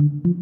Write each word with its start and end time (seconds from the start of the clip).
You 0.00 0.37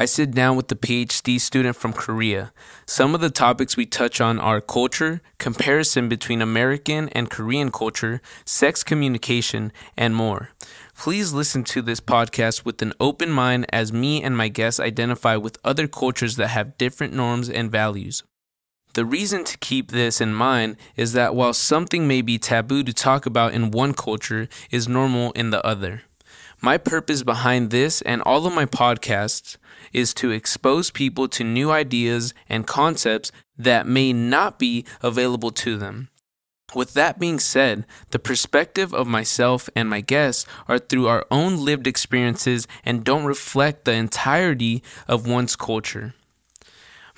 I 0.00 0.06
sit 0.06 0.30
down 0.30 0.56
with 0.56 0.68
the 0.68 0.76
PhD 0.76 1.38
student 1.38 1.76
from 1.76 1.92
Korea. 1.92 2.54
Some 2.86 3.14
of 3.14 3.20
the 3.20 3.28
topics 3.28 3.76
we 3.76 3.84
touch 3.84 4.18
on 4.18 4.38
are 4.38 4.62
culture, 4.62 5.20
comparison 5.36 6.08
between 6.08 6.40
American 6.40 7.10
and 7.10 7.28
Korean 7.28 7.70
culture, 7.70 8.22
sex 8.46 8.82
communication, 8.82 9.72
and 9.98 10.16
more. 10.16 10.52
Please 10.96 11.34
listen 11.34 11.64
to 11.64 11.82
this 11.82 12.00
podcast 12.00 12.64
with 12.64 12.80
an 12.80 12.94
open 12.98 13.30
mind 13.30 13.66
as 13.74 13.92
me 13.92 14.22
and 14.22 14.34
my 14.34 14.48
guests 14.48 14.80
identify 14.80 15.36
with 15.36 15.58
other 15.64 15.86
cultures 15.86 16.36
that 16.36 16.48
have 16.48 16.78
different 16.78 17.12
norms 17.12 17.50
and 17.50 17.70
values. 17.70 18.22
The 18.94 19.04
reason 19.04 19.44
to 19.44 19.58
keep 19.58 19.90
this 19.90 20.18
in 20.18 20.32
mind 20.32 20.78
is 20.96 21.12
that 21.12 21.34
while 21.34 21.52
something 21.52 22.08
may 22.08 22.22
be 22.22 22.38
taboo 22.38 22.84
to 22.84 22.94
talk 22.94 23.26
about 23.26 23.52
in 23.52 23.70
one 23.70 23.92
culture 23.92 24.48
is 24.70 24.88
normal 24.88 25.32
in 25.32 25.50
the 25.50 25.62
other. 25.62 26.04
My 26.62 26.78
purpose 26.78 27.22
behind 27.22 27.70
this 27.70 28.00
and 28.02 28.22
all 28.22 28.46
of 28.46 28.54
my 28.54 28.64
podcasts 28.64 29.58
is 29.92 30.14
to 30.14 30.30
expose 30.30 30.90
people 30.90 31.28
to 31.28 31.44
new 31.44 31.70
ideas 31.70 32.34
and 32.48 32.66
concepts 32.66 33.32
that 33.56 33.86
may 33.86 34.12
not 34.12 34.58
be 34.58 34.84
available 35.02 35.50
to 35.50 35.76
them. 35.76 36.08
With 36.74 36.94
that 36.94 37.18
being 37.18 37.40
said, 37.40 37.84
the 38.10 38.18
perspective 38.18 38.94
of 38.94 39.06
myself 39.06 39.68
and 39.74 39.88
my 39.88 40.00
guests 40.00 40.46
are 40.68 40.78
through 40.78 41.08
our 41.08 41.26
own 41.30 41.64
lived 41.64 41.86
experiences 41.86 42.68
and 42.84 43.04
don't 43.04 43.24
reflect 43.24 43.84
the 43.84 43.92
entirety 43.92 44.82
of 45.08 45.26
one's 45.26 45.56
culture. 45.56 46.14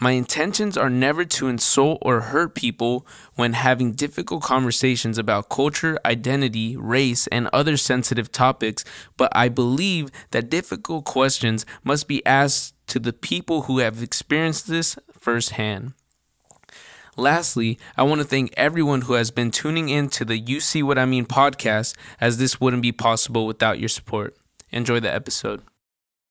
My 0.02 0.10
intentions 0.10 0.76
are 0.76 0.90
never 0.90 1.24
to 1.26 1.46
insult 1.46 1.98
or 2.02 2.22
hurt 2.22 2.56
people 2.56 3.06
when 3.36 3.52
having 3.52 3.92
difficult 3.92 4.42
conversations 4.42 5.16
about 5.16 5.48
culture, 5.48 5.96
identity, 6.04 6.76
race, 6.76 7.28
and 7.28 7.48
other 7.52 7.76
sensitive 7.76 8.32
topics, 8.32 8.84
but 9.16 9.30
I 9.32 9.48
believe 9.48 10.10
that 10.32 10.50
difficult 10.50 11.04
questions 11.04 11.64
must 11.84 12.08
be 12.08 12.26
asked 12.26 12.74
to 12.88 12.98
the 12.98 13.12
people 13.12 13.62
who 13.62 13.78
have 13.78 14.02
experienced 14.02 14.66
this 14.66 14.98
firsthand. 15.16 15.92
Lastly, 17.16 17.78
I 17.96 18.02
want 18.02 18.20
to 18.22 18.26
thank 18.26 18.52
everyone 18.56 19.02
who 19.02 19.12
has 19.12 19.30
been 19.30 19.52
tuning 19.52 19.88
in 19.88 20.08
to 20.08 20.24
the 20.24 20.36
You 20.36 20.58
See 20.58 20.82
What 20.82 20.98
I 20.98 21.04
Mean 21.04 21.26
podcast, 21.26 21.96
as 22.20 22.38
this 22.38 22.60
wouldn't 22.60 22.82
be 22.82 22.90
possible 22.90 23.46
without 23.46 23.78
your 23.78 23.88
support. 23.88 24.36
Enjoy 24.72 24.98
the 24.98 25.14
episode. 25.14 25.62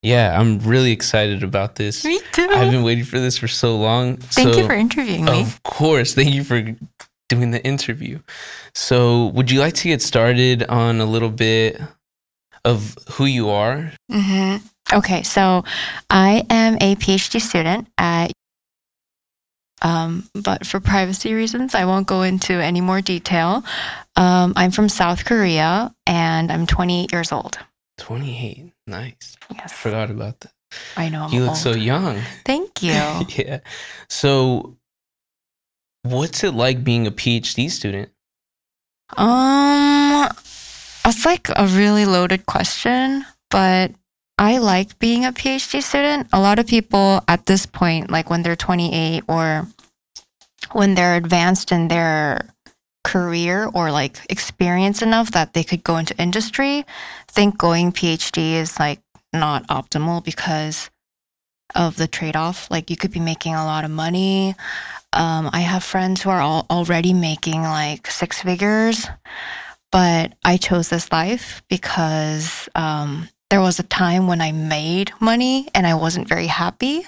Yeah, 0.04 0.40
I'm 0.40 0.60
really 0.60 0.92
excited 0.92 1.44
about 1.44 1.76
this. 1.76 2.04
Me 2.04 2.20
too. 2.32 2.48
I've 2.50 2.72
been 2.72 2.84
waiting 2.84 3.04
for 3.04 3.20
this 3.20 3.38
for 3.38 3.48
so 3.48 3.78
long. 3.78 4.18
Thank 4.18 4.54
so, 4.54 4.60
you 4.60 4.66
for 4.66 4.74
interviewing 4.74 5.26
me. 5.26 5.42
Of 5.42 5.62
course. 5.64 6.16
Thank 6.16 6.34
you 6.34 6.44
for 6.44 6.64
doing 7.30 7.52
the 7.52 7.64
interview. 7.64 8.20
So, 8.74 9.28
would 9.28 9.52
you 9.52 9.60
like 9.60 9.76
to 9.76 9.88
get 9.88 10.02
started 10.02 10.64
on 10.64 11.02
a 11.02 11.06
little 11.06 11.30
bit 11.30 11.80
of 12.66 12.98
who 13.12 13.26
you 13.26 13.50
are? 13.50 13.92
hmm 14.10 14.58
Okay, 14.94 15.24
so 15.24 15.64
I 16.10 16.46
am 16.50 16.76
a 16.82 16.96
PhD 16.96 17.40
student 17.40 17.88
at, 17.98 18.34
um, 19.82 20.28
but 20.34 20.66
for 20.66 20.82
privacy 20.82 21.34
reasons, 21.34 21.76
I 21.76 21.86
won't 21.86 22.08
go 22.08 22.24
into 22.24 22.54
any 22.54 22.82
more 22.82 23.00
detail. 23.00 23.64
Um, 24.18 24.52
I'm 24.58 24.72
from 24.72 24.90
South 24.90 25.24
Korea 25.24 25.94
and 26.06 26.52
I'm 26.52 26.68
28 26.68 27.14
years 27.14 27.32
old. 27.32 27.58
28. 27.98 28.72
Nice. 28.88 29.36
Yes, 29.54 29.74
Forgot 29.74 30.10
about 30.12 30.40
that. 30.42 30.52
I 30.98 31.10
know. 31.10 31.24
I'm 31.24 31.34
You 31.34 31.42
look 31.42 31.50
old. 31.50 31.58
so 31.58 31.72
young. 31.76 32.20
Thank 32.46 32.82
you. 32.84 32.92
yeah. 32.92 33.60
So, 34.10 34.78
what's 36.04 36.44
it 36.44 36.54
like 36.54 36.84
being 36.84 37.08
a 37.08 37.12
PhD 37.12 37.70
student? 37.70 38.10
Um, 39.18 40.30
that's 41.04 41.26
like 41.26 41.50
a 41.56 41.68
really 41.68 42.06
loaded 42.06 42.46
question, 42.46 43.26
but 43.50 43.92
I 44.40 44.60
like 44.60 44.98
being 45.00 45.26
a 45.26 45.34
PhD 45.34 45.84
student. 45.84 46.28
A 46.32 46.40
lot 46.40 46.60
of 46.60 46.68
people 46.68 47.22
at 47.28 47.46
this 47.46 47.66
point, 47.66 48.10
like 48.10 48.30
when 48.30 48.42
they're 48.42 48.56
28 48.56 49.24
or 49.28 49.68
when 50.72 50.96
they're 50.96 51.16
advanced 51.18 51.72
in 51.74 51.90
their 51.90 52.48
career 53.04 53.70
or 53.74 53.92
like 53.92 54.18
experience 54.30 55.02
enough 55.02 55.32
that 55.32 55.54
they 55.54 55.64
could 55.64 55.84
go 55.84 55.98
into 55.98 56.20
industry, 56.22 56.86
think 57.28 57.58
going 57.58 57.92
PhD 57.92 58.54
is 58.54 58.80
like 58.80 59.00
not 59.34 59.68
optimal 59.68 60.24
because 60.24 60.90
of 61.76 61.96
the 61.96 62.08
trade 62.08 62.36
off. 62.36 62.70
Like 62.70 62.90
you 62.90 62.98
could 62.98 63.12
be 63.12 63.20
making 63.20 63.56
a 63.56 63.66
lot 63.66 63.86
of 63.86 63.92
money. 63.92 64.56
Um, 65.14 65.50
I 65.52 65.62
have 65.62 65.84
friends 65.84 66.22
who 66.22 66.30
are 66.30 66.42
all 66.42 66.66
already 66.70 67.14
making 67.14 67.62
like 67.62 68.08
six 68.08 68.42
figures, 68.42 69.08
but 69.92 70.34
I 70.44 70.58
chose 70.58 70.90
this 70.90 71.12
life 71.12 71.64
because 71.70 72.70
um, 72.76 73.28
there 73.50 73.62
was 73.62 73.80
a 73.80 73.84
time 73.84 74.28
when 74.28 74.42
I 74.42 74.52
made 74.52 75.12
money 75.20 75.68
and 75.76 75.86
I 75.86 75.96
wasn't 75.96 76.28
very 76.28 76.48
happy. 76.48 77.06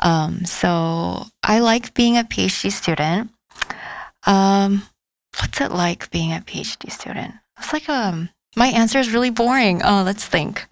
Um, 0.00 0.44
so 0.44 1.26
I 1.42 1.58
like 1.58 1.94
being 1.94 2.18
a 2.18 2.24
PhD 2.24 2.70
student. 2.70 3.30
Um, 4.26 4.82
what's 5.40 5.60
it 5.60 5.72
like 5.72 6.10
being 6.10 6.32
a 6.32 6.40
PhD 6.40 6.90
student? 6.90 7.34
It's 7.58 7.72
like 7.72 7.88
um, 7.88 8.28
my 8.56 8.68
answer 8.68 8.98
is 8.98 9.12
really 9.12 9.30
boring. 9.30 9.82
Oh, 9.82 10.02
let's 10.04 10.24
think. 10.24 10.66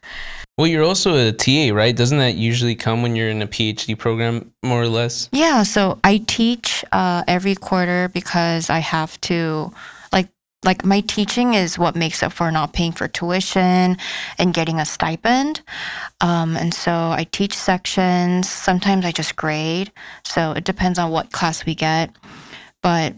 Well, 0.58 0.66
you're 0.66 0.84
also 0.84 1.14
a 1.16 1.32
TA, 1.32 1.74
right? 1.74 1.94
Doesn't 1.94 2.16
that 2.16 2.36
usually 2.36 2.74
come 2.74 3.02
when 3.02 3.14
you're 3.14 3.28
in 3.28 3.42
a 3.42 3.46
PhD 3.46 3.96
program, 3.96 4.52
more 4.62 4.82
or 4.82 4.88
less? 4.88 5.28
Yeah, 5.30 5.64
so 5.64 5.98
I 6.02 6.18
teach 6.26 6.82
uh, 6.92 7.24
every 7.28 7.54
quarter 7.54 8.08
because 8.14 8.70
I 8.70 8.78
have 8.78 9.20
to 9.22 9.70
like 10.12 10.28
like 10.64 10.82
my 10.82 11.02
teaching 11.02 11.52
is 11.52 11.78
what 11.78 11.94
makes 11.94 12.22
up 12.22 12.32
for 12.32 12.50
not 12.50 12.72
paying 12.72 12.92
for 12.92 13.06
tuition 13.06 13.98
and 14.38 14.54
getting 14.54 14.80
a 14.80 14.86
stipend. 14.86 15.60
Um, 16.22 16.56
and 16.56 16.72
so 16.72 16.90
I 16.90 17.26
teach 17.30 17.54
sections. 17.54 18.48
Sometimes 18.48 19.04
I 19.04 19.12
just 19.12 19.36
grade. 19.36 19.92
So 20.24 20.52
it 20.52 20.64
depends 20.64 20.98
on 20.98 21.10
what 21.10 21.32
class 21.32 21.66
we 21.66 21.74
get. 21.74 22.16
But 22.82 23.14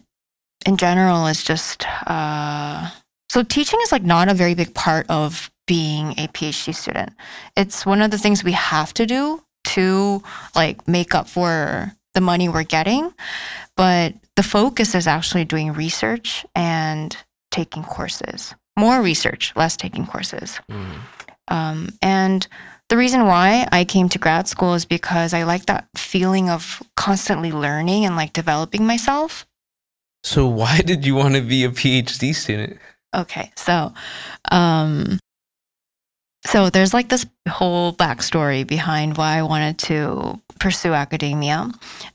in 0.66 0.76
general, 0.76 1.26
it's 1.26 1.42
just 1.42 1.86
uh, 2.06 2.90
so 3.30 3.42
teaching 3.42 3.78
is 3.82 3.92
like 3.92 4.04
not 4.04 4.28
a 4.28 4.34
very 4.34 4.54
big 4.54 4.74
part 4.74 5.06
of 5.08 5.50
being 5.66 6.12
a 6.12 6.28
PhD 6.28 6.74
student. 6.74 7.12
It's 7.56 7.84
one 7.84 8.02
of 8.02 8.10
the 8.10 8.18
things 8.18 8.42
we 8.42 8.52
have 8.52 8.94
to 8.94 9.06
do 9.06 9.42
to 9.64 10.22
like 10.54 10.86
make 10.88 11.14
up 11.14 11.28
for 11.28 11.92
the 12.14 12.20
money 12.20 12.48
we're 12.48 12.62
getting. 12.62 13.12
But 13.76 14.14
the 14.36 14.42
focus 14.42 14.94
is 14.94 15.06
actually 15.06 15.44
doing 15.44 15.72
research 15.72 16.44
and 16.54 17.16
taking 17.50 17.84
courses. 17.84 18.54
More 18.78 19.02
research, 19.02 19.52
less 19.56 19.76
taking 19.76 20.06
courses. 20.06 20.58
Mm. 20.70 20.98
Um, 21.48 21.88
and 22.02 22.46
the 22.88 22.96
reason 22.96 23.26
why 23.26 23.68
I 23.72 23.84
came 23.84 24.08
to 24.10 24.18
grad 24.18 24.48
school 24.48 24.74
is 24.74 24.84
because 24.84 25.34
I 25.34 25.42
like 25.42 25.66
that 25.66 25.88
feeling 25.96 26.48
of 26.48 26.82
constantly 26.96 27.52
learning 27.52 28.06
and 28.06 28.16
like 28.16 28.32
developing 28.32 28.86
myself. 28.86 29.46
So, 30.28 30.46
why 30.46 30.80
did 30.84 31.06
you 31.06 31.14
want 31.14 31.36
to 31.36 31.40
be 31.40 31.64
a 31.64 31.70
PhD 31.70 32.34
student? 32.34 32.78
Okay, 33.16 33.50
so 33.56 33.94
um 34.50 35.18
so 36.44 36.68
there's 36.68 36.92
like 36.92 37.08
this 37.08 37.24
whole 37.48 37.94
backstory 37.94 38.66
behind 38.66 39.16
why 39.16 39.38
I 39.38 39.42
wanted 39.42 39.78
to 39.90 40.38
pursue 40.60 40.92
academia. 40.92 41.70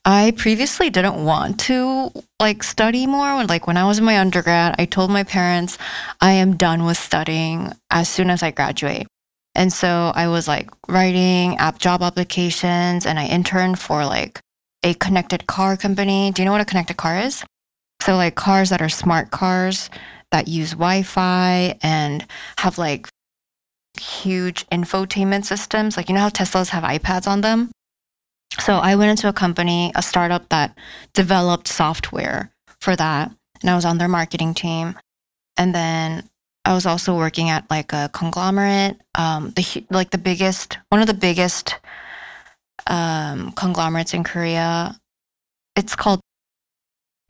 I 0.05 0.33
previously 0.37 0.91
didn't 0.91 1.25
want 1.25 1.59
to 1.61 2.11
like 2.39 2.61
study 2.61 3.07
more. 3.07 3.43
Like 3.45 3.65
when 3.65 3.77
I 3.77 3.85
was 3.85 3.97
in 3.97 4.05
my 4.05 4.19
undergrad, 4.19 4.75
I 4.77 4.85
told 4.85 5.09
my 5.09 5.23
parents 5.23 5.79
I 6.21 6.33
am 6.33 6.55
done 6.55 6.85
with 6.85 6.97
studying 6.97 7.73
as 7.89 8.07
soon 8.09 8.29
as 8.29 8.43
I 8.43 8.51
graduate. 8.51 9.07
And 9.55 9.73
so 9.73 10.11
I 10.13 10.27
was 10.27 10.47
like 10.47 10.69
writing 10.87 11.57
app 11.57 11.79
job 11.79 12.03
applications 12.03 13.07
and 13.07 13.17
I 13.17 13.25
interned 13.25 13.79
for 13.79 14.05
like 14.05 14.39
a 14.83 14.93
connected 14.93 15.47
car 15.47 15.77
company. 15.77 16.31
Do 16.31 16.41
you 16.41 16.45
know 16.45 16.51
what 16.51 16.61
a 16.61 16.65
connected 16.65 16.97
car 16.97 17.17
is? 17.19 17.43
So 18.03 18.17
like 18.17 18.35
cars 18.35 18.69
that 18.69 18.81
are 18.81 18.89
smart 18.89 19.31
cars 19.31 19.89
that 20.31 20.49
use 20.49 20.71
Wi-Fi 20.71 21.77
and 21.81 22.25
have 22.57 22.77
like 22.77 23.07
huge 23.97 24.67
infotainment 24.67 25.45
systems. 25.45 25.95
Like 25.95 26.09
you 26.09 26.15
know 26.15 26.21
how 26.21 26.29
Teslas 26.29 26.67
have 26.67 26.83
iPads 26.83 27.27
on 27.27 27.39
them? 27.39 27.71
So 28.59 28.73
I 28.73 28.95
went 28.95 29.11
into 29.11 29.29
a 29.29 29.33
company, 29.33 29.93
a 29.95 30.03
startup 30.03 30.49
that 30.49 30.77
developed 31.13 31.69
software 31.69 32.51
for 32.81 32.93
that, 32.97 33.31
and 33.61 33.69
I 33.69 33.75
was 33.75 33.85
on 33.85 33.97
their 33.97 34.09
marketing 34.09 34.53
team. 34.53 34.99
And 35.55 35.73
then 35.73 36.27
I 36.65 36.73
was 36.73 36.85
also 36.85 37.15
working 37.15 37.49
at 37.49 37.69
like 37.69 37.93
a 37.93 38.09
conglomerate, 38.11 38.99
um, 39.15 39.51
the 39.51 39.85
like 39.91 40.11
the 40.11 40.17
biggest, 40.17 40.77
one 40.89 40.99
of 40.99 41.07
the 41.07 41.13
biggest 41.13 41.79
um, 42.87 43.53
conglomerates 43.53 44.13
in 44.13 44.25
Korea. 44.25 44.99
It's 45.77 45.95
called, 45.95 46.19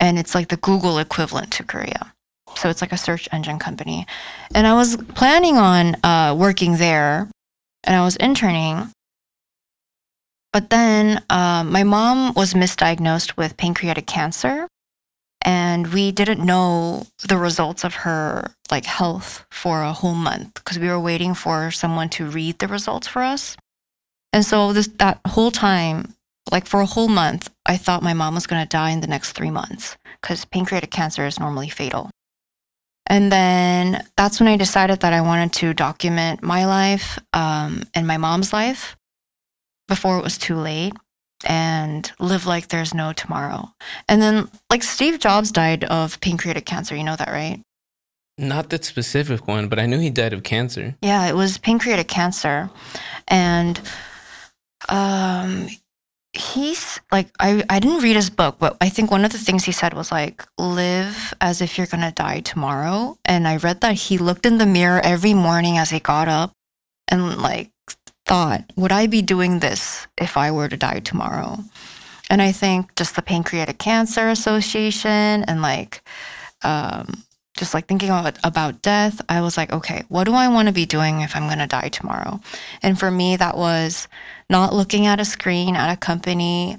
and 0.04 0.18
it's 0.18 0.34
like 0.34 0.48
the 0.48 0.58
Google 0.58 0.98
equivalent 0.98 1.50
to 1.52 1.64
Korea. 1.64 2.12
So 2.56 2.68
it's 2.68 2.82
like 2.82 2.92
a 2.92 2.98
search 2.98 3.26
engine 3.32 3.58
company. 3.58 4.06
And 4.54 4.66
I 4.66 4.74
was 4.74 4.96
planning 5.14 5.56
on 5.56 5.96
uh, 6.04 6.36
working 6.38 6.76
there, 6.76 7.30
and 7.84 7.96
I 7.96 8.04
was 8.04 8.16
interning. 8.16 8.90
But 10.52 10.70
then 10.70 11.24
um, 11.30 11.72
my 11.72 11.84
mom 11.84 12.34
was 12.34 12.54
misdiagnosed 12.54 13.36
with 13.36 13.56
pancreatic 13.56 14.06
cancer, 14.06 14.68
and 15.42 15.92
we 15.92 16.12
didn't 16.12 16.44
know 16.44 17.06
the 17.26 17.38
results 17.38 17.82
of 17.82 17.94
her 17.94 18.50
like 18.70 18.84
health 18.84 19.44
for 19.50 19.82
a 19.82 19.92
whole 19.92 20.14
month 20.14 20.52
because 20.54 20.78
we 20.78 20.88
were 20.88 21.00
waiting 21.00 21.34
for 21.34 21.70
someone 21.70 22.10
to 22.10 22.26
read 22.26 22.58
the 22.58 22.68
results 22.68 23.08
for 23.08 23.22
us. 23.22 23.56
And 24.32 24.44
so 24.44 24.72
this 24.72 24.88
that 24.98 25.20
whole 25.26 25.50
time, 25.50 26.14
like 26.50 26.66
for 26.66 26.80
a 26.80 26.86
whole 26.86 27.08
month, 27.08 27.50
I 27.66 27.76
thought 27.76 28.02
my 28.02 28.14
mom 28.14 28.34
was 28.34 28.46
going 28.46 28.62
to 28.62 28.68
die 28.68 28.90
in 28.90 29.00
the 29.00 29.06
next 29.06 29.32
3 29.32 29.50
months 29.50 29.96
cuz 30.22 30.44
pancreatic 30.44 30.90
cancer 30.90 31.26
is 31.26 31.38
normally 31.38 31.68
fatal. 31.68 32.10
And 33.06 33.30
then 33.30 34.06
that's 34.16 34.40
when 34.40 34.48
I 34.48 34.56
decided 34.56 35.00
that 35.00 35.12
I 35.12 35.20
wanted 35.20 35.52
to 35.54 35.74
document 35.74 36.42
my 36.42 36.64
life 36.64 37.18
um, 37.32 37.84
and 37.94 38.06
my 38.06 38.16
mom's 38.16 38.52
life 38.52 38.96
before 39.88 40.18
it 40.18 40.24
was 40.24 40.38
too 40.38 40.56
late 40.56 40.94
and 41.44 42.10
live 42.18 42.46
like 42.46 42.68
there's 42.68 42.94
no 42.94 43.12
tomorrow. 43.12 43.70
And 44.08 44.22
then, 44.22 44.48
like, 44.70 44.82
Steve 44.82 45.18
Jobs 45.18 45.52
died 45.52 45.84
of 45.84 46.18
pancreatic 46.20 46.64
cancer. 46.64 46.96
You 46.96 47.04
know 47.04 47.16
that, 47.16 47.28
right? 47.28 47.60
Not 48.38 48.70
that 48.70 48.84
specific 48.84 49.46
one, 49.46 49.68
but 49.68 49.78
I 49.78 49.86
knew 49.86 49.98
he 49.98 50.10
died 50.10 50.32
of 50.32 50.42
cancer. 50.42 50.96
Yeah, 51.02 51.26
it 51.26 51.36
was 51.36 51.58
pancreatic 51.58 52.08
cancer. 52.08 52.70
And 53.28 53.80
um, 54.88 55.68
he's 56.36 57.00
like, 57.12 57.28
I, 57.38 57.64
I 57.70 57.78
didn't 57.78 58.02
read 58.02 58.16
his 58.16 58.30
book, 58.30 58.56
but 58.58 58.76
I 58.80 58.88
think 58.88 59.10
one 59.10 59.24
of 59.24 59.32
the 59.32 59.38
things 59.38 59.64
he 59.64 59.72
said 59.72 59.94
was 59.94 60.10
like, 60.10 60.44
live 60.58 61.32
as 61.40 61.60
if 61.60 61.78
you're 61.78 61.86
to 61.86 62.12
die 62.14 62.40
tomorrow. 62.40 63.16
And 63.24 63.46
I 63.46 63.56
read 63.56 63.80
that 63.82 63.94
he 63.94 64.18
looked 64.18 64.46
in 64.46 64.58
the 64.58 64.66
mirror 64.66 65.00
every 65.02 65.34
morning 65.34 65.78
as 65.78 65.90
he 65.90 66.00
got 66.00 66.28
up 66.28 66.52
and 67.08 67.38
like 67.38 67.70
thought, 68.26 68.64
would 68.76 68.92
I 68.92 69.06
be 69.06 69.22
doing 69.22 69.60
this 69.60 70.06
if 70.20 70.36
I 70.36 70.50
were 70.50 70.68
to 70.68 70.76
die 70.76 71.00
tomorrow? 71.00 71.58
And 72.30 72.42
I 72.42 72.52
think 72.52 72.94
just 72.96 73.16
the 73.16 73.22
Pancreatic 73.22 73.78
Cancer 73.78 74.28
Association 74.28 75.44
and 75.44 75.62
like, 75.62 76.02
um, 76.62 77.22
just 77.56 77.74
like 77.74 77.86
thinking 77.86 78.08
about, 78.08 78.38
about 78.42 78.82
death, 78.82 79.20
I 79.28 79.40
was 79.40 79.56
like, 79.56 79.72
okay, 79.72 80.02
what 80.08 80.24
do 80.24 80.32
I 80.32 80.48
want 80.48 80.66
to 80.66 80.74
be 80.74 80.86
doing 80.86 81.20
if 81.20 81.36
I'm 81.36 81.48
to 81.58 81.66
die 81.66 81.88
tomorrow? 81.88 82.40
And 82.82 82.98
for 82.98 83.10
me, 83.10 83.36
that 83.36 83.56
was 83.56 84.08
not 84.50 84.74
looking 84.74 85.06
at 85.06 85.20
a 85.20 85.24
screen 85.24 85.76
at 85.76 85.92
a 85.92 85.96
company, 85.96 86.76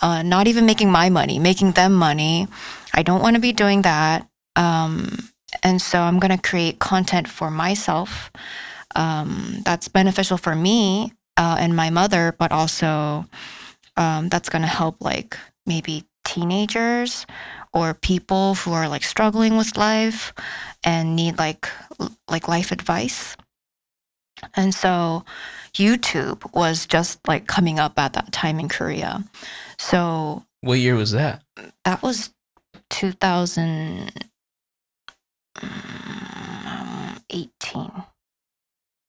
uh, 0.00 0.22
not 0.22 0.46
even 0.46 0.66
making 0.66 0.90
my 0.90 1.10
money, 1.10 1.38
making 1.38 1.72
them 1.72 1.92
money. 1.92 2.46
I 2.94 3.02
don't 3.02 3.22
want 3.22 3.34
to 3.36 3.40
be 3.42 3.52
doing 3.52 3.82
that. 3.82 4.28
Um, 4.56 5.30
and 5.62 5.80
so 5.80 6.00
I'm 6.00 6.18
going 6.18 6.36
to 6.36 6.48
create 6.48 6.78
content 6.78 7.28
for 7.28 7.50
myself 7.50 8.30
um, 8.96 9.60
that's 9.64 9.88
beneficial 9.88 10.36
for 10.36 10.54
me 10.54 11.12
uh, 11.36 11.56
and 11.58 11.76
my 11.76 11.90
mother, 11.90 12.34
but 12.38 12.52
also 12.52 13.24
um, 13.96 14.28
that's 14.28 14.48
going 14.48 14.62
to 14.62 14.68
help 14.68 14.96
like 15.00 15.38
maybe 15.66 16.04
teenagers 16.24 17.26
or 17.72 17.94
people 17.94 18.54
who 18.56 18.72
are 18.72 18.88
like 18.88 19.02
struggling 19.02 19.56
with 19.56 19.76
life 19.76 20.32
and 20.84 21.16
need 21.16 21.38
like 21.38 21.68
like 22.28 22.48
life 22.48 22.72
advice. 22.72 23.36
And 24.54 24.74
so 24.74 25.24
YouTube 25.74 26.52
was 26.54 26.86
just 26.86 27.20
like 27.28 27.46
coming 27.46 27.78
up 27.78 27.98
at 27.98 28.14
that 28.14 28.32
time 28.32 28.58
in 28.58 28.68
Korea. 28.68 29.22
So 29.78 30.44
What 30.62 30.78
year 30.78 30.96
was 30.96 31.12
that? 31.12 31.42
that 31.84 32.02
was 32.02 32.30
2018. 32.90 34.10
Um, 35.60 37.20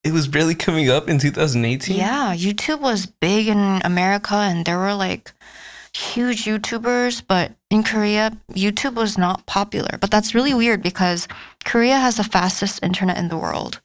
it 0.04 0.14
was 0.14 0.28
barely 0.28 0.56
coming 0.56 0.90
up 0.90 1.10
in 1.10 1.20
2018. 1.20 1.96
Yeah, 1.96 2.34
YouTube 2.36 2.80
was 2.80 3.06
big 3.06 3.48
in 3.48 3.82
America 3.84 4.36
and 4.36 4.66
there 4.66 4.78
were 4.78 4.94
like 4.94 5.34
huge 5.94 6.46
YouTubers, 6.46 7.22
but 7.28 7.52
in 7.70 7.84
Korea, 7.84 8.32
YouTube 8.52 8.96
was 8.96 9.18
not 9.18 9.46
popular. 9.46 9.98
But 10.00 10.12
that's 10.12 10.36
really 10.36 10.54
weird 10.54 10.82
because 10.82 11.28
Korea 11.66 12.00
has 12.00 12.18
the 12.18 12.24
fastest 12.24 12.82
internet 12.84 13.18
in 13.18 13.28
the 13.28 13.38
world. 13.38 13.82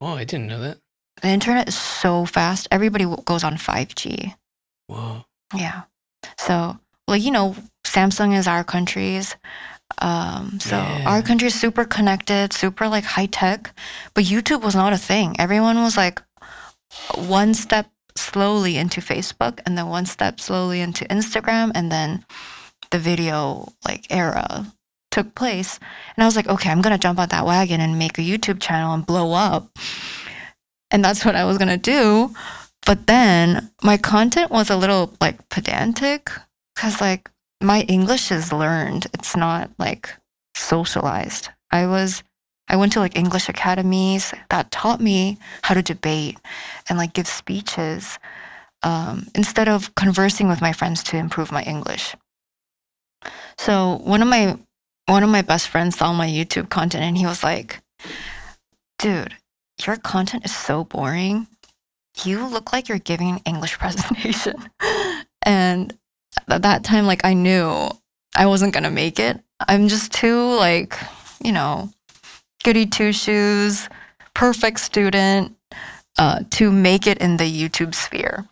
Oh, 0.00 0.14
I 0.14 0.24
didn't 0.24 0.48
know 0.48 0.60
that. 0.60 0.78
The 1.22 1.28
internet 1.28 1.68
is 1.68 1.76
so 1.76 2.24
fast. 2.26 2.68
Everybody 2.70 3.06
goes 3.24 3.44
on 3.44 3.56
5G. 3.56 4.34
Whoa. 4.88 5.24
Yeah. 5.54 5.82
So, 6.38 6.78
like, 7.08 7.22
you 7.22 7.30
know, 7.30 7.56
Samsung 7.84 8.36
is 8.36 8.46
our 8.46 8.64
country's. 8.64 9.36
Um, 9.98 10.58
so 10.60 10.76
Yeah. 10.76 11.04
our 11.06 11.22
country 11.22 11.48
is 11.48 11.54
super 11.54 11.84
connected, 11.84 12.52
super 12.52 12.88
like 12.88 13.04
high 13.04 13.26
tech, 13.26 13.72
but 14.14 14.24
YouTube 14.24 14.62
was 14.62 14.74
not 14.74 14.92
a 14.92 14.98
thing. 14.98 15.36
Everyone 15.38 15.82
was 15.82 15.96
like 15.96 16.20
one 17.14 17.54
step 17.54 17.86
slowly 18.16 18.76
into 18.76 19.00
Facebook 19.00 19.60
and 19.66 19.76
then 19.78 19.88
one 19.88 20.06
step 20.06 20.40
slowly 20.40 20.80
into 20.80 21.04
Instagram 21.06 21.72
and 21.74 21.90
then 21.92 22.24
the 22.90 22.98
video 22.98 23.68
like 23.84 24.06
era 24.10 24.66
took 25.10 25.34
place. 25.34 25.78
And 26.16 26.24
I 26.24 26.26
was 26.26 26.34
like, 26.36 26.48
okay, 26.48 26.70
I'm 26.70 26.80
going 26.82 26.92
to 26.94 26.98
jump 26.98 27.18
on 27.18 27.28
that 27.28 27.46
wagon 27.46 27.80
and 27.80 27.98
make 27.98 28.18
a 28.18 28.22
YouTube 28.22 28.60
channel 28.60 28.94
and 28.94 29.06
blow 29.06 29.32
up. 29.32 29.68
And 30.94 31.04
that's 31.04 31.24
what 31.24 31.34
I 31.34 31.44
was 31.44 31.58
to 31.58 31.76
do. 31.76 32.32
But 32.86 33.08
then 33.08 33.68
my 33.82 33.96
content 33.96 34.52
was 34.52 34.70
a 34.70 34.76
little 34.76 35.12
like 35.20 35.48
pedantic 35.48 36.30
because 36.72 37.00
like 37.00 37.28
my 37.60 37.80
English 37.88 38.30
is 38.30 38.52
learned. 38.52 39.08
It's 39.12 39.34
not 39.34 39.72
like 39.76 40.14
socialized. 40.54 41.48
I 41.72 41.88
was 41.88 42.22
I 42.68 42.76
went 42.76 42.92
to 42.92 43.00
like 43.00 43.18
English 43.18 43.48
academies 43.48 44.32
that 44.50 44.70
taught 44.70 45.00
me 45.00 45.36
how 45.62 45.74
to 45.74 45.82
debate 45.82 46.38
and 46.88 46.96
like 46.96 47.12
give 47.12 47.26
speeches 47.26 48.20
um, 48.84 49.26
instead 49.34 49.68
of 49.68 49.92
conversing 49.96 50.46
with 50.46 50.60
my 50.60 50.72
friends 50.72 51.02
to 51.04 51.16
improve 51.16 51.50
my 51.50 51.64
English. 51.64 52.14
So 53.58 54.00
one 54.04 54.22
of 54.22 54.28
my 54.28 54.56
one 55.06 55.24
of 55.24 55.28
my 55.28 55.42
best 55.42 55.66
friends 55.66 55.98
saw 55.98 56.12
my 56.12 56.28
YouTube 56.28 56.70
content 56.70 57.02
and 57.02 57.18
he 57.18 57.26
was 57.26 57.42
like, 57.42 57.82
"Dude, 59.00 59.34
your 59.82 59.96
content 59.96 60.44
is 60.44 60.54
so 60.54 60.84
boring. 60.84 61.46
You 62.24 62.46
look 62.46 62.72
like 62.72 62.88
you're 62.88 62.98
giving 62.98 63.30
an 63.30 63.40
English 63.44 63.78
presentation." 63.78 64.54
and 65.42 65.96
at 66.48 66.62
that 66.62 66.84
time, 66.84 67.06
like 67.06 67.24
I 67.24 67.34
knew 67.34 67.88
I 68.36 68.46
wasn't 68.46 68.74
gonna 68.74 68.90
make 68.90 69.18
it. 69.18 69.40
I'm 69.60 69.88
just 69.88 70.12
too 70.12 70.54
like, 70.56 70.98
you 71.42 71.52
know, 71.52 71.90
goody 72.64 72.86
two 72.86 73.12
shoes, 73.12 73.88
perfect 74.34 74.80
student 74.80 75.56
uh, 76.18 76.40
to 76.50 76.70
make 76.70 77.06
it 77.06 77.18
in 77.18 77.36
the 77.36 77.44
YouTube 77.44 77.94
sphere. 77.94 78.46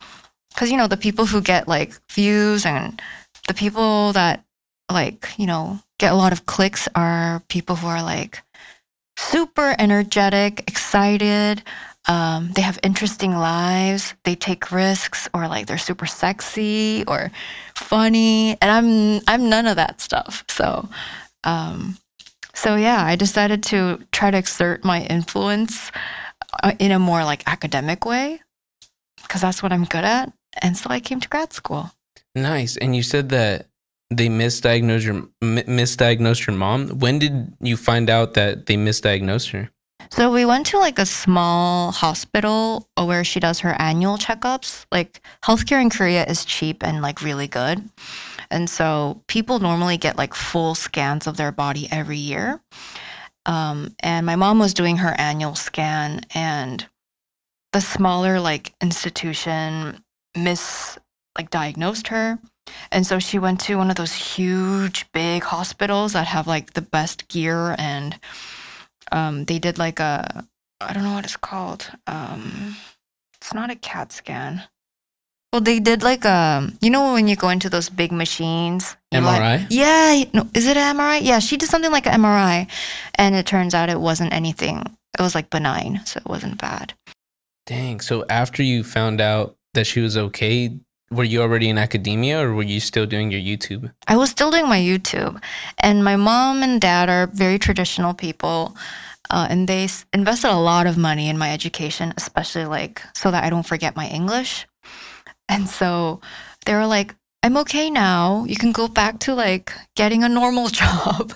Because 0.50 0.70
you 0.70 0.76
know 0.76 0.86
the 0.86 0.96
people 0.96 1.26
who 1.26 1.40
get 1.40 1.66
like 1.66 1.98
views 2.10 2.66
and 2.66 3.00
the 3.48 3.54
people 3.54 4.12
that 4.12 4.44
like 4.90 5.28
you 5.38 5.46
know 5.46 5.78
get 5.98 6.12
a 6.12 6.16
lot 6.16 6.32
of 6.32 6.46
clicks 6.46 6.88
are 6.94 7.42
people 7.48 7.74
who 7.74 7.86
are 7.86 8.02
like 8.02 8.42
super 9.16 9.74
energetic, 9.78 10.64
excited. 10.68 11.62
Um, 12.08 12.50
they 12.52 12.62
have 12.62 12.78
interesting 12.82 13.32
lives. 13.32 14.14
They 14.24 14.34
take 14.34 14.72
risks, 14.72 15.28
or 15.34 15.46
like 15.46 15.66
they're 15.66 15.78
super 15.78 16.06
sexy 16.06 17.04
or 17.06 17.30
funny. 17.74 18.56
And 18.60 18.70
I'm 18.70 19.20
I'm 19.28 19.48
none 19.48 19.66
of 19.66 19.76
that 19.76 20.00
stuff. 20.00 20.44
So, 20.48 20.88
um, 21.44 21.96
so 22.54 22.76
yeah, 22.76 23.04
I 23.04 23.16
decided 23.16 23.62
to 23.64 24.00
try 24.10 24.30
to 24.30 24.38
exert 24.38 24.84
my 24.84 25.02
influence 25.02 25.92
uh, 26.62 26.72
in 26.78 26.90
a 26.90 26.98
more 26.98 27.24
like 27.24 27.44
academic 27.46 28.04
way 28.04 28.40
because 29.22 29.40
that's 29.40 29.62
what 29.62 29.72
I'm 29.72 29.84
good 29.84 30.04
at. 30.04 30.32
And 30.60 30.76
so 30.76 30.90
I 30.90 31.00
came 31.00 31.20
to 31.20 31.28
grad 31.28 31.52
school. 31.52 31.90
Nice. 32.34 32.76
And 32.76 32.96
you 32.96 33.02
said 33.02 33.28
that 33.30 33.66
they 34.16 34.28
misdiagnosed 34.28 35.04
your 35.04 35.28
mi- 35.40 35.62
misdiagnosed 35.64 36.46
your 36.46 36.56
mom. 36.56 36.88
When 36.98 37.18
did 37.18 37.52
you 37.60 37.76
find 37.76 38.10
out 38.10 38.34
that 38.34 38.66
they 38.66 38.76
misdiagnosed 38.76 39.50
her? 39.50 39.70
So 40.10 40.30
we 40.30 40.44
went 40.44 40.66
to 40.66 40.78
like 40.78 40.98
a 40.98 41.06
small 41.06 41.90
hospital 41.90 42.86
where 42.96 43.24
she 43.24 43.40
does 43.40 43.60
her 43.60 43.74
annual 43.80 44.18
checkups. 44.18 44.84
Like 44.92 45.22
healthcare 45.42 45.80
in 45.80 45.90
Korea 45.90 46.24
is 46.26 46.44
cheap 46.44 46.84
and 46.84 47.00
like 47.00 47.22
really 47.22 47.48
good. 47.48 47.82
And 48.50 48.68
so 48.68 49.22
people 49.26 49.58
normally 49.58 49.96
get 49.96 50.18
like 50.18 50.34
full 50.34 50.74
scans 50.74 51.26
of 51.26 51.36
their 51.36 51.52
body 51.52 51.88
every 51.90 52.18
year. 52.18 52.60
Um, 53.46 53.94
and 54.00 54.26
my 54.26 54.36
mom 54.36 54.58
was 54.58 54.74
doing 54.74 54.98
her 54.98 55.14
annual 55.18 55.54
scan 55.54 56.20
and 56.34 56.86
the 57.72 57.80
smaller 57.80 58.38
like 58.38 58.74
institution 58.82 60.02
like 60.36 61.50
diagnosed 61.50 62.08
her. 62.08 62.38
And 62.90 63.06
so 63.06 63.18
she 63.18 63.38
went 63.38 63.60
to 63.60 63.76
one 63.76 63.90
of 63.90 63.96
those 63.96 64.12
huge, 64.12 65.10
big 65.12 65.42
hospitals 65.42 66.12
that 66.12 66.26
have 66.26 66.46
like 66.46 66.74
the 66.74 66.82
best 66.82 67.28
gear, 67.28 67.74
and 67.78 68.18
um, 69.10 69.44
they 69.44 69.58
did 69.58 69.78
like 69.78 70.00
a 70.00 70.44
I 70.80 70.92
don't 70.92 71.04
know 71.04 71.14
what 71.14 71.24
it's 71.24 71.36
called. 71.36 71.90
Um, 72.06 72.76
it's 73.40 73.54
not 73.54 73.70
a 73.70 73.76
CAT 73.76 74.12
scan. 74.12 74.62
Well, 75.52 75.60
they 75.60 75.80
did 75.80 76.02
like 76.02 76.24
a 76.24 76.70
you 76.80 76.90
know 76.90 77.12
when 77.12 77.28
you 77.28 77.36
go 77.36 77.48
into 77.50 77.68
those 77.68 77.88
big 77.88 78.12
machines. 78.12 78.96
you 79.10 79.20
like- 79.20 79.42
MRI? 79.42 79.66
yeah, 79.70 80.24
no, 80.32 80.48
is 80.54 80.66
it 80.66 80.76
an 80.76 80.96
MRI? 80.96 81.20
Yeah, 81.22 81.40
she 81.40 81.56
did 81.56 81.68
something 81.68 81.92
like 81.92 82.06
an 82.06 82.20
MRI, 82.20 82.68
and 83.16 83.34
it 83.34 83.46
turns 83.46 83.74
out 83.74 83.90
it 83.90 84.00
wasn't 84.00 84.32
anything. 84.32 84.82
It 85.18 85.22
was 85.22 85.34
like 85.34 85.50
benign, 85.50 86.00
so 86.04 86.18
it 86.18 86.28
wasn't 86.28 86.58
bad. 86.58 86.94
Dang. 87.66 88.00
So 88.00 88.24
after 88.28 88.62
you 88.62 88.82
found 88.82 89.20
out 89.20 89.56
that 89.74 89.86
she 89.86 90.00
was 90.00 90.16
okay, 90.16 90.78
were 91.12 91.24
you 91.24 91.42
already 91.42 91.68
in 91.68 91.78
academia 91.78 92.40
or 92.40 92.54
were 92.54 92.62
you 92.62 92.80
still 92.80 93.06
doing 93.06 93.30
your 93.30 93.40
YouTube? 93.40 93.92
I 94.08 94.16
was 94.16 94.30
still 94.30 94.50
doing 94.50 94.68
my 94.68 94.80
YouTube, 94.80 95.40
and 95.78 96.04
my 96.04 96.16
mom 96.16 96.62
and 96.62 96.80
dad 96.80 97.08
are 97.08 97.26
very 97.28 97.58
traditional 97.58 98.14
people, 98.14 98.76
uh, 99.30 99.46
and 99.48 99.68
they 99.68 99.84
s- 99.84 100.04
invested 100.12 100.50
a 100.50 100.56
lot 100.56 100.86
of 100.86 100.96
money 100.96 101.28
in 101.28 101.38
my 101.38 101.52
education, 101.52 102.12
especially 102.16 102.64
like 102.64 103.02
so 103.14 103.30
that 103.30 103.44
I 103.44 103.50
don't 103.50 103.66
forget 103.66 103.96
my 103.96 104.08
English. 104.08 104.66
And 105.48 105.68
so 105.68 106.20
they 106.64 106.74
were 106.74 106.86
like, 106.86 107.14
"I'm 107.42 107.56
okay 107.58 107.90
now. 107.90 108.44
You 108.48 108.56
can 108.56 108.72
go 108.72 108.88
back 108.88 109.20
to 109.20 109.34
like 109.34 109.72
getting 109.96 110.24
a 110.24 110.28
normal 110.28 110.68
job." 110.82 111.34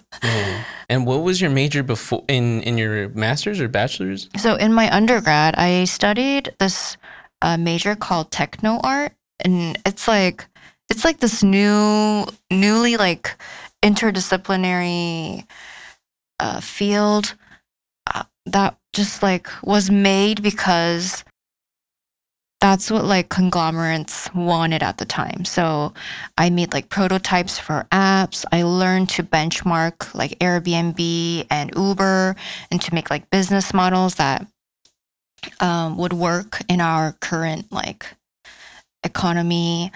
And 0.88 1.06
what 1.06 1.22
was 1.22 1.40
your 1.40 1.50
major 1.50 1.82
before 1.82 2.24
in 2.28 2.62
in 2.62 2.78
your 2.78 3.08
master's 3.10 3.60
or 3.60 3.68
bachelor's? 3.68 4.28
So 4.36 4.54
in 4.54 4.72
my 4.72 4.88
undergrad, 4.94 5.54
I 5.56 5.84
studied 5.84 6.54
this 6.58 6.96
uh, 7.42 7.56
major 7.56 7.94
called 7.96 8.30
techno 8.30 8.80
art, 8.82 9.12
and 9.40 9.78
it's 9.84 10.08
like 10.08 10.46
it's 10.88 11.04
like 11.04 11.20
this 11.20 11.42
new, 11.42 12.26
newly 12.50 12.96
like 12.96 13.36
interdisciplinary 13.82 15.44
uh, 16.38 16.60
field 16.60 17.34
uh, 18.14 18.22
that 18.46 18.76
just 18.92 19.22
like 19.22 19.48
was 19.62 19.90
made 19.90 20.42
because 20.42 21.24
that's 22.60 22.90
what 22.90 23.04
like 23.04 23.28
conglomerates 23.28 24.32
wanted 24.34 24.82
at 24.82 24.98
the 24.98 25.04
time. 25.04 25.44
So 25.44 25.92
I 26.38 26.50
made 26.50 26.72
like 26.72 26.88
prototypes 26.88 27.58
for 27.58 27.86
apps. 27.92 28.44
I 28.52 28.62
learned 28.62 29.08
to 29.10 29.22
benchmark 29.22 30.14
like 30.14 30.38
Airbnb 30.38 31.46
and 31.50 31.70
Uber 31.76 32.34
and 32.70 32.80
to 32.80 32.94
make 32.94 33.10
like 33.10 33.28
business 33.30 33.74
models 33.74 34.14
that 34.14 34.46
um, 35.60 35.98
would 35.98 36.12
work 36.12 36.60
in 36.68 36.80
our 36.80 37.12
current 37.20 37.70
like 37.70 38.06
economy. 39.06 39.90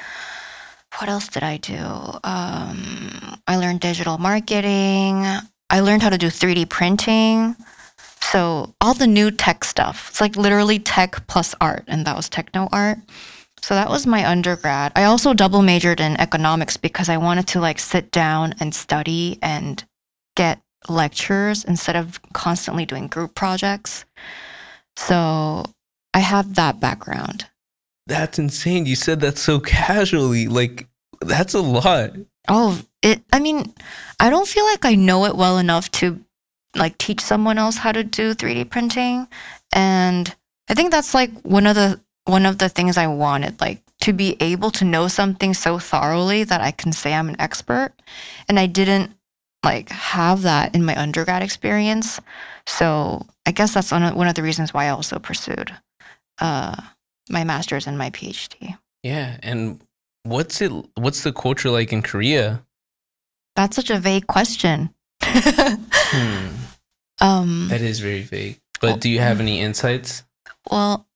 What 0.99 1.11
else 1.11 1.29
did 1.29 1.43
I 1.43 1.59
do? 1.59 1.77
Um, 2.25 3.39
I 3.47 3.57
learned 3.57 3.81
digital 3.81 4.19
marketing. 4.19 5.25
I 5.69 5.81
learned 5.81 6.03
how 6.03 6.11
to 6.11 6.19
do 6.19 6.29
3D 6.29 6.69
printing. 6.69 7.55
So 8.21 8.75
all 8.81 8.95
the 8.95 9.07
new 9.07 9.31
tech 9.31 9.65
stuff. 9.65 10.09
It's 10.11 10.21
like 10.21 10.37
literally 10.37 10.79
tech 10.79 11.27
plus 11.27 11.55
art, 11.61 11.85
and 11.89 12.07
that 12.07 12.17
was 12.17 12.29
techno 12.29 12.69
art. 12.73 12.99
So 13.63 13.75
that 13.75 13.91
was 13.91 14.07
my 14.07 14.27
undergrad. 14.29 14.93
I 14.97 15.05
also 15.05 15.35
double 15.35 15.63
majored 15.63 16.01
in 16.01 16.19
economics 16.19 16.77
because 16.77 17.09
I 17.09 17.19
wanted 17.19 17.47
to 17.49 17.61
like 17.61 17.79
sit 17.79 18.11
down 18.11 18.55
and 18.61 18.75
study 18.75 19.39
and 19.43 19.85
get 20.37 20.61
lectures 20.89 21.65
instead 21.65 21.97
of 21.97 22.21
constantly 22.33 22.87
doing 22.87 23.07
group 23.07 23.35
projects. 23.35 24.05
So 24.97 25.65
I 26.15 26.21
have 26.21 26.55
that 26.55 26.81
background. 26.81 27.47
That's 28.11 28.41
insane. 28.41 28.87
You 28.87 28.97
said 28.97 29.21
that 29.21 29.39
so 29.39 29.61
casually. 29.61 30.49
Like 30.49 30.89
that's 31.21 31.55
a 31.55 31.61
lot. 31.61 32.11
Oh, 32.49 32.77
it 33.03 33.23
I 33.33 33.39
mean, 33.39 33.73
I 34.19 34.31
don't 34.31 34.49
feel 34.49 34.65
like 34.65 34.85
I 34.85 34.97
know 34.97 35.27
it 35.27 35.37
well 35.37 35.59
enough 35.59 35.89
to 35.93 36.19
like 36.75 36.99
teach 36.99 37.21
someone 37.21 37.57
else 37.57 37.77
how 37.77 37.93
to 37.93 38.03
do 38.03 38.35
3D 38.35 38.69
printing 38.69 39.29
and 39.73 40.35
I 40.69 40.75
think 40.75 40.91
that's 40.91 41.15
like 41.15 41.31
one 41.43 41.69
of 41.69 41.77
the 41.77 42.01
one 42.25 42.47
of 42.47 42.59
the 42.59 42.69
things 42.69 42.97
I 42.97 43.07
wanted 43.07 43.61
like 43.61 43.81
to 44.01 44.13
be 44.13 44.37
able 44.41 44.73
to 44.73 44.85
know 44.85 45.07
something 45.07 45.55
so 45.55 45.79
thoroughly 45.79 46.43
that 46.43 46.61
I 46.61 46.73
can 46.73 46.91
say 46.91 47.15
I'm 47.15 47.29
an 47.29 47.41
expert 47.41 47.93
and 48.49 48.59
I 48.59 48.67
didn't 48.67 49.13
like 49.63 49.89
have 49.91 50.43
that 50.43 50.75
in 50.75 50.85
my 50.85 51.01
undergrad 51.01 51.45
experience. 51.45 52.19
So, 52.67 53.25
I 53.47 53.53
guess 53.53 53.75
that's 53.75 53.93
one 53.93 54.03
of, 54.03 54.15
one 54.15 54.27
of 54.27 54.35
the 54.35 54.43
reasons 54.43 54.75
why 54.75 54.87
I 54.87 54.89
also 54.89 55.21
pursued 55.21 55.73
uh 56.41 56.75
my 57.31 57.45
masters 57.45 57.87
and 57.87 57.97
my 57.97 58.11
PhD. 58.11 58.77
Yeah. 59.03 59.37
And 59.43 59.81
what's 60.25 60.61
it? 60.61 60.73
What's 60.97 61.23
the 61.23 61.33
culture 61.33 61.71
like 61.71 61.93
in 61.93 62.03
Korea? 62.03 62.63
That's 63.57 63.77
such 63.77 63.91
a 63.91 63.99
vague 63.99 64.27
question. 64.27 64.91
Hmm. 65.23 66.47
um 67.21 67.69
That 67.69 67.81
is 67.83 68.01
very 68.01 68.23
vague. 68.23 68.61
But 68.81 69.01
do 69.01 69.09
you 69.11 69.19
have 69.21 69.41
any 69.41 69.61
insights? 69.61 70.25
Well, 70.71 71.07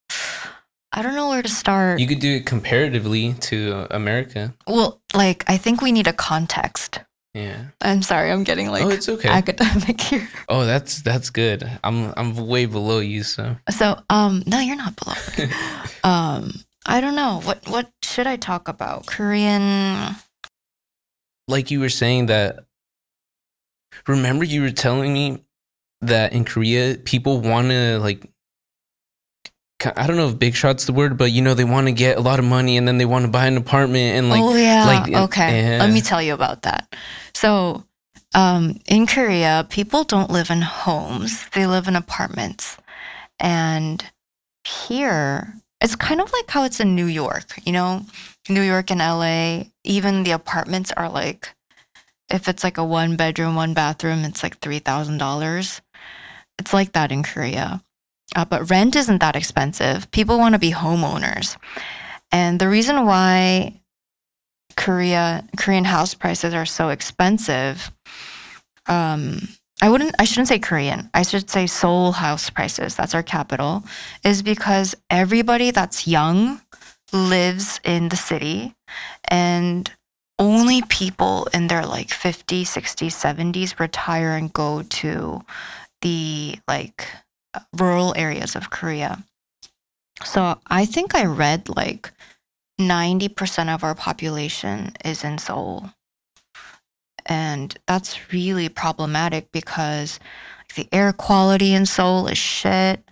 I 0.91 1.01
don't 1.01 1.15
know 1.15 1.29
where 1.29 1.41
to 1.41 1.49
start. 1.49 1.99
You 1.99 2.07
could 2.07 2.19
do 2.19 2.35
it 2.35 2.45
comparatively 2.45 3.33
to 3.49 3.87
America. 3.91 4.53
well, 4.67 5.01
like 5.13 5.43
I 5.47 5.57
think 5.57 5.81
we 5.81 5.91
need 5.91 6.07
a 6.07 6.13
context. 6.13 6.99
Yeah. 7.35 7.65
I'm 7.81 8.01
sorry, 8.01 8.31
I'm 8.31 8.45
getting 8.45 8.71
like 8.71 8.85
oh, 8.85 8.89
it's 8.89 9.09
okay. 9.09 9.27
academic 9.27 9.99
here. 10.09 10.27
oh, 10.47 10.65
that's 10.65 11.01
that's 11.01 11.29
good. 11.29 11.69
I'm 11.83 12.13
I'm 12.15 12.33
way 12.47 12.65
below 12.65 12.99
you, 12.99 13.23
so. 13.23 13.57
So, 13.69 13.99
um, 14.09 14.41
no, 14.47 14.61
you're 14.61 14.77
not 14.77 14.95
below. 14.95 15.49
um, 16.05 16.53
I 16.85 17.01
don't 17.01 17.15
know 17.15 17.41
what 17.43 17.67
what 17.67 17.91
should 18.01 18.25
I 18.25 18.37
talk 18.37 18.69
about? 18.69 19.05
Korean. 19.05 20.15
like 21.49 21.71
you 21.71 21.81
were 21.81 21.89
saying 21.89 22.27
that 22.27 22.63
remember 24.07 24.45
you 24.45 24.61
were 24.61 24.71
telling 24.71 25.11
me 25.11 25.43
that 26.01 26.31
in 26.31 26.45
Korea 26.45 26.95
people 26.95 27.41
want 27.41 27.67
to 27.67 27.99
like 27.99 28.29
I 29.95 30.07
don't 30.07 30.15
know 30.15 30.29
if 30.29 30.39
big 30.39 30.55
shot's 30.55 30.85
the 30.85 30.93
word 30.93 31.17
but 31.17 31.31
you 31.31 31.41
know 31.41 31.53
they 31.53 31.65
want 31.65 31.87
to 31.87 31.91
get 31.91 32.17
a 32.17 32.21
lot 32.21 32.39
of 32.39 32.45
money 32.45 32.77
and 32.77 32.87
then 32.87 32.97
they 32.97 33.05
want 33.05 33.25
to 33.25 33.31
buy 33.31 33.45
an 33.45 33.57
apartment 33.57 34.17
and 34.17 34.29
like 34.29 34.41
oh 34.41 34.55
yeah. 34.55 34.85
like, 34.85 35.13
okay. 35.29 35.61
yeah. 35.61 35.79
Let 35.79 35.93
me 35.93 36.01
tell 36.01 36.21
you 36.21 36.33
about 36.33 36.63
that. 36.63 36.95
So, 37.33 37.83
um, 38.33 38.79
in 38.87 39.05
Korea, 39.05 39.67
people 39.69 40.03
don't 40.03 40.29
live 40.29 40.49
in 40.49 40.61
homes; 40.61 41.47
they 41.49 41.67
live 41.67 41.87
in 41.87 41.95
apartments. 41.95 42.77
And 43.39 44.03
here, 44.65 45.53
it's 45.81 45.95
kind 45.95 46.21
of 46.21 46.31
like 46.31 46.49
how 46.49 46.63
it's 46.63 46.79
in 46.79 46.95
New 46.95 47.05
York. 47.05 47.59
You 47.65 47.73
know, 47.73 48.05
New 48.49 48.61
York 48.61 48.91
and 48.91 48.99
LA. 48.99 49.69
Even 49.83 50.23
the 50.23 50.31
apartments 50.31 50.91
are 50.95 51.09
like, 51.09 51.53
if 52.29 52.47
it's 52.47 52.63
like 52.63 52.77
a 52.77 52.83
one 52.83 53.15
bedroom, 53.15 53.55
one 53.55 53.73
bathroom, 53.73 54.23
it's 54.23 54.41
like 54.43 54.59
three 54.59 54.79
thousand 54.79 55.17
dollars. 55.17 55.81
It's 56.59 56.73
like 56.73 56.93
that 56.93 57.11
in 57.11 57.23
Korea. 57.23 57.83
Uh, 58.35 58.45
but 58.45 58.69
rent 58.69 58.95
isn't 58.95 59.19
that 59.19 59.35
expensive. 59.35 60.09
People 60.11 60.37
want 60.37 60.53
to 60.53 60.59
be 60.59 60.71
homeowners. 60.71 61.57
And 62.31 62.59
the 62.59 62.67
reason 62.67 63.05
why 63.05 63.79
Korea 64.75 65.43
Korean 65.57 65.85
house 65.85 66.13
prices 66.13 66.53
are 66.53 66.65
so 66.65 66.89
expensive. 66.89 67.91
Um, 68.87 69.47
I 69.81 69.89
wouldn't. 69.89 70.15
I 70.19 70.25
shouldn't 70.25 70.47
say 70.47 70.59
Korean. 70.59 71.09
I 71.13 71.23
should 71.23 71.49
say 71.49 71.67
Seoul 71.67 72.11
house 72.11 72.49
prices. 72.49 72.95
That's 72.95 73.15
our 73.15 73.23
capital. 73.23 73.83
Is 74.23 74.41
because 74.41 74.95
everybody 75.09 75.71
that's 75.71 76.07
young 76.07 76.61
lives 77.13 77.79
in 77.83 78.09
the 78.09 78.15
city, 78.15 78.73
and 79.29 79.89
only 80.39 80.81
people 80.83 81.47
in 81.53 81.67
their 81.67 81.85
like 81.85 82.09
50s, 82.09 82.63
60s, 82.63 83.13
70s 83.13 83.79
retire 83.79 84.35
and 84.35 84.51
go 84.51 84.81
to 84.81 85.41
the 86.01 86.59
like 86.67 87.07
rural 87.77 88.13
areas 88.17 88.55
of 88.55 88.69
Korea. 88.69 89.23
So 90.23 90.59
I 90.67 90.85
think 90.85 91.15
I 91.15 91.25
read 91.25 91.69
like 91.69 92.11
90% 92.79 93.73
of 93.73 93.83
our 93.83 93.95
population 93.95 94.93
is 95.03 95.23
in 95.23 95.37
Seoul. 95.37 95.89
And 97.25 97.75
that's 97.87 98.31
really 98.31 98.69
problematic 98.69 99.51
because 99.51 100.19
the 100.75 100.87
air 100.91 101.11
quality 101.13 101.73
in 101.73 101.85
Seoul 101.85 102.27
is 102.27 102.37
shit. 102.37 103.03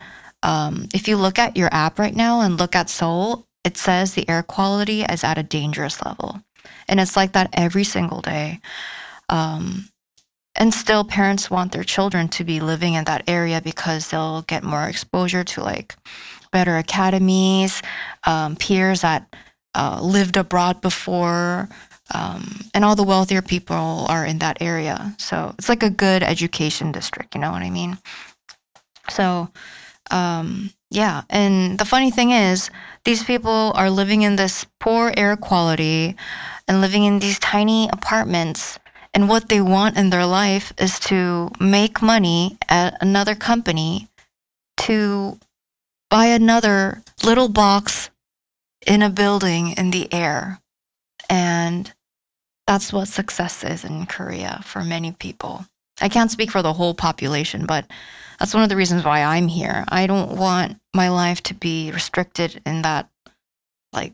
Um, 0.43 0.87
if 0.93 1.07
you 1.07 1.17
look 1.17 1.39
at 1.39 1.57
your 1.57 1.69
app 1.73 1.97
right 1.97 2.15
now 2.15 2.41
and 2.41 2.59
look 2.59 2.75
at 2.75 2.89
Seoul, 2.89 3.45
it 3.63 3.77
says 3.77 4.13
the 4.13 4.27
air 4.29 4.43
quality 4.43 5.03
is 5.03 5.23
at 5.23 5.37
a 5.37 5.43
dangerous 5.43 6.03
level. 6.03 6.41
And 6.87 6.99
it's 6.99 7.15
like 7.15 7.31
that 7.33 7.49
every 7.53 7.83
single 7.83 8.21
day. 8.21 8.59
Um, 9.29 9.87
and 10.55 10.73
still, 10.73 11.03
parents 11.03 11.49
want 11.49 11.71
their 11.71 11.83
children 11.83 12.27
to 12.29 12.43
be 12.43 12.59
living 12.59 12.93
in 12.93 13.05
that 13.05 13.23
area 13.27 13.61
because 13.61 14.09
they'll 14.09 14.43
get 14.43 14.63
more 14.63 14.87
exposure 14.87 15.43
to 15.43 15.63
like 15.63 15.95
better 16.51 16.77
academies, 16.77 17.81
um, 18.25 18.55
peers 18.55 19.01
that 19.01 19.33
uh, 19.75 19.99
lived 20.01 20.37
abroad 20.37 20.81
before, 20.81 21.67
um, 22.13 22.61
and 22.73 22.85
all 22.85 22.95
the 22.95 23.03
wealthier 23.03 23.41
people 23.41 24.05
are 24.09 24.25
in 24.25 24.39
that 24.39 24.61
area. 24.61 25.15
So 25.17 25.55
it's 25.57 25.69
like 25.69 25.83
a 25.83 25.89
good 25.89 26.21
education 26.23 26.91
district, 26.91 27.33
you 27.35 27.41
know 27.41 27.51
what 27.51 27.63
I 27.63 27.69
mean? 27.71 27.97
So, 29.09 29.49
um, 30.11 30.71
Yeah, 30.93 31.23
and 31.31 31.79
the 31.79 31.85
funny 31.85 32.11
thing 32.11 32.31
is, 32.31 32.69
these 33.03 33.23
people 33.23 33.71
are 33.73 33.89
living 33.89 34.21
in 34.21 34.35
this 34.35 34.63
poor 34.79 35.11
air 35.17 35.35
quality 35.35 36.15
and 36.67 36.81
living 36.81 37.03
in 37.05 37.17
these 37.17 37.39
tiny 37.39 37.89
apartments. 37.91 38.77
And 39.13 39.29
what 39.29 39.49
they 39.49 39.61
want 39.61 39.97
in 39.97 40.09
their 40.09 40.25
life 40.25 40.73
is 40.77 40.99
to 41.01 41.51
make 41.59 42.01
money 42.01 42.57
at 42.67 42.97
another 43.01 43.35
company 43.35 44.07
to 44.77 45.39
buy 46.09 46.25
another 46.25 47.01
little 47.23 47.47
box 47.47 48.09
in 48.87 49.01
a 49.01 49.09
building 49.09 49.75
in 49.77 49.91
the 49.91 50.11
air. 50.11 50.59
And 51.29 51.91
that's 52.67 52.91
what 52.91 53.07
success 53.07 53.63
is 53.63 53.83
in 53.83 54.05
Korea 54.05 54.61
for 54.63 54.83
many 54.83 55.11
people. 55.11 55.65
I 56.01 56.09
can't 56.09 56.31
speak 56.31 56.49
for 56.49 56.61
the 56.61 56.73
whole 56.73 56.93
population, 56.93 57.65
but 57.65 57.85
that's 58.39 58.53
one 58.53 58.63
of 58.63 58.69
the 58.69 58.75
reasons 58.75 59.05
why 59.05 59.21
I'm 59.23 59.47
here. 59.47 59.85
I 59.89 60.07
don't 60.07 60.37
want 60.37 60.79
my 60.93 61.09
life 61.09 61.41
to 61.43 61.53
be 61.53 61.91
restricted 61.91 62.61
in 62.65 62.81
that, 62.81 63.09
like, 63.93 64.13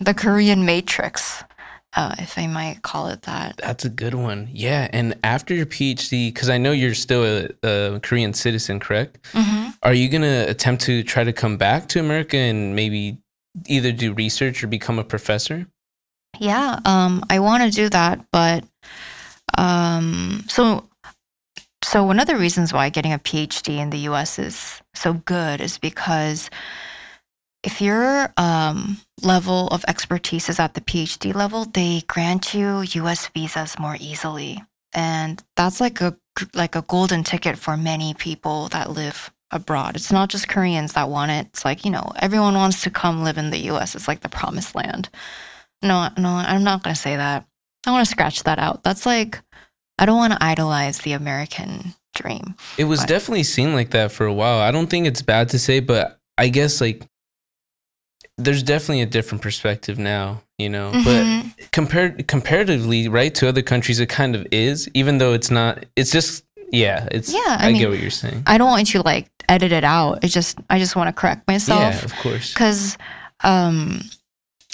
the 0.00 0.14
Korean 0.14 0.64
matrix, 0.64 1.44
uh, 1.94 2.14
if 2.18 2.38
I 2.38 2.46
might 2.46 2.82
call 2.82 3.08
it 3.08 3.22
that. 3.22 3.56
That's 3.58 3.84
a 3.84 3.88
good 3.90 4.14
one. 4.14 4.48
Yeah. 4.52 4.88
And 4.92 5.18
after 5.24 5.54
your 5.54 5.66
PhD, 5.66 6.32
because 6.32 6.48
I 6.48 6.58
know 6.58 6.72
you're 6.72 6.94
still 6.94 7.24
a, 7.24 7.48
a 7.68 8.00
Korean 8.00 8.32
citizen, 8.32 8.80
correct? 8.80 9.18
hmm 9.32 9.70
Are 9.82 9.94
you 9.94 10.08
going 10.08 10.22
to 10.22 10.48
attempt 10.48 10.82
to 10.84 11.02
try 11.02 11.24
to 11.24 11.32
come 11.32 11.56
back 11.56 11.88
to 11.88 12.00
America 12.00 12.36
and 12.36 12.76
maybe 12.76 13.18
either 13.66 13.92
do 13.92 14.12
research 14.12 14.62
or 14.62 14.68
become 14.68 14.98
a 14.98 15.04
professor? 15.04 15.66
Yeah, 16.38 16.78
um, 16.84 17.24
I 17.28 17.40
want 17.40 17.64
to 17.64 17.70
do 17.70 17.88
that, 17.88 18.24
but 18.30 18.64
um, 19.58 20.44
so 20.48 20.88
so 21.82 22.04
one 22.04 22.20
of 22.20 22.26
the 22.26 22.36
reasons 22.36 22.72
why 22.72 22.88
getting 22.88 23.12
a 23.12 23.18
PhD 23.18 23.78
in 23.78 23.90
the 23.90 23.98
U.S. 24.10 24.38
is 24.38 24.80
so 24.94 25.14
good 25.14 25.60
is 25.60 25.78
because 25.78 26.50
if 27.62 27.80
your 27.80 28.32
um, 28.36 28.96
level 29.22 29.68
of 29.68 29.84
expertise 29.88 30.48
is 30.48 30.58
at 30.60 30.74
the 30.74 30.80
PhD 30.80 31.34
level, 31.34 31.64
they 31.66 32.02
grant 32.06 32.54
you 32.54 32.82
U.S. 32.82 33.28
visas 33.28 33.78
more 33.78 33.96
easily, 34.00 34.62
and 34.94 35.42
that's 35.56 35.80
like 35.80 36.00
a 36.00 36.16
like 36.54 36.76
a 36.76 36.82
golden 36.82 37.22
ticket 37.24 37.58
for 37.58 37.76
many 37.76 38.14
people 38.14 38.68
that 38.68 38.90
live 38.90 39.30
abroad. 39.50 39.96
It's 39.96 40.12
not 40.12 40.28
just 40.30 40.48
Koreans 40.48 40.92
that 40.94 41.08
want 41.10 41.30
it. 41.32 41.46
It's 41.48 41.64
like 41.64 41.84
you 41.84 41.90
know 41.90 42.12
everyone 42.20 42.54
wants 42.54 42.82
to 42.82 42.90
come 42.90 43.24
live 43.24 43.38
in 43.38 43.50
the 43.50 43.58
U.S. 43.72 43.94
It's 43.94 44.08
like 44.08 44.20
the 44.20 44.28
promised 44.28 44.74
land. 44.74 45.08
No, 45.82 46.08
no, 46.18 46.28
I'm 46.30 46.64
not 46.64 46.82
gonna 46.82 46.94
say 46.96 47.16
that. 47.16 47.44
I 47.86 47.90
want 47.92 48.06
to 48.06 48.10
scratch 48.10 48.42
that 48.44 48.58
out. 48.58 48.82
That's 48.84 49.04
like 49.06 49.40
I 49.98 50.06
don't 50.06 50.16
want 50.16 50.32
to 50.32 50.42
idolize 50.42 50.98
the 51.00 51.12
American 51.12 51.94
dream. 52.14 52.54
It 52.78 52.84
was 52.84 53.00
Right. 53.00 53.08
definitely 53.08 53.44
seen 53.44 53.74
like 53.74 53.90
that 53.90 54.12
for 54.12 54.24
a 54.26 54.32
while. 54.32 54.60
I 54.60 54.70
don't 54.70 54.88
think 54.88 55.06
it's 55.06 55.22
bad 55.22 55.50
to 55.50 55.58
say, 55.58 55.80
but 55.80 56.18
I 56.38 56.48
guess 56.48 56.80
like 56.80 57.06
there's 58.44 58.62
definitely 58.62 59.02
a 59.02 59.06
different 59.06 59.42
perspective 59.42 59.98
now, 59.98 60.42
you 60.58 60.68
know. 60.68 60.92
Mhm. 60.92 61.04
But 61.58 61.70
compared 61.72 62.26
comparatively, 62.28 63.08
right, 63.08 63.34
to 63.36 63.48
other 63.48 63.62
countries 63.62 64.00
it 64.00 64.08
kind 64.08 64.34
of 64.34 64.46
is, 64.50 64.88
even 64.94 65.18
though 65.18 65.32
it's 65.32 65.50
not 65.50 65.84
it's 65.96 66.10
just 66.10 66.44
yeah, 66.72 67.08
it's 67.10 67.32
Yeah, 67.32 67.56
I 67.58 67.66
I, 67.68 67.72
mean, 67.72 67.80
get 67.80 67.90
what 67.90 67.98
you're 68.00 68.10
saying. 68.10 68.42
I 68.46 68.58
don't 68.58 68.70
want 68.70 68.94
you 68.94 69.00
to 69.00 69.06
like 69.06 69.28
edit 69.48 69.72
it 69.72 69.84
out. 69.84 70.22
It's 70.22 70.32
just 70.34 70.58
I 70.70 70.78
just 70.78 70.96
want 70.96 71.08
to 71.08 71.12
correct 71.20 71.46
myself. 71.48 71.80
yeah, 71.80 72.04
of 72.04 72.14
course. 72.16 72.52
because 72.52 72.96
um, 73.42 74.00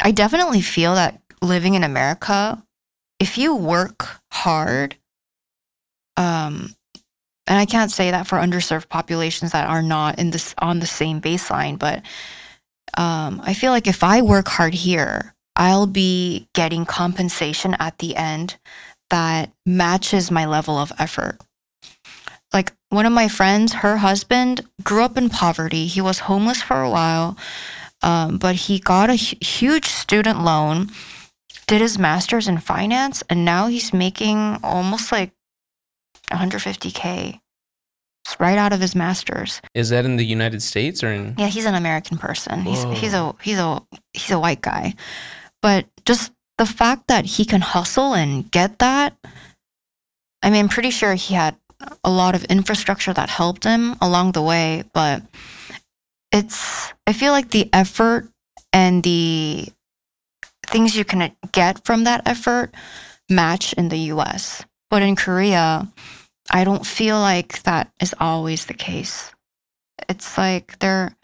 I 0.03 0.11
definitely 0.13 0.61
feel 0.61 0.95
that 0.95 1.21
living 1.43 1.75
in 1.75 1.85
America, 1.85 2.63
if 3.19 3.39
you 3.39 3.55
work 3.55 4.07
hard, 4.31 4.97
um, 6.17 6.75
and 7.47 7.59
I 7.59 7.65
can't 7.67 7.91
say 7.91 8.11
that 8.11 8.27
for 8.27 8.39
underserved 8.39 8.89
populations 8.89 9.53
that 9.53 9.69
are 9.69 9.83
not 9.83 10.19
in 10.19 10.31
this 10.31 10.55
on 10.59 10.81
the 10.81 10.87
same 10.87 11.21
baseline, 11.21 11.79
but 11.79 12.03
um, 12.95 13.41
I 13.45 13.55
feel 13.55 13.73
like 13.73 13.87
if 13.87 14.03
I 14.03 14.23
work 14.23 14.49
hard 14.49 14.75
here, 14.75 15.35
I'll 15.57 15.87
be 15.87 16.49
getting 16.55 16.85
compensation 16.85 17.75
at 17.79 17.99
the 17.99 18.17
end 18.17 18.57
that 19.11 19.53
matches 19.65 20.31
my 20.31 20.47
level 20.47 20.79
of 20.79 20.93
effort. 20.99 21.39
Like 22.53 22.73
one 22.91 23.07
of 23.07 23.13
my 23.13 23.29
friends, 23.29 23.73
her 23.73 23.97
husband 23.97 24.67
grew 24.83 25.03
up 25.03 25.17
in 25.17 25.29
poverty. 25.31 25.87
He 25.87 26.01
was 26.01 26.19
homeless 26.19 26.63
for 26.63 26.83
a 26.83 26.91
while, 26.91 27.37
um, 28.03 28.39
but 28.39 28.55
he 28.55 28.79
got 28.79 29.11
a 29.11 29.15
huge 29.15 29.87
student 29.87 30.43
loan, 30.43 30.91
did 31.67 31.81
his 31.81 31.99
master's 31.99 32.49
in 32.49 32.59
finance, 32.59 33.23
and 33.29 33.45
now 33.45 33.67
he's 33.67 33.93
making 33.93 34.59
almost 34.63 35.13
like 35.13 35.33
150k 36.31 37.41
right 38.41 38.59
out 38.59 38.73
of 38.73 38.81
his 38.81 38.95
master's. 38.95 39.61
Is 39.75 39.91
that 39.91 40.05
in 40.05 40.17
the 40.17 40.25
United 40.25 40.63
States 40.63 41.05
or 41.05 41.13
in 41.13 41.35
Yeah, 41.39 41.47
he's 41.47 41.67
an 41.67 41.75
American 41.75 42.19
person. 42.19 42.63
He's 42.63 42.83
he's 42.99 43.15
a 43.15 43.35
he's 43.43 43.59
a 43.59 43.83
he's 44.13 44.31
a 44.31 44.41
white 44.41 44.63
guy. 44.63 44.95
But 45.63 45.87
just 46.05 46.33
the 46.59 46.67
fact 46.67 47.09
that 47.09 47.25
he 47.25 47.45
can 47.45 47.61
hustle 47.61 48.15
and 48.15 48.51
get 48.51 48.79
that, 48.79 49.15
I 50.43 50.51
mean, 50.51 50.61
I'm 50.61 50.69
pretty 50.69 50.91
sure 50.91 51.15
he 51.15 51.35
had 51.35 51.57
a 52.05 52.11
lot 52.11 52.35
of 52.35 52.45
infrastructure 52.45 53.13
that 53.13 53.29
helped 53.29 53.65
him 53.65 53.97
along 54.01 54.33
the 54.33 54.43
way, 54.43 54.85
but 54.93 55.23
it's 56.33 56.93
I 57.07 57.13
feel 57.13 57.33
like 57.33 57.51
the 57.51 57.69
effort 57.73 58.29
and 58.73 59.03
the 59.03 59.69
things 60.67 60.97
you 60.97 61.05
can 61.05 61.33
get 61.53 61.85
from 61.85 62.05
that 62.05 62.23
effort 62.27 62.75
match 63.31 63.73
in 63.75 63.89
the 63.89 64.13
US. 64.15 64.65
But 64.91 65.03
in 65.03 65.17
Korea, 65.17 65.87
I 66.51 66.65
don't 66.65 66.87
feel 66.87 67.19
like 67.19 67.63
that 67.65 67.91
is 68.01 68.15
always 68.21 68.67
the 68.67 68.75
case. 68.75 69.33
It's 70.09 70.39
like 70.39 70.79
they're 70.79 71.15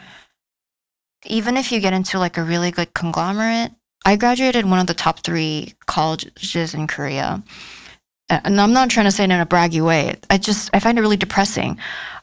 even 1.26 1.56
if 1.56 1.70
you 1.70 1.80
get 1.80 1.92
into 1.92 2.18
like 2.18 2.38
a 2.38 2.42
really 2.42 2.70
good 2.70 2.94
conglomerate. 2.94 3.72
I 4.04 4.16
graduated 4.16 4.66
one 4.66 4.80
of 4.80 4.88
the 4.88 4.94
top 4.94 5.20
three 5.20 5.74
colleges 5.86 6.74
in 6.74 6.88
Korea. 6.88 7.42
And 8.28 8.60
I'm 8.60 8.72
not 8.72 8.90
trying 8.90 9.06
to 9.06 9.12
say 9.12 9.24
it 9.24 9.30
in 9.30 9.40
a 9.40 9.46
braggy 9.46 9.84
way. 9.84 10.16
I 10.30 10.38
just 10.38 10.70
I 10.72 10.80
find 10.80 10.98
it 10.98 11.02
really 11.02 11.16
depressing. 11.16 11.78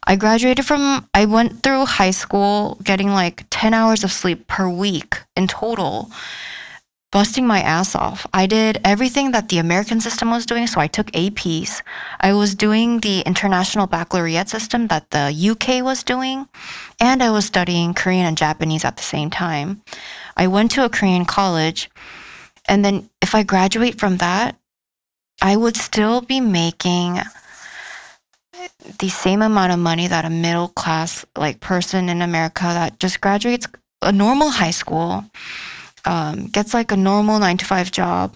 I 0.05 0.15
graduated 0.15 0.65
from 0.65 1.07
I 1.13 1.25
went 1.25 1.63
through 1.63 1.85
high 1.85 2.11
school 2.11 2.79
getting 2.83 3.09
like 3.09 3.45
10 3.51 3.73
hours 3.73 4.03
of 4.03 4.11
sleep 4.11 4.47
per 4.47 4.67
week 4.67 5.21
in 5.35 5.47
total 5.47 6.11
busting 7.11 7.47
my 7.47 7.61
ass 7.61 7.95
off. 7.95 8.27
I 8.33 8.45
did 8.45 8.79
everything 8.83 9.31
that 9.31 9.49
the 9.49 9.57
American 9.57 9.99
system 9.99 10.29
was 10.29 10.45
doing. 10.45 10.67
So 10.67 10.79
I 10.79 10.87
took 10.87 11.07
APs. 11.11 11.81
I 12.19 12.33
was 12.33 12.53
doing 12.53 12.99
the 12.99 13.21
international 13.21 13.87
baccalaureate 13.87 14.49
system 14.49 14.87
that 14.87 15.09
the 15.09 15.33
UK 15.51 15.83
was 15.83 16.03
doing. 16.03 16.47
And 16.99 17.23
I 17.23 17.31
was 17.31 17.45
studying 17.45 17.93
Korean 17.93 18.25
and 18.25 18.37
Japanese 18.37 18.85
at 18.85 18.97
the 18.97 19.03
same 19.03 19.29
time. 19.29 19.81
I 20.37 20.47
went 20.47 20.71
to 20.71 20.85
a 20.85 20.89
Korean 20.89 21.25
college. 21.25 21.89
And 22.67 22.85
then 22.85 23.09
if 23.21 23.33
I 23.33 23.43
graduate 23.43 23.99
from 23.99 24.17
that, 24.17 24.55
I 25.41 25.55
would 25.55 25.77
still 25.77 26.21
be 26.21 26.41
making 26.41 27.19
the 28.99 29.09
same 29.09 29.41
amount 29.41 29.71
of 29.71 29.79
money 29.79 30.07
that 30.07 30.25
a 30.25 30.29
middle 30.29 30.67
class 30.67 31.25
like 31.35 31.59
person 31.59 32.09
in 32.09 32.21
America 32.21 32.63
that 32.63 32.99
just 32.99 33.21
graduates 33.21 33.65
a 34.01 34.11
normal 34.11 34.49
high 34.49 34.71
school 34.71 35.23
um, 36.05 36.47
gets 36.47 36.73
like 36.73 36.91
a 36.91 36.97
normal 36.97 37.39
nine 37.39 37.57
to 37.57 37.65
five 37.65 37.91
job, 37.91 38.35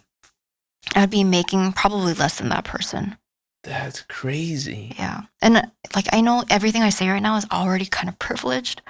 I'd 0.95 1.09
be 1.09 1.23
making 1.23 1.73
probably 1.73 2.13
less 2.13 2.37
than 2.37 2.49
that 2.49 2.65
person. 2.65 3.17
That's 3.63 4.01
crazy. 4.01 4.93
Yeah. 4.97 5.21
And 5.41 5.55
like, 5.95 6.07
I 6.11 6.21
know 6.21 6.43
everything 6.49 6.81
I 6.81 6.89
say 6.89 7.09
right 7.09 7.21
now 7.21 7.37
is 7.37 7.47
already 7.51 7.85
kind 7.85 8.09
of 8.09 8.19
privileged, 8.19 8.81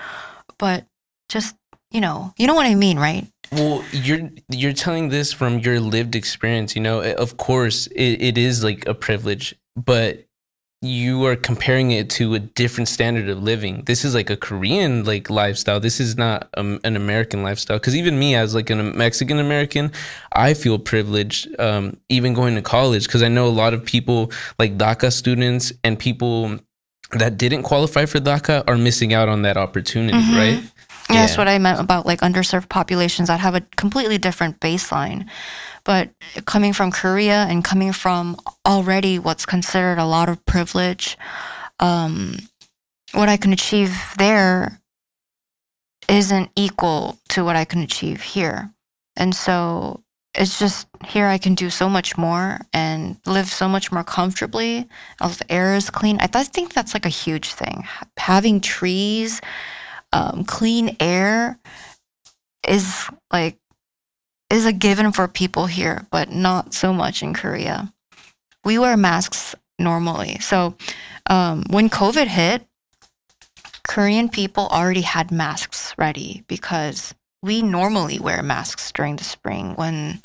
but 0.57 0.85
just, 1.29 1.55
you 1.91 2.01
know, 2.01 2.33
you 2.37 2.47
know 2.47 2.55
what 2.55 2.65
I 2.65 2.73
mean, 2.73 2.97
right? 2.97 3.27
Well, 3.51 3.83
you're 3.91 4.31
you're 4.49 4.73
telling 4.73 5.09
this 5.09 5.31
from 5.31 5.59
your 5.59 5.79
lived 5.79 6.15
experience. 6.15 6.75
You 6.75 6.81
know, 6.81 7.01
of 7.01 7.37
course, 7.37 7.85
it, 7.87 8.19
it 8.19 8.37
is 8.37 8.63
like 8.63 8.87
a 8.87 8.95
privilege, 8.95 9.53
but 9.75 10.25
you 10.83 11.25
are 11.25 11.37
comparing 11.37 11.91
it 11.91 12.09
to 12.09 12.33
a 12.35 12.39
different 12.39 12.89
standard 12.89 13.29
of 13.29 13.41
living. 13.41 13.83
This 13.85 14.03
is 14.03 14.13
like 14.13 14.29
a 14.29 14.35
Korean 14.35 15.05
like 15.05 15.29
lifestyle. 15.29 15.79
This 15.79 16.01
is 16.01 16.17
not 16.17 16.49
um, 16.57 16.81
an 16.83 16.97
American 16.97 17.41
lifestyle. 17.41 17.79
Because 17.79 17.95
even 17.95 18.19
me, 18.19 18.35
as 18.35 18.53
like 18.53 18.69
a 18.69 18.75
Mexican 18.75 19.39
American, 19.39 19.93
I 20.33 20.53
feel 20.53 20.77
privileged 20.77 21.47
um, 21.57 21.95
even 22.09 22.33
going 22.33 22.55
to 22.55 22.61
college. 22.61 23.05
Because 23.05 23.23
I 23.23 23.29
know 23.29 23.47
a 23.47 23.49
lot 23.49 23.73
of 23.73 23.83
people 23.83 24.31
like 24.59 24.77
DACA 24.77 25.13
students 25.13 25.71
and 25.85 25.97
people 25.97 26.59
that 27.11 27.37
didn't 27.37 27.63
qualify 27.63 28.05
for 28.05 28.19
DACA 28.19 28.65
are 28.67 28.77
missing 28.77 29.13
out 29.13 29.29
on 29.29 29.43
that 29.43 29.55
opportunity, 29.55 30.17
Mhm. 30.17 30.37
right? 30.37 30.63
Yeah, 31.09 31.21
That's 31.21 31.37
what 31.37 31.47
I 31.47 31.59
meant 31.59 31.79
about 31.79 32.05
like 32.05 32.21
underserved 32.21 32.69
populations 32.69 33.27
that 33.27 33.39
have 33.39 33.55
a 33.55 33.61
completely 33.77 34.17
different 34.17 34.59
baseline. 34.59 35.27
But 35.85 36.11
coming 36.45 36.73
from 36.73 36.91
Korea 36.91 37.45
and 37.49 37.63
coming 37.63 37.93
from 37.93 38.37
already 38.65 39.19
what's 39.19 39.45
considered 39.45 39.99
a 39.99 40.05
lot 40.05 40.29
of 40.29 40.45
privilege, 40.45 41.17
um, 41.79 42.37
what 43.13 43.29
I 43.29 43.37
can 43.37 43.53
achieve 43.53 43.95
there 44.17 44.79
isn't 46.09 46.51
equal 46.55 47.19
to 47.29 47.43
what 47.43 47.55
I 47.55 47.65
can 47.65 47.81
achieve 47.81 48.21
here. 48.21 48.71
And 49.15 49.35
so 49.35 50.01
it's 50.35 50.59
just 50.59 50.87
here 51.05 51.27
I 51.27 51.37
can 51.37 51.55
do 51.55 51.69
so 51.69 51.89
much 51.89 52.17
more 52.17 52.59
and 52.73 53.17
live 53.25 53.47
so 53.47 53.67
much 53.67 53.91
more 53.91 54.03
comfortably. 54.03 54.87
The 55.19 55.45
air 55.49 55.75
is 55.75 55.89
clean. 55.89 56.17
I, 56.19 56.27
th- 56.27 56.47
think 56.47 56.73
that's 56.73 56.93
like 56.93 57.05
a 57.05 57.09
huge 57.09 57.53
thing. 57.53 57.83
Ha- 57.85 58.07
Having 58.17 58.61
trees, 58.61 59.41
um, 60.13 60.43
clean 60.45 60.95
air 60.99 61.59
is 62.67 63.09
like 63.31 63.57
is 64.53 64.65
a 64.65 64.71
given 64.71 65.11
for 65.11 65.27
people 65.27 65.65
here, 65.65 66.05
but 66.11 66.31
not 66.31 66.73
so 66.73 66.93
much 66.93 67.23
in 67.23 67.33
Korea. 67.33 67.91
We 68.63 68.77
wear 68.77 68.95
masks 68.95 69.55
normally. 69.79 70.37
So 70.39 70.75
um, 71.29 71.63
when 71.69 71.89
COVID 71.89 72.27
hit, 72.27 72.65
Korean 73.87 74.29
people 74.29 74.67
already 74.67 75.01
had 75.01 75.31
masks 75.31 75.93
ready 75.97 76.43
because 76.47 77.15
we 77.41 77.61
normally 77.63 78.19
wear 78.19 78.43
masks 78.43 78.91
during 78.91 79.15
the 79.15 79.23
spring 79.23 79.73
when 79.75 80.21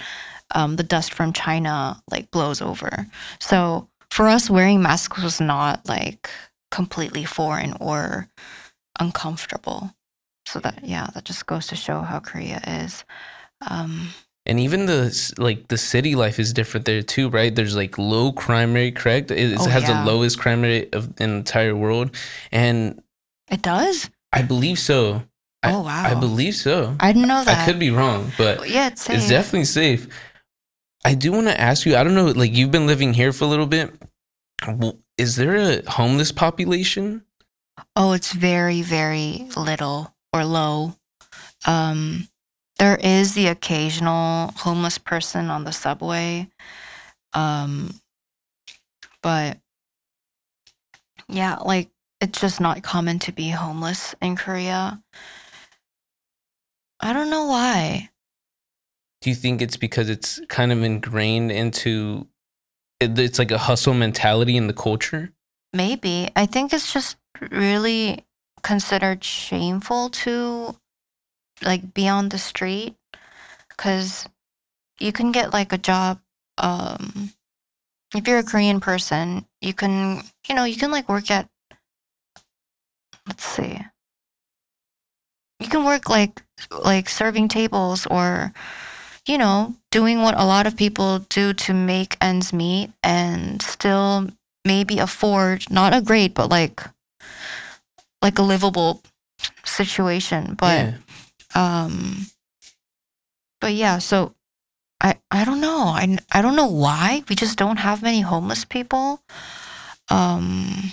um, 0.55 0.77
the 0.77 0.83
dust 0.83 1.15
from 1.15 1.33
China 1.33 2.01
like 2.11 2.31
blows 2.31 2.61
over. 2.61 3.07
So 3.41 3.89
for 4.11 4.29
us, 4.29 4.51
wearing 4.51 4.83
masks 4.83 5.23
was 5.23 5.41
not 5.41 5.89
like 5.89 6.31
completely 6.71 7.25
foreign 7.25 7.75
or 7.81 8.29
uncomfortable. 9.01 9.91
So 10.47 10.61
that 10.61 10.85
yeah, 10.85 11.09
that 11.15 11.25
just 11.25 11.47
goes 11.47 11.67
to 11.69 11.77
show 11.77 12.03
how 12.03 12.21
Korea 12.21 12.61
is. 12.67 13.05
Um, 13.67 14.09
And 14.47 14.59
even 14.61 14.87
the 14.87 15.13
like 15.39 15.69
the 15.69 15.77
city 15.79 16.15
life 16.15 16.39
is 16.39 16.53
different 16.53 16.87
there 16.87 17.03
too, 17.03 17.29
right? 17.29 17.55
There's 17.55 17.77
like 17.77 17.99
low 17.99 18.33
crime 18.33 18.73
rate, 18.73 18.97
correct? 18.97 19.31
It, 19.31 19.53
it 19.53 19.59
Oh, 19.61 19.67
has 19.69 19.83
yeah. 19.83 20.05
the 20.05 20.11
lowest 20.11 20.39
crime 20.39 20.63
rate 20.63 20.95
of 20.95 21.07
in 21.21 21.31
the 21.31 21.37
entire 21.37 21.77
world, 21.77 22.17
and 22.53 23.03
it 23.51 23.63
does. 23.63 24.09
I 24.33 24.43
believe 24.43 24.79
so. 24.79 25.23
I- 25.63 25.73
Oh 25.73 25.83
wow! 25.83 26.05
I 26.05 26.15
believe 26.15 26.55
so. 26.55 26.97
I 27.01 27.13
didn't 27.13 27.29
know 27.29 27.45
that. 27.45 27.63
I 27.63 27.65
could 27.67 27.79
be 27.81 27.91
wrong, 27.91 28.31
but 28.39 28.69
Yeah, 28.71 28.87
it's 28.89 29.03
safe. 29.03 29.17
it's 29.17 29.29
definitely 29.29 29.65
safe. 29.67 30.07
I 31.05 31.15
do 31.15 31.33
want 31.33 31.47
to 31.49 31.61
ask 31.61 31.85
you. 31.85 31.97
I 31.97 32.05
don't 32.05 32.15
know, 32.15 32.27
like 32.27 32.55
you've 32.55 32.71
been 32.71 32.87
living 32.87 33.13
here 33.13 33.33
for 33.33 33.45
a 33.45 33.49
little 33.49 33.67
bit. 33.67 33.93
Is 35.19 35.37
there 35.37 35.57
a 35.57 35.83
homeless 35.91 36.33
population? 36.33 37.23
Oh, 37.97 38.13
it's 38.13 38.33
very, 38.33 38.83
very 38.83 39.49
little 39.57 40.15
or 40.33 40.45
low. 40.45 40.95
Um, 41.67 42.29
there 42.79 42.97
is 42.97 43.35
the 43.35 43.49
occasional 43.49 44.53
homeless 44.57 44.99
person 44.99 45.51
on 45.51 45.65
the 45.65 45.73
subway. 45.73 46.49
Um, 47.35 47.93
but 49.23 49.59
yeah, 51.29 51.57
like 51.57 51.91
it's 52.21 52.41
just 52.41 52.61
not 52.61 52.83
common 52.83 53.19
to 53.21 53.33
be 53.33 53.49
homeless 53.49 54.15
in 54.23 54.37
Korea. 54.37 55.01
I 57.01 57.13
don't 57.13 57.31
know 57.31 57.47
why. 57.47 58.11
Do 59.21 59.31
you 59.31 59.37
think 59.37 59.61
it's 59.61 59.77
because 59.77 60.09
it's 60.09 60.41
kind 60.49 60.73
of 60.73 60.83
ingrained 60.83 61.51
into? 61.51 62.27
It's 63.01 63.39
like 63.39 63.51
a 63.53 63.59
hustle 63.59 63.95
mentality 63.95 64.57
in 64.57 64.67
the 64.67 64.73
culture. 64.73 65.33
Maybe. 65.73 66.31
I 66.35 66.47
think 66.47 66.73
it's 66.73 66.93
just 66.93 67.17
really 67.53 68.25
considered 68.63 69.23
shameful 69.23 70.11
to 70.11 70.75
like 71.63 71.95
be 71.95 72.09
on 72.09 72.29
the 72.29 72.39
street 72.39 72.95
cuz 73.77 74.27
you 74.99 75.13
can 75.13 75.33
get 75.33 75.53
like 75.53 75.73
a 75.73 75.79
job 75.79 76.21
um 76.59 77.33
if 78.15 78.27
you're 78.27 78.39
a 78.39 78.45
Korean 78.45 78.81
person, 78.81 79.45
you 79.61 79.75
can 79.75 80.23
you 80.49 80.55
know, 80.55 80.65
you 80.65 80.77
can 80.77 80.91
like 80.91 81.09
work 81.09 81.31
at 81.31 81.49
let's 83.27 83.45
see. 83.45 83.79
You 85.61 85.69
can 85.69 85.85
work 85.85 86.09
like 86.09 86.43
like 86.71 87.09
serving 87.09 87.49
tables 87.49 88.07
or 88.07 88.53
you 89.27 89.37
know, 89.37 89.75
doing 89.91 90.23
what 90.23 90.39
a 90.39 90.45
lot 90.45 90.67
of 90.67 90.77
people 90.77 91.19
do 91.29 91.53
to 91.53 91.75
make 91.75 92.17
ends 92.21 92.53
meet 92.53 92.91
and 93.03 93.61
still 93.61 94.29
maybe 94.65 94.99
afford 94.99 95.71
not 95.71 95.95
a 95.95 96.01
great 96.01 96.35
but 96.35 96.49
like 96.51 96.83
like 98.23 98.39
a 98.39 98.43
livable 98.43 99.03
situation 99.65 100.55
but 100.59 100.87
yeah. 100.87 100.93
Um 101.55 102.27
but 103.61 103.73
yeah 103.75 103.99
so 103.99 104.35
i 105.01 105.19
i 105.31 105.45
don't 105.45 105.61
know 105.61 105.85
i 105.87 106.17
i 106.33 106.43
don't 106.43 106.57
know 106.57 106.67
why 106.67 107.23
we 107.29 107.35
just 107.37 107.59
don't 107.59 107.77
have 107.79 108.03
many 108.03 108.21
homeless 108.21 108.65
people 108.65 109.21
um 110.11 110.93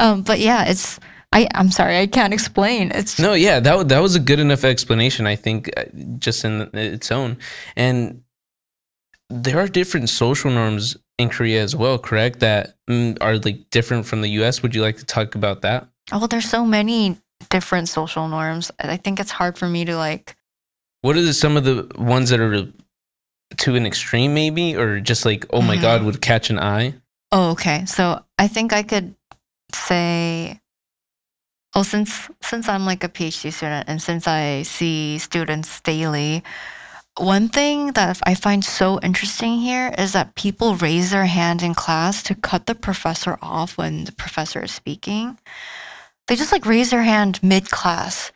um 0.00 0.22
but 0.22 0.38
yeah 0.38 0.64
it's 0.64 0.98
i 1.32 1.46
i'm 1.54 1.70
sorry 1.70 1.98
i 1.98 2.06
can't 2.06 2.32
explain 2.32 2.90
it's 2.94 3.18
No, 3.18 3.32
yeah, 3.34 3.60
that 3.60 3.88
that 3.88 4.00
was 4.00 4.14
a 4.14 4.20
good 4.20 4.40
enough 4.40 4.64
explanation. 4.64 5.26
I 5.26 5.36
think, 5.36 5.70
uh, 5.76 5.84
just 6.18 6.44
in 6.44 6.68
its 6.74 7.10
own, 7.10 7.38
and 7.76 8.22
there 9.30 9.58
are 9.58 9.68
different 9.68 10.08
social 10.10 10.50
norms 10.50 10.96
in 11.18 11.28
Korea 11.30 11.62
as 11.62 11.74
well. 11.74 11.98
Correct? 11.98 12.40
That 12.40 12.74
mm, 12.88 13.16
are 13.20 13.38
like 13.38 13.70
different 13.70 14.04
from 14.06 14.20
the 14.20 14.28
U.S. 14.40 14.62
Would 14.62 14.74
you 14.74 14.82
like 14.82 14.98
to 14.98 15.06
talk 15.06 15.34
about 15.34 15.62
that? 15.62 15.88
oh 16.10 16.26
there's 16.26 16.48
so 16.48 16.64
many 16.64 17.16
different 17.48 17.88
social 17.88 18.28
norms 18.28 18.70
i 18.80 18.96
think 18.96 19.20
it's 19.20 19.30
hard 19.30 19.56
for 19.58 19.68
me 19.68 19.84
to 19.84 19.96
like 19.96 20.36
What 21.02 21.16
are 21.16 21.22
the, 21.22 21.34
some 21.34 21.56
of 21.56 21.64
the 21.64 21.90
ones 21.98 22.30
that 22.30 22.40
are 22.40 22.66
to 23.58 23.74
an 23.74 23.86
extreme, 23.86 24.34
maybe, 24.34 24.76
or 24.76 25.00
just 25.00 25.24
like, 25.24 25.46
oh 25.52 25.62
my 25.62 25.76
Mhm. 25.76 25.82
God, 25.82 26.02
would 26.04 26.20
catch 26.20 26.50
an 26.50 26.58
eye? 26.58 26.94
Oh, 27.32 27.50
okay. 27.50 27.84
So 27.86 28.22
I 28.38 28.48
think 28.48 28.72
I 28.72 28.82
could 28.82 29.14
say, 29.74 30.60
oh, 31.74 31.82
since 31.82 32.28
since 32.42 32.68
I'm 32.68 32.86
like 32.86 33.04
a 33.04 33.08
PhD 33.08 33.52
student 33.52 33.88
and 33.88 34.00
since 34.00 34.26
I 34.28 34.62
see 34.62 35.18
students 35.18 35.80
daily, 35.80 36.42
one 37.18 37.48
thing 37.48 37.92
that 37.92 38.20
I 38.24 38.34
find 38.34 38.64
so 38.64 39.00
interesting 39.02 39.60
here 39.60 39.92
is 39.98 40.12
that 40.12 40.34
people 40.34 40.76
raise 40.76 41.10
their 41.10 41.26
hand 41.26 41.62
in 41.62 41.74
class 41.74 42.22
to 42.24 42.34
cut 42.34 42.66
the 42.66 42.74
professor 42.74 43.38
off 43.42 43.76
when 43.78 44.04
the 44.04 44.12
professor 44.12 44.62
is 44.64 44.72
speaking. 44.72 45.38
They 46.32 46.36
just 46.36 46.50
like 46.50 46.64
raise 46.64 46.88
their 46.88 47.02
hand 47.02 47.42
mid 47.42 47.70
class. 47.70 48.32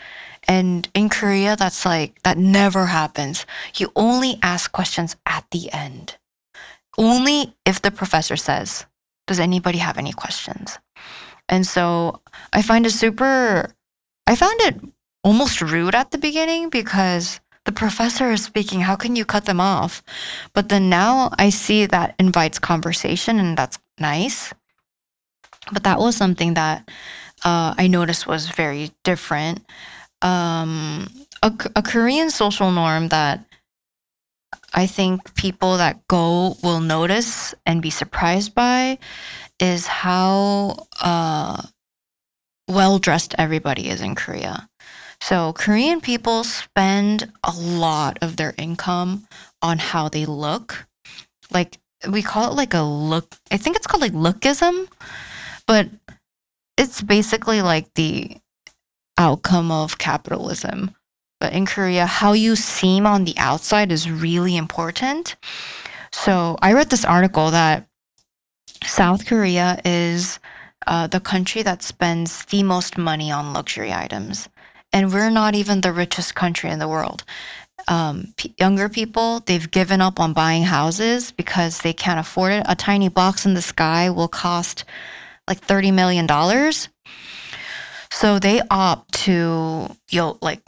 And 0.46 0.86
in 0.92 1.08
Korea, 1.08 1.56
that's 1.56 1.86
like, 1.86 2.22
that 2.24 2.36
never 2.36 2.84
happens. 2.84 3.46
You 3.78 3.90
only 3.96 4.38
ask 4.42 4.70
questions 4.70 5.16
at 5.24 5.46
the 5.50 5.72
end. 5.72 6.14
Only 6.98 7.56
if 7.64 7.80
the 7.80 7.90
professor 7.90 8.36
says, 8.36 8.84
does 9.26 9.40
anybody 9.40 9.78
have 9.78 9.96
any 9.96 10.12
questions? 10.12 10.78
And 11.48 11.66
so 11.66 12.20
I 12.52 12.60
find 12.60 12.84
it 12.84 12.90
super, 12.90 13.72
I 14.26 14.36
found 14.36 14.60
it 14.60 14.78
almost 15.24 15.62
rude 15.62 15.94
at 15.94 16.10
the 16.10 16.18
beginning 16.18 16.68
because 16.68 17.40
the 17.64 17.72
professor 17.72 18.30
is 18.30 18.44
speaking. 18.44 18.82
How 18.82 18.96
can 18.96 19.16
you 19.16 19.24
cut 19.24 19.46
them 19.46 19.58
off? 19.58 20.02
But 20.52 20.68
then 20.68 20.90
now 20.90 21.30
I 21.38 21.48
see 21.48 21.86
that 21.86 22.14
invites 22.18 22.58
conversation 22.58 23.40
and 23.40 23.56
that's 23.56 23.78
nice. 23.98 24.52
But 25.72 25.84
that 25.84 25.98
was 25.98 26.14
something 26.14 26.52
that 26.54 26.90
uh, 27.44 27.74
I 27.76 27.86
noticed 27.86 28.26
was 28.26 28.48
very 28.48 28.90
different. 29.04 29.64
Um, 30.22 31.08
a, 31.42 31.52
a 31.76 31.82
Korean 31.82 32.30
social 32.30 32.70
norm 32.70 33.08
that 33.08 33.44
I 34.74 34.86
think 34.86 35.34
people 35.34 35.76
that 35.78 36.06
go 36.08 36.56
will 36.62 36.80
notice 36.80 37.54
and 37.64 37.82
be 37.82 37.90
surprised 37.90 38.54
by 38.54 38.98
is 39.58 39.86
how 39.86 40.86
uh, 41.00 41.62
well 42.68 42.98
dressed 42.98 43.34
everybody 43.38 43.88
is 43.88 44.00
in 44.00 44.14
Korea. 44.14 44.68
So, 45.20 45.54
Korean 45.54 46.00
people 46.02 46.44
spend 46.44 47.32
a 47.42 47.52
lot 47.52 48.18
of 48.20 48.36
their 48.36 48.54
income 48.58 49.26
on 49.62 49.78
how 49.78 50.10
they 50.10 50.26
look. 50.26 50.86
Like, 51.50 51.78
we 52.10 52.22
call 52.22 52.50
it 52.50 52.54
like 52.54 52.74
a 52.74 52.82
look, 52.82 53.34
I 53.50 53.56
think 53.56 53.76
it's 53.76 53.86
called 53.86 54.02
like 54.02 54.12
lookism, 54.12 54.88
but 55.66 55.88
it's 56.76 57.02
basically 57.02 57.62
like 57.62 57.92
the 57.94 58.36
outcome 59.18 59.70
of 59.70 59.98
capitalism. 59.98 60.94
But 61.40 61.52
in 61.52 61.66
Korea, 61.66 62.06
how 62.06 62.32
you 62.32 62.56
seem 62.56 63.06
on 63.06 63.24
the 63.24 63.36
outside 63.36 63.92
is 63.92 64.10
really 64.10 64.56
important. 64.56 65.36
So 66.12 66.56
I 66.62 66.72
read 66.72 66.90
this 66.90 67.04
article 67.04 67.50
that 67.50 67.86
South 68.84 69.26
Korea 69.26 69.80
is 69.84 70.38
uh, 70.86 71.06
the 71.08 71.20
country 71.20 71.62
that 71.62 71.82
spends 71.82 72.44
the 72.46 72.62
most 72.62 72.96
money 72.96 73.30
on 73.30 73.52
luxury 73.52 73.92
items. 73.92 74.48
And 74.92 75.12
we're 75.12 75.30
not 75.30 75.54
even 75.54 75.80
the 75.80 75.92
richest 75.92 76.34
country 76.34 76.70
in 76.70 76.78
the 76.78 76.88
world. 76.88 77.24
Um, 77.88 78.32
p- 78.36 78.54
younger 78.58 78.88
people, 78.88 79.40
they've 79.40 79.70
given 79.70 80.00
up 80.00 80.18
on 80.20 80.32
buying 80.32 80.62
houses 80.62 81.32
because 81.32 81.80
they 81.80 81.92
can't 81.92 82.20
afford 82.20 82.52
it. 82.52 82.66
A 82.66 82.74
tiny 82.74 83.08
box 83.08 83.44
in 83.44 83.54
the 83.54 83.62
sky 83.62 84.08
will 84.10 84.28
cost 84.28 84.84
like 85.48 85.64
$30 85.66 85.92
million. 85.92 86.26
So 88.10 88.38
they 88.38 88.62
opt 88.70 89.12
to 89.24 89.88
yo 90.10 90.38
like 90.40 90.62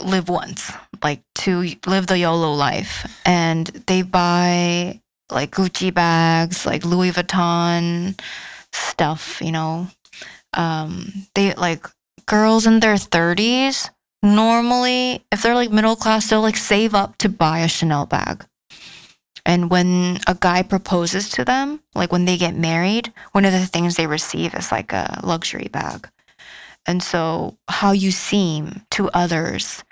live 0.00 0.28
once, 0.28 0.70
like 1.02 1.22
to 1.36 1.64
live 1.86 2.06
the 2.06 2.18
YOLO 2.18 2.52
life. 2.54 3.06
And 3.24 3.66
they 3.86 4.02
buy 4.02 5.00
like 5.30 5.50
Gucci 5.50 5.92
bags, 5.92 6.66
like 6.66 6.84
Louis 6.84 7.10
Vuitton 7.10 8.18
stuff, 8.72 9.40
you 9.42 9.52
know. 9.52 9.88
Um, 10.54 11.12
they 11.34 11.54
like 11.54 11.86
girls 12.26 12.66
in 12.66 12.80
their 12.80 12.94
30s 12.94 13.90
normally 14.22 15.24
if 15.30 15.42
they're 15.42 15.54
like 15.54 15.70
middle 15.70 15.94
class 15.96 16.28
they'll 16.28 16.42
like 16.42 16.56
save 16.56 16.94
up 16.94 17.16
to 17.18 17.28
buy 17.28 17.60
a 17.60 17.68
Chanel 17.68 18.06
bag. 18.06 18.44
And 19.48 19.70
when 19.70 20.20
a 20.26 20.36
guy 20.38 20.62
proposes 20.62 21.30
to 21.30 21.44
them, 21.44 21.80
like 21.94 22.12
when 22.12 22.26
they 22.26 22.36
get 22.36 22.54
married, 22.54 23.10
one 23.32 23.46
of 23.46 23.52
the 23.52 23.64
things 23.64 23.96
they 23.96 24.06
receive 24.06 24.54
is 24.54 24.70
like 24.70 24.92
a 24.92 25.20
luxury 25.24 25.68
bag. 25.72 26.06
And 26.84 27.02
so 27.02 27.56
how 27.66 27.92
you 27.92 28.10
seem 28.10 28.82
to 28.90 29.08
others 29.08 29.82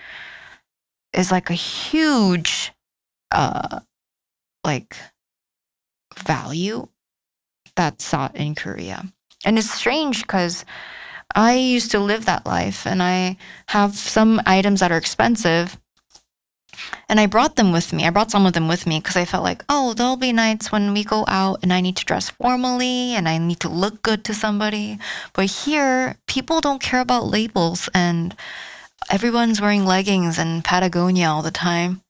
is 1.11 1.31
like 1.31 1.49
a 1.49 1.55
huge 1.55 2.71
uh 3.31 3.79
like 4.63 4.95
value 6.15 6.87
that's 7.75 8.05
sought 8.05 8.35
in 8.35 8.53
Korea. 8.53 9.03
And 9.43 9.57
it's 9.57 9.71
strange 9.71 10.21
because 10.21 10.65
I 11.33 11.55
used 11.55 11.89
to 11.91 11.99
live 11.99 12.25
that 12.25 12.45
life 12.45 12.85
and 12.85 13.01
I 13.01 13.37
have 13.69 13.95
some 13.95 14.39
items 14.45 14.81
that 14.81 14.91
are 14.91 14.97
expensive 14.97 15.79
and 17.09 17.19
I 17.19 17.25
brought 17.25 17.55
them 17.55 17.71
with 17.71 17.93
me. 17.93 18.05
I 18.05 18.09
brought 18.09 18.31
some 18.31 18.45
of 18.45 18.53
them 18.53 18.67
with 18.67 18.85
me 18.85 18.99
because 18.99 19.15
I 19.15 19.25
felt 19.25 19.43
like, 19.43 19.63
oh, 19.69 19.93
there'll 19.93 20.17
be 20.17 20.33
nights 20.33 20.71
when 20.71 20.93
we 20.93 21.03
go 21.03 21.25
out 21.27 21.59
and 21.63 21.71
I 21.71 21.81
need 21.81 21.97
to 21.97 22.05
dress 22.05 22.29
formally 22.29 23.15
and 23.15 23.27
I 23.27 23.37
need 23.37 23.59
to 23.61 23.69
look 23.69 24.01
good 24.01 24.25
to 24.25 24.33
somebody. 24.33 24.99
But 25.33 25.45
here, 25.45 26.17
people 26.27 26.61
don't 26.61 26.81
care 26.81 27.01
about 27.01 27.27
labels 27.27 27.89
and 27.93 28.35
everyone's 29.09 29.61
wearing 29.61 29.85
leggings 29.85 30.37
and 30.37 30.63
Patagonia 30.63 31.27
all 31.27 31.41
the 31.41 31.51
time. 31.51 32.01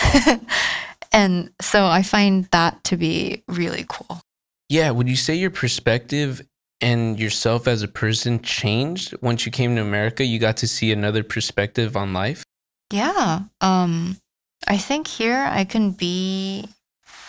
and 1.12 1.50
so 1.60 1.86
I 1.86 2.02
find 2.02 2.44
that 2.46 2.82
to 2.84 2.96
be 2.96 3.42
really 3.48 3.84
cool. 3.88 4.20
Yeah, 4.68 4.90
would 4.90 5.08
you 5.08 5.16
say 5.16 5.34
your 5.34 5.50
perspective 5.50 6.42
and 6.80 7.18
yourself 7.18 7.66
as 7.66 7.82
a 7.82 7.88
person 7.88 8.40
changed 8.40 9.14
once 9.22 9.46
you 9.46 9.52
came 9.52 9.74
to 9.76 9.82
America? 9.82 10.24
You 10.24 10.38
got 10.38 10.58
to 10.58 10.68
see 10.68 10.92
another 10.92 11.22
perspective 11.22 11.96
on 11.96 12.12
life? 12.12 12.44
Yeah. 12.92 13.40
Um 13.60 14.18
I 14.66 14.78
think 14.78 15.06
here 15.06 15.46
I 15.50 15.64
can 15.64 15.92
be 15.92 16.68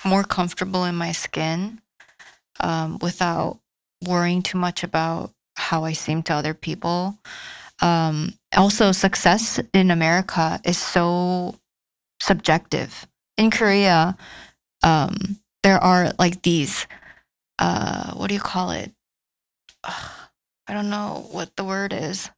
more 0.06 0.24
comfortable 0.24 0.86
in 0.86 0.96
my 0.96 1.12
skin 1.12 1.82
um 2.60 3.00
without 3.02 3.60
worrying 4.08 4.44
too 4.44 4.58
much 4.58 4.84
about 4.84 5.32
how 5.56 5.84
I 5.86 5.94
seem 5.94 6.24
to 6.24 6.34
other 6.34 6.54
people. 6.54 7.18
Um 7.82 8.34
also 8.56 8.92
success 8.92 9.60
in 9.74 9.92
America 9.92 10.60
is 10.66 10.78
so 10.78 11.56
subjective. 12.22 13.08
In 13.38 13.52
Korea, 13.52 14.18
um 14.84 15.40
there 15.64 15.80
are 15.84 16.14
like 16.20 16.42
these 16.44 16.88
uh 17.60 18.14
what 18.16 18.28
do 18.30 18.36
you 18.36 18.42
call 18.42 18.72
it? 18.72 18.92
I 19.84 20.74
don't 20.74 20.90
know 20.90 21.28
what 21.32 21.56
the 21.58 21.66
word 21.66 21.94
is. 21.94 22.30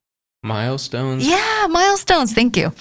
Milestones? 0.43 1.27
Yeah, 1.27 1.67
milestones. 1.69 2.33
Thank 2.33 2.57
you. 2.57 2.73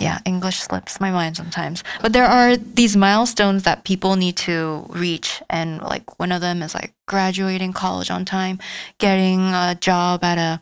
Yeah, 0.00 0.18
English 0.24 0.58
slips 0.58 1.00
my 1.00 1.12
mind 1.12 1.36
sometimes. 1.36 1.84
But 2.02 2.12
there 2.12 2.26
are 2.26 2.56
these 2.56 2.96
milestones 2.96 3.62
that 3.62 3.84
people 3.84 4.16
need 4.16 4.36
to 4.38 4.84
reach. 4.88 5.40
And 5.48 5.80
like 5.80 6.18
one 6.18 6.32
of 6.32 6.40
them 6.40 6.62
is 6.62 6.74
like 6.74 6.94
graduating 7.06 7.72
college 7.72 8.10
on 8.10 8.24
time, 8.24 8.58
getting 8.98 9.40
a 9.40 9.76
job 9.80 10.24
at 10.24 10.38
a 10.38 10.60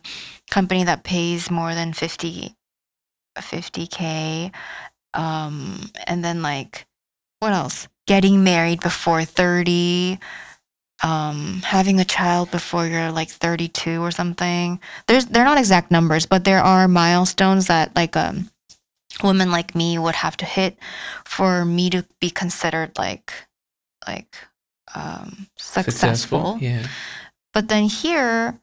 company 0.51 0.83
that 0.83 1.03
pays 1.03 1.49
more 1.49 1.73
than 1.73 1.93
50, 1.93 2.55
50K. 3.37 4.51
Um, 5.15 5.89
and 6.05 6.23
then 6.23 6.43
like, 6.43 6.85
what 7.39 7.53
else? 7.53 7.87
Getting 8.05 8.43
married 8.43 8.81
before 8.81 9.25
30 9.25 10.19
um, 11.03 11.61
having 11.63 11.99
a 11.99 12.05
child 12.05 12.51
before 12.51 12.87
you're 12.87 13.11
like 13.11 13.29
32 13.29 14.01
or 14.01 14.11
something. 14.11 14.79
There's 15.07 15.25
they're 15.25 15.45
not 15.45 15.57
exact 15.57 15.91
numbers, 15.91 16.25
but 16.25 16.43
there 16.43 16.61
are 16.61 16.87
milestones 16.87 17.67
that 17.67 17.95
like 17.95 18.15
a 18.15 18.29
um, 18.29 18.49
woman 19.23 19.51
like 19.51 19.75
me 19.75 19.97
would 19.97 20.15
have 20.15 20.37
to 20.37 20.45
hit 20.45 20.77
for 21.25 21.65
me 21.65 21.89
to 21.89 22.05
be 22.19 22.29
considered 22.29 22.97
like 22.97 23.33
like 24.07 24.37
um, 24.93 25.47
successful. 25.57 26.57
Yeah. 26.61 26.85
But 27.53 27.67
then 27.67 27.83
here, 27.85 28.59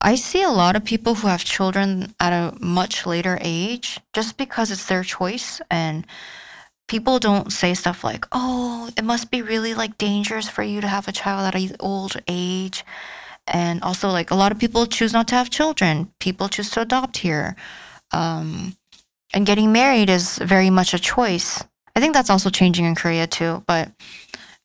I 0.00 0.14
see 0.14 0.42
a 0.42 0.50
lot 0.50 0.76
of 0.76 0.84
people 0.84 1.14
who 1.14 1.28
have 1.28 1.44
children 1.44 2.14
at 2.20 2.32
a 2.32 2.56
much 2.58 3.06
later 3.06 3.38
age 3.40 4.00
just 4.12 4.36
because 4.36 4.70
it's 4.70 4.86
their 4.86 5.04
choice 5.04 5.60
and 5.70 6.06
people 6.90 7.20
don't 7.20 7.52
say 7.52 7.72
stuff 7.72 8.02
like, 8.02 8.26
"Oh, 8.32 8.90
it 8.96 9.04
must 9.04 9.30
be 9.30 9.42
really 9.42 9.74
like 9.74 9.96
dangerous 9.96 10.48
for 10.48 10.64
you 10.64 10.80
to 10.80 10.88
have 10.88 11.06
a 11.06 11.12
child 11.20 11.46
at 11.46 11.54
an 11.54 11.76
old 11.78 12.16
age." 12.26 12.84
And 13.46 13.80
also, 13.82 14.08
like 14.10 14.32
a 14.32 14.40
lot 14.42 14.50
of 14.52 14.58
people 14.58 14.86
choose 14.86 15.12
not 15.12 15.28
to 15.28 15.36
have 15.36 15.50
children. 15.58 16.12
People 16.18 16.48
choose 16.48 16.70
to 16.70 16.80
adopt 16.80 17.16
here, 17.16 17.54
um, 18.10 18.74
and 19.32 19.46
getting 19.46 19.70
married 19.72 20.10
is 20.10 20.38
very 20.38 20.70
much 20.70 20.92
a 20.92 20.98
choice. 20.98 21.62
I 21.94 22.00
think 22.00 22.12
that's 22.12 22.30
also 22.30 22.50
changing 22.50 22.86
in 22.86 22.96
Korea 22.96 23.26
too. 23.28 23.62
But 23.66 23.92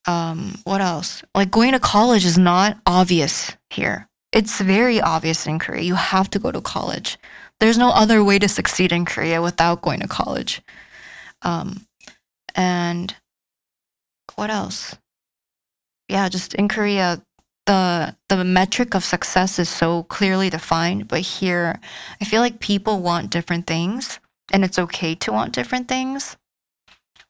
um, 0.08 0.56
what 0.64 0.82
else? 0.82 1.24
Like 1.36 1.52
going 1.52 1.74
to 1.74 1.80
college 1.80 2.26
is 2.26 2.40
not 2.40 2.78
obvious 2.88 3.52
here. 3.70 4.10
It's 4.32 4.60
very 4.62 5.00
obvious 5.00 5.46
in 5.46 5.60
Korea. 5.60 5.84
You 5.84 5.96
have 5.96 6.30
to 6.32 6.40
go 6.40 6.52
to 6.52 6.62
college. 6.62 7.20
There's 7.60 7.78
no 7.78 7.92
other 7.92 8.24
way 8.24 8.40
to 8.40 8.50
succeed 8.50 8.92
in 8.92 9.06
Korea 9.06 9.42
without 9.42 9.84
going 9.84 10.02
to 10.02 10.08
college. 10.08 10.62
Um, 11.44 11.86
and 12.55 13.15
what 14.37 14.51
else? 14.51 14.97
Yeah, 16.09 16.29
just 16.29 16.55
in 16.55 16.69
Korea, 16.69 17.23
the 17.67 18.17
the 18.29 18.45
metric 18.45 18.95
of 18.95 19.05
success 19.05 19.59
is 19.59 19.69
so 19.69 20.03
clearly 20.05 20.51
defined, 20.51 21.09
but 21.09 21.21
here 21.21 21.81
I 22.21 22.25
feel 22.25 22.41
like 22.41 22.59
people 22.61 23.01
want 23.01 23.31
different 23.31 23.67
things, 23.67 24.19
and 24.53 24.65
it's 24.65 24.79
okay 24.79 25.15
to 25.17 25.33
want 25.33 25.53
different 25.55 25.89
things. 25.89 26.37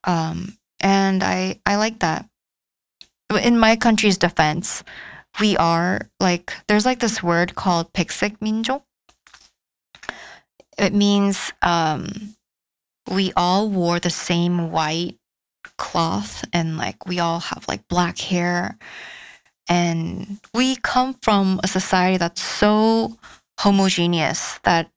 Um, 0.04 0.56
and 0.80 1.22
I 1.22 1.60
I 1.66 1.76
like 1.76 2.00
that. 2.00 2.26
In 3.42 3.58
my 3.58 3.76
country's 3.76 4.18
defense, 4.18 4.82
we 5.38 5.56
are 5.56 6.08
like 6.18 6.54
there's 6.68 6.86
like 6.86 7.00
this 7.00 7.22
word 7.22 7.54
called 7.54 7.92
백색 7.92 8.40
민족. 8.40 8.82
It 10.78 10.94
means 10.94 11.52
um, 11.60 12.33
we 13.11 13.31
all 13.35 13.69
wore 13.69 13.99
the 13.99 14.09
same 14.09 14.71
white 14.71 15.17
cloth 15.77 16.43
and 16.53 16.77
like 16.77 17.05
we 17.07 17.19
all 17.19 17.39
have 17.39 17.65
like 17.67 17.87
black 17.87 18.17
hair 18.19 18.77
and 19.67 20.39
we 20.53 20.75
come 20.77 21.13
from 21.21 21.59
a 21.63 21.67
society 21.67 22.17
that's 22.17 22.41
so 22.41 23.17
homogeneous 23.59 24.59
that 24.63 24.89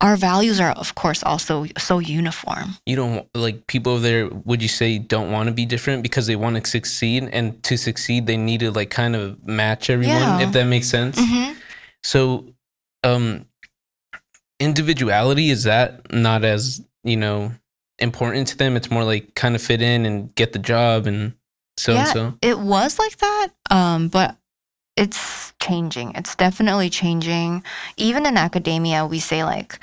our 0.00 0.16
values 0.16 0.60
are 0.60 0.72
of 0.72 0.94
course 0.96 1.22
also 1.22 1.66
so 1.78 1.98
uniform 1.98 2.74
You 2.84 2.96
don't 2.96 3.28
like 3.34 3.66
people 3.68 3.92
over 3.92 4.02
there, 4.02 4.28
would 4.44 4.60
you 4.60 4.68
say, 4.68 4.98
don't 4.98 5.30
want 5.30 5.46
to 5.48 5.52
be 5.54 5.64
different 5.64 6.02
because 6.02 6.26
they 6.26 6.36
want 6.36 6.56
to 6.62 6.68
succeed? 6.68 7.28
And 7.32 7.62
to 7.62 7.76
succeed, 7.78 8.26
they 8.26 8.36
need 8.36 8.60
to 8.60 8.70
like 8.70 8.90
kind 8.90 9.16
of 9.16 9.46
match 9.46 9.88
everyone, 9.88 10.40
Yeah. 10.40 10.40
if 10.40 10.52
that 10.52 10.64
makes 10.66 10.88
sense. 10.88 11.18
hmm 11.18 11.52
So, 12.02 12.44
um, 13.02 13.46
individuality 14.60 15.50
is 15.50 15.64
that 15.64 16.12
not 16.12 16.44
as 16.44 16.82
you 17.02 17.16
know 17.16 17.52
important 17.98 18.48
to 18.48 18.56
them? 18.56 18.76
It's 18.76 18.90
more 18.90 19.04
like 19.04 19.34
kind 19.34 19.54
of 19.54 19.62
fit 19.62 19.82
in 19.82 20.06
and 20.06 20.34
get 20.34 20.52
the 20.52 20.58
job 20.58 21.06
and 21.06 21.34
so 21.76 21.96
and 21.96 22.08
so. 22.08 22.34
it 22.42 22.58
was 22.58 22.98
like 22.98 23.16
that 23.18 23.48
um 23.70 24.08
but 24.08 24.36
it's 24.96 25.52
changing 25.60 26.12
it's 26.14 26.36
definitely 26.36 26.88
changing 26.88 27.62
even 27.96 28.26
in 28.26 28.36
academia 28.36 29.06
we 29.06 29.18
say 29.18 29.44
like 29.44 29.78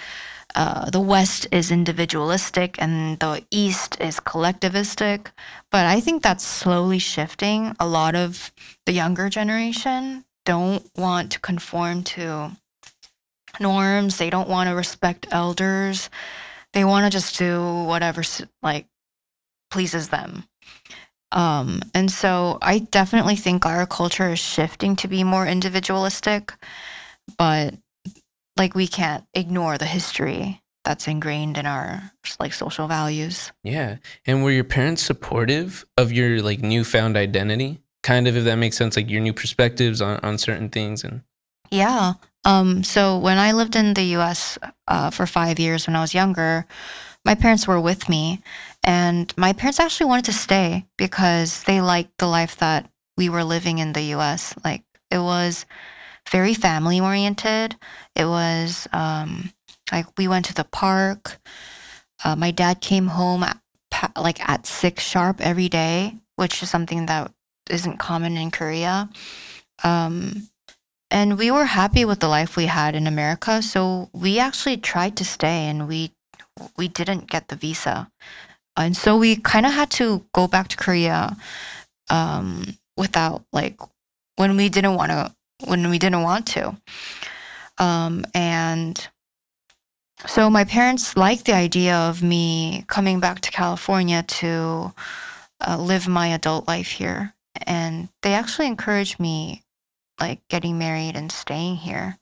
uh, 0.54 0.90
the 0.90 1.00
west 1.00 1.48
is 1.52 1.72
individualistic 1.72 2.76
and 2.82 3.18
the 3.20 3.42
east 3.52 4.00
is 4.02 4.20
collectivistic 4.20 5.28
but 5.70 5.86
i 5.86 6.00
think 6.00 6.22
that's 6.22 6.46
slowly 6.46 7.00
shifting 7.00 7.76
a 7.80 7.88
lot 7.88 8.16
of 8.16 8.52
the 8.86 8.92
younger 8.92 9.30
generation 9.30 10.24
don't 10.46 10.86
want 10.98 11.32
to 11.32 11.40
conform 11.40 12.04
to 12.04 12.52
norms 13.60 14.18
they 14.18 14.30
don't 14.30 14.50
want 14.50 14.70
to 14.70 14.76
respect 14.76 15.28
elders 15.32 16.10
they 16.74 16.86
want 16.86 17.06
to 17.06 17.10
just 17.10 17.38
do 17.38 17.84
whatever 17.84 18.24
like 18.62 18.88
pleases 19.70 20.10
them 20.10 20.44
um, 21.32 21.82
and 21.94 22.12
so 22.12 22.58
I 22.62 22.80
definitely 22.80 23.36
think 23.36 23.66
our 23.66 23.86
culture 23.86 24.30
is 24.30 24.40
shifting 24.40 24.96
to 24.98 25.08
be 25.08 25.24
more 25.24 25.48
individualistic, 25.48 26.54
but 27.38 27.74
like 28.58 28.76
we 28.76 28.88
can't 28.88 29.24
ignore 29.34 29.78
the 29.78 29.86
history 29.86 30.62
that's 30.84 31.08
ingrained 31.08 31.58
in 31.58 31.66
our 31.66 32.12
like 32.40 32.54
social 32.54 32.88
values. 32.88 33.52
Yeah. 33.64 33.98
And 34.26 34.44
were 34.44 34.52
your 34.52 34.64
parents 34.64 35.04
supportive 35.04 35.86
of 35.98 36.12
your 36.12 36.42
like 36.42 36.60
newfound 36.62 37.16
identity? 37.16 37.82
Kind 38.04 38.28
of, 38.28 38.36
if 38.36 38.46
that 38.46 38.56
makes 38.56 38.78
sense, 38.78 38.98
like 38.98 39.10
your 39.10 39.22
new 39.22 39.34
perspectives 39.34 40.02
on, 40.02 40.20
on 40.24 40.38
certain 40.38 40.70
things 40.70 41.04
and 41.04 41.22
Yeah. 41.72 42.14
Um, 42.44 42.84
so 42.84 43.18
when 43.18 43.38
I 43.38 43.54
lived 43.54 43.76
in 43.76 43.94
the 43.94 44.04
US 44.18 44.58
uh, 44.88 45.10
for 45.10 45.26
five 45.26 45.60
years 45.60 45.88
when 45.88 45.96
I 45.96 46.02
was 46.02 46.14
younger, 46.14 46.66
my 47.26 47.36
parents 47.36 47.68
were 47.68 47.80
with 47.80 48.10
me. 48.10 48.42
And 48.84 49.34
my 49.38 49.54
parents 49.54 49.80
actually 49.80 50.08
wanted 50.08 50.26
to 50.26 50.34
stay 50.34 50.86
because 50.98 51.64
they 51.64 51.82
liked 51.82 52.18
the 52.18 52.28
life 52.28 52.58
that 52.58 52.90
we 53.18 53.30
were 53.30 53.44
living 53.44 53.80
in 53.80 53.94
the 53.94 54.14
US. 54.16 54.54
Like 54.64 54.84
it 55.12 55.20
was 55.20 55.66
very 56.30 56.54
family 56.54 57.00
oriented. 57.00 57.76
It 58.16 58.26
was 58.26 58.88
um, 58.94 59.52
like 59.92 60.08
we 60.18 60.28
went 60.28 60.46
to 60.46 60.54
the 60.54 60.66
park. 60.66 61.40
Uh, 62.24 62.36
my 62.36 62.52
dad 62.52 62.82
came 62.82 63.08
home 63.08 63.44
at, 63.44 63.60
like 64.18 64.48
at 64.48 64.66
six 64.66 65.04
sharp 65.04 65.42
every 65.42 65.70
day, 65.70 66.16
which 66.36 66.64
is 66.64 66.70
something 66.70 67.06
that 67.08 67.32
isn't 67.70 67.98
common 67.98 68.38
in 68.38 68.52
Korea. 68.52 69.10
Um, 69.84 70.50
and 71.12 71.38
we 71.38 71.52
were 71.52 71.66
happy 71.66 72.06
with 72.06 72.20
the 72.20 72.28
life 72.28 72.56
we 72.56 72.66
had 72.66 72.96
in 72.96 73.06
America, 73.08 73.62
so 73.62 74.10
we 74.14 74.40
actually 74.40 74.78
tried 74.78 75.18
to 75.18 75.26
stay 75.26 75.68
and 75.68 75.88
we 75.88 76.12
we 76.78 76.88
didn't 76.88 77.30
get 77.30 77.48
the 77.48 77.56
visa. 77.56 78.10
And 78.78 78.96
so 78.96 79.18
we 79.18 79.36
kind 79.36 79.66
of 79.66 79.74
had 79.74 79.92
to 79.92 80.26
go 80.34 80.48
back 80.48 80.68
to 80.70 80.78
Korea 80.78 81.36
um 82.10 82.78
without 82.98 83.44
like 83.54 83.80
when 84.38 84.58
we 84.58 84.70
didn't 84.70 84.96
want 84.96 85.12
to 85.12 85.36
when 85.66 85.90
we 85.90 86.00
didn't 86.00 86.24
want 86.24 86.48
to. 86.48 86.76
Um 87.78 88.26
and 88.34 89.08
so 90.28 90.50
my 90.50 90.64
parents 90.66 91.18
liked 91.18 91.46
the 91.46 91.56
idea 91.56 91.96
of 91.96 92.22
me 92.22 92.86
coming 92.88 93.20
back 93.20 93.42
to 93.42 93.52
California 93.52 94.24
to 94.24 94.94
uh, 95.66 95.78
live 95.78 96.08
my 96.08 96.28
adult 96.28 96.68
life 96.68 96.90
here, 96.90 97.34
and 97.66 98.08
they 98.22 98.34
actually 98.34 98.68
encouraged 98.68 99.20
me, 99.20 99.64
like 100.22 100.40
getting 100.50 100.78
married 100.78 101.16
and 101.18 101.32
staying 101.32 101.76
here. 101.78 102.18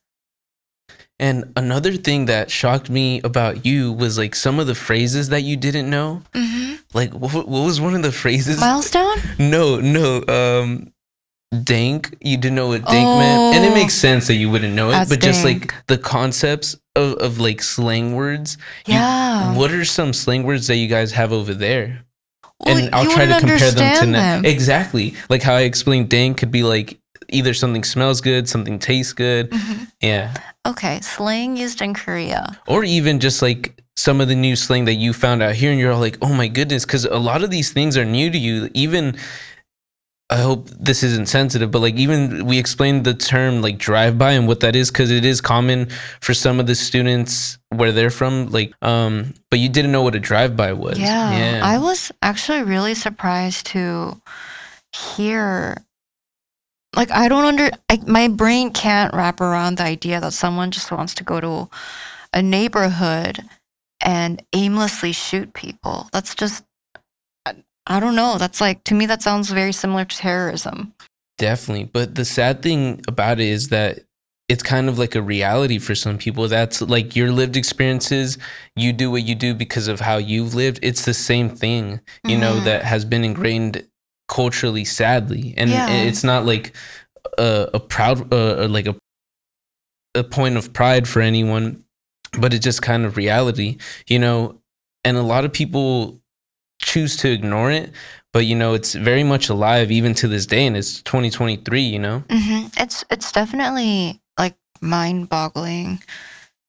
And 1.20 1.52
another 1.58 1.92
thing 1.94 2.26
that 2.26 2.50
shocked 2.50 2.90
me 2.90 3.20
about 3.24 3.66
you 3.66 3.92
was 3.92 4.18
like 4.18 4.34
some 4.36 4.58
of 4.60 4.68
the 4.68 4.76
phrases 4.76 5.30
that 5.30 5.42
you 5.42 5.58
didn't 5.58 5.90
know. 5.90 6.22
Mm-hmm. 6.34 6.76
Like 6.94 7.12
what, 7.14 7.34
what 7.48 7.66
was 7.66 7.82
one 7.82 7.94
of 7.94 8.02
the 8.04 8.12
phrases? 8.12 8.60
Milestone? 8.60 9.18
No, 9.38 9.80
no. 9.82 10.24
Um, 10.30 10.94
dank. 11.64 12.16
You 12.22 12.38
didn't 12.38 12.56
know 12.56 12.68
what 12.68 12.86
dank 12.86 13.06
meant, 13.20 13.56
and 13.56 13.66
it 13.66 13.72
Oh. 13.72 13.76
makes 13.76 13.96
sense 13.96 14.28
that 14.28 14.36
you 14.36 14.50
wouldn't 14.50 14.74
know 14.74 14.92
it. 14.92 15.10
But 15.10 15.20
just 15.20 15.44
like 15.44 15.74
the 15.88 15.98
concepts 15.98 16.76
of, 16.96 17.16
of 17.16 17.40
like 17.40 17.62
slang 17.62 18.16
words. 18.16 18.58
you- 18.88 18.94
Yeah. 18.94 19.56
what 19.58 19.72
are 19.72 19.84
some 19.86 20.14
slang 20.14 20.44
words 20.44 20.68
that 20.68 20.78
you 20.78 20.88
guys 20.88 21.12
have 21.12 21.34
over 21.34 21.54
there? 21.54 22.00
Well, 22.62 22.78
and 22.78 22.94
I'll 22.96 23.10
try 23.12 23.26
to 23.26 23.40
compare 23.40 23.72
them 23.72 24.06
to 24.06 24.12
them. 24.12 24.46
Exactly. 24.46 25.16
Like 25.30 25.42
how 25.42 25.56
I 25.56 25.62
explained 25.62 26.10
dank 26.10 26.38
could 26.38 26.52
be 26.52 26.64
like 26.64 26.99
either 27.30 27.54
something 27.54 27.84
smells 27.84 28.22
good, 28.22 28.48
something 28.48 28.80
tastes 28.80 29.14
good. 29.14 29.50
Mhm. 29.52 29.92
Yeah. 30.02 30.34
Okay, 30.66 31.02
slang 31.02 31.58
used 31.58 31.82
in 31.82 31.94
Korea. 31.94 32.58
Or 32.68 32.84
even 32.84 33.20
just 33.20 33.42
like 33.42 33.82
some 33.96 34.22
of 34.22 34.28
the 34.28 34.36
new 34.36 34.56
slang 34.56 34.86
that 34.86 34.96
you 34.96 35.14
found 35.14 35.44
out 35.44 35.56
here 35.56 35.72
and 35.72 35.80
you're 35.80 35.92
all 35.92 36.00
like, 36.00 36.18
oh 36.22 36.34
my 36.34 36.48
goodness, 36.48 36.86
because 36.86 37.06
a 37.06 37.18
lot 37.18 37.44
of 37.44 37.50
these 37.50 37.72
things 37.72 37.98
are 37.98 38.06
new 38.06 38.30
to 38.32 38.38
you. 38.38 38.70
Even 38.74 39.18
I 40.32 40.38
hope 40.38 40.70
this 40.80 41.02
isn't 41.02 41.28
sensitive, 41.28 41.72
but 41.72 41.80
like 41.80 41.96
even 41.96 42.46
we 42.46 42.60
explained 42.60 43.04
the 43.04 43.16
term 43.16 43.64
like 43.64 43.80
drive 43.80 44.18
by 44.18 44.34
and 44.34 44.48
what 44.48 44.60
that 44.60 44.76
is 44.76 44.92
because 44.92 45.10
it 45.10 45.26
is 45.26 45.42
common 45.42 45.90
for 46.22 46.36
some 46.36 46.60
of 46.60 46.68
the 46.68 46.76
students 46.76 47.58
where 47.70 47.92
they're 47.92 48.12
from. 48.12 48.48
Like, 48.52 48.72
um, 48.84 49.34
but 49.50 49.58
you 49.58 49.70
didn't 49.70 49.92
know 49.92 50.04
what 50.04 50.14
a 50.14 50.20
drive 50.20 50.56
by 50.56 50.72
was. 50.72 51.00
Yeah, 51.00 51.62
I 51.64 51.80
was 51.80 52.12
actually 52.22 52.62
really 52.62 52.94
surprised 52.94 53.66
to 53.68 54.22
hear. 54.94 55.78
Like, 56.96 57.12
I 57.12 57.30
don't 57.30 57.46
under. 57.46 57.70
I, 57.90 58.00
my 58.08 58.28
brain 58.28 58.72
can't 58.74 59.14
wrap 59.14 59.42
around 59.42 59.78
the 59.78 59.84
idea 59.84 60.20
that 60.20 60.34
someone 60.34 60.72
just 60.72 60.92
wants 60.92 61.14
to 61.16 61.24
go 61.24 61.40
to 61.40 61.70
a 62.34 62.42
neighborhood 62.42 63.40
and 64.02 64.44
aimlessly 64.54 65.12
shoot 65.12 65.54
people. 65.54 66.10
That's 66.12 66.36
just. 66.36 66.64
I, 67.46 67.56
I 67.88 68.00
don't 68.00 68.16
know. 68.16 68.38
That's 68.38 68.60
like 68.60 68.84
to 68.86 68.96
me. 68.96 69.06
That 69.06 69.22
sounds 69.22 69.50
very 69.52 69.72
similar 69.72 70.06
to 70.06 70.18
terrorism. 70.18 70.94
Definitely. 71.38 71.86
But 71.86 72.16
the 72.16 72.26
sad 72.26 72.62
thing 72.62 73.02
about 73.08 73.40
it 73.40 73.48
is 73.48 73.70
that 73.70 74.02
it's 74.50 74.64
kind 74.64 74.90
of 74.90 74.98
like 74.98 75.16
a 75.16 75.22
reality 75.22 75.78
for 75.78 75.96
some 75.96 76.18
people. 76.18 76.48
That's 76.48 76.82
like 76.82 77.16
your 77.16 77.32
lived 77.32 77.56
experiences. 77.56 78.38
You 78.76 78.92
do 78.92 79.12
what 79.12 79.24
you 79.24 79.36
do 79.36 79.54
because 79.54 79.88
of 79.88 80.00
how 80.00 80.18
you've 80.18 80.56
lived. 80.56 80.80
It's 80.82 81.06
the 81.06 81.14
same 81.14 81.50
thing, 81.50 82.02
you 82.28 82.36
know, 82.38 82.56
Mhm. 82.56 82.64
that 82.66 82.84
has 82.84 83.06
been 83.06 83.24
ingrained 83.24 83.88
culturally, 84.30 84.86
sadly. 84.86 85.54
And 85.58 85.72
Yeah. 85.72 85.90
it's 85.90 86.24
not 86.24 86.46
like 86.46 86.76
a, 87.38 87.70
a 87.76 87.80
proud, 87.82 88.34
uh, 88.34 88.68
like 88.70 88.88
a, 88.88 88.96
a 90.16 90.24
point 90.24 90.58
of 90.58 90.74
pride 90.74 91.08
for 91.08 91.22
anyone, 91.22 91.84
but 92.40 92.54
it's 92.54 92.64
just 92.64 92.82
kind 92.82 93.06
of 93.06 93.18
reality, 93.18 93.78
you 94.08 94.20
know. 94.20 94.60
And 95.06 95.18
a 95.18 95.24
lot 95.24 95.46
of 95.46 95.54
people 95.54 96.22
choose 96.82 97.18
to 97.18 97.32
ignore 97.32 97.72
it, 97.72 97.92
but 98.34 98.46
you 98.46 98.56
know, 98.56 98.74
it's 98.74 98.94
very 98.96 99.24
much 99.24 99.50
alive 99.50 99.92
even 99.92 100.14
to 100.16 100.28
this 100.28 100.46
day, 100.46 100.66
and 100.68 100.78
it's 100.78 101.02
2023, 101.04 101.82
you 101.82 102.00
know. 102.00 102.24
hmm 102.30 102.68
It's 102.78 103.06
it's 103.10 103.32
definitely 103.32 104.22
like 104.38 104.58
mind-boggling 104.82 106.02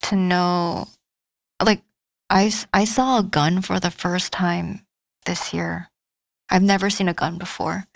to 0.04 0.16
know. 0.16 0.88
Like 1.64 1.82
i 2.30 2.52
i 2.72 2.84
saw 2.84 3.18
a 3.20 3.24
gun 3.24 3.62
for 3.62 3.80
the 3.80 3.90
first 3.90 4.32
time 4.32 4.86
this 5.26 5.52
year. 5.54 5.89
I've 6.50 6.62
never 6.62 6.90
seen 6.90 7.08
a 7.08 7.14
gun 7.14 7.38
before 7.38 7.86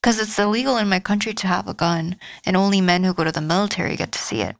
because 0.00 0.18
it's 0.18 0.38
illegal 0.38 0.76
in 0.78 0.88
my 0.88 1.00
country 1.00 1.34
to 1.34 1.46
have 1.46 1.68
a 1.68 1.74
gun, 1.74 2.16
and 2.46 2.56
only 2.56 2.80
men 2.80 3.04
who 3.04 3.14
go 3.14 3.24
to 3.24 3.32
the 3.32 3.40
military 3.40 3.96
get 3.96 4.12
to 4.12 4.18
see 4.18 4.42
it. 4.42 4.56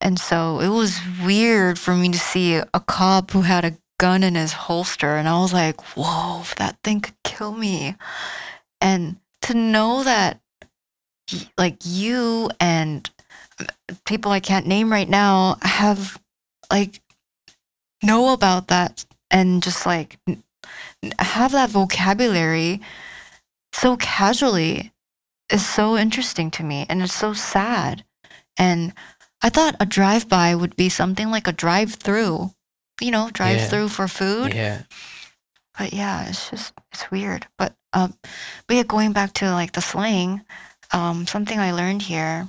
And 0.00 0.18
so 0.18 0.60
it 0.60 0.68
was 0.68 1.00
weird 1.24 1.78
for 1.78 1.94
me 1.94 2.10
to 2.10 2.18
see 2.18 2.54
a 2.56 2.80
cop 2.86 3.30
who 3.30 3.42
had 3.42 3.64
a 3.64 3.76
gun 3.98 4.22
in 4.22 4.34
his 4.34 4.52
holster, 4.52 5.16
and 5.16 5.28
I 5.28 5.40
was 5.40 5.52
like, 5.52 5.80
"Whoa, 5.96 6.44
that 6.56 6.78
thing 6.84 7.00
could 7.00 7.22
kill 7.24 7.52
me!" 7.52 7.96
And 8.80 9.16
to 9.42 9.54
know 9.54 10.04
that 10.04 10.40
like 11.56 11.78
you 11.84 12.50
and 12.60 13.10
um, 13.60 13.66
people 14.04 14.32
I 14.32 14.40
can't 14.40 14.66
name 14.66 14.90
right 14.90 15.08
now 15.08 15.58
have 15.62 16.18
like 16.70 17.00
know 18.02 18.32
about 18.32 18.68
that 18.68 19.04
and 19.30 19.62
just 19.62 19.84
like 19.86 20.18
have 21.18 21.52
that 21.52 21.70
vocabulary 21.70 22.80
so 23.72 23.96
casually 23.96 24.92
is 25.50 25.64
so 25.66 25.96
interesting 25.96 26.50
to 26.52 26.62
me 26.64 26.86
and 26.88 27.02
it's 27.02 27.14
so 27.14 27.32
sad. 27.32 28.04
And 28.58 28.92
I 29.42 29.50
thought 29.50 29.76
a 29.80 29.86
drive 29.86 30.28
by 30.28 30.54
would 30.54 30.76
be 30.76 30.88
something 30.88 31.30
like 31.30 31.46
a 31.46 31.52
drive 31.52 31.94
through, 31.94 32.50
you 33.00 33.10
know, 33.10 33.30
drive 33.32 33.60
through 33.70 33.88
for 33.88 34.08
food 34.08 34.54
Yeah. 34.54 34.82
but 35.78 35.92
yeah, 35.92 36.28
it's 36.28 36.50
just 36.50 36.74
it's 36.92 37.10
weird. 37.10 37.46
But 37.56 37.74
um, 37.92 38.14
but 38.66 38.76
yeah, 38.76 38.82
going 38.82 39.12
back 39.12 39.32
to 39.34 39.50
like 39.52 39.72
the 39.72 39.80
slang, 39.80 40.44
um, 40.92 41.26
something 41.26 41.58
I 41.58 41.72
learned 41.72 42.02
here, 42.02 42.48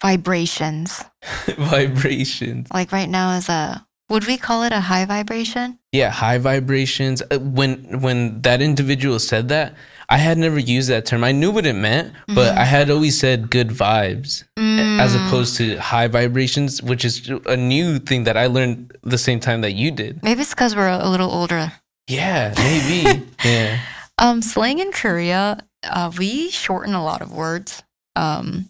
vibrations. 0.00 1.04
Vibrations. 1.46 2.68
Like 2.72 2.92
right 2.92 3.08
now 3.08 3.36
is 3.36 3.48
a 3.48 3.86
would 4.08 4.26
we 4.26 4.38
call 4.38 4.62
it 4.62 4.72
a 4.72 4.80
high 4.80 5.04
vibration? 5.04 5.77
Yeah, 5.92 6.10
high 6.10 6.38
vibrations. 6.38 7.22
Uh, 7.30 7.38
When 7.38 8.00
when 8.00 8.42
that 8.42 8.60
individual 8.60 9.18
said 9.18 9.48
that, 9.48 9.74
I 10.10 10.18
had 10.18 10.36
never 10.38 10.58
used 10.58 10.88
that 10.90 11.06
term. 11.06 11.24
I 11.24 11.32
knew 11.32 11.50
what 11.50 11.64
it 11.66 11.74
meant, 11.74 12.12
but 12.28 12.54
Mhm. 12.54 12.58
I 12.58 12.64
had 12.64 12.90
always 12.90 13.18
said 13.18 13.50
good 13.50 13.68
vibes 13.68 14.44
as 14.78 15.14
Mm, 15.16 15.26
opposed 15.26 15.56
to 15.56 15.76
high 15.78 16.06
vibrations, 16.08 16.82
which 16.82 17.04
is 17.04 17.30
a 17.46 17.56
new 17.56 17.98
thing 17.98 18.24
that 18.24 18.36
I 18.36 18.46
learned 18.46 18.92
the 19.02 19.18
same 19.18 19.40
time 19.40 19.62
that 19.62 19.72
you 19.72 19.90
did. 19.90 20.22
maybe 20.22 20.42
it's 20.42 20.50
because 20.54 20.76
we're 20.76 20.88
a 20.88 21.08
little 21.08 21.30
older. 21.30 21.72
Yeah, 22.06 22.52
maybe. 22.56 23.26
yeah. 23.44 23.78
Um, 24.18 24.42
slang 24.42 24.78
in 24.80 24.92
Korea, 24.92 25.58
uh, 25.84 26.10
we 26.18 26.50
shorten 26.50 26.94
a 26.94 27.02
lot 27.04 27.22
of 27.22 27.32
words. 27.32 27.82
Um, 28.16 28.68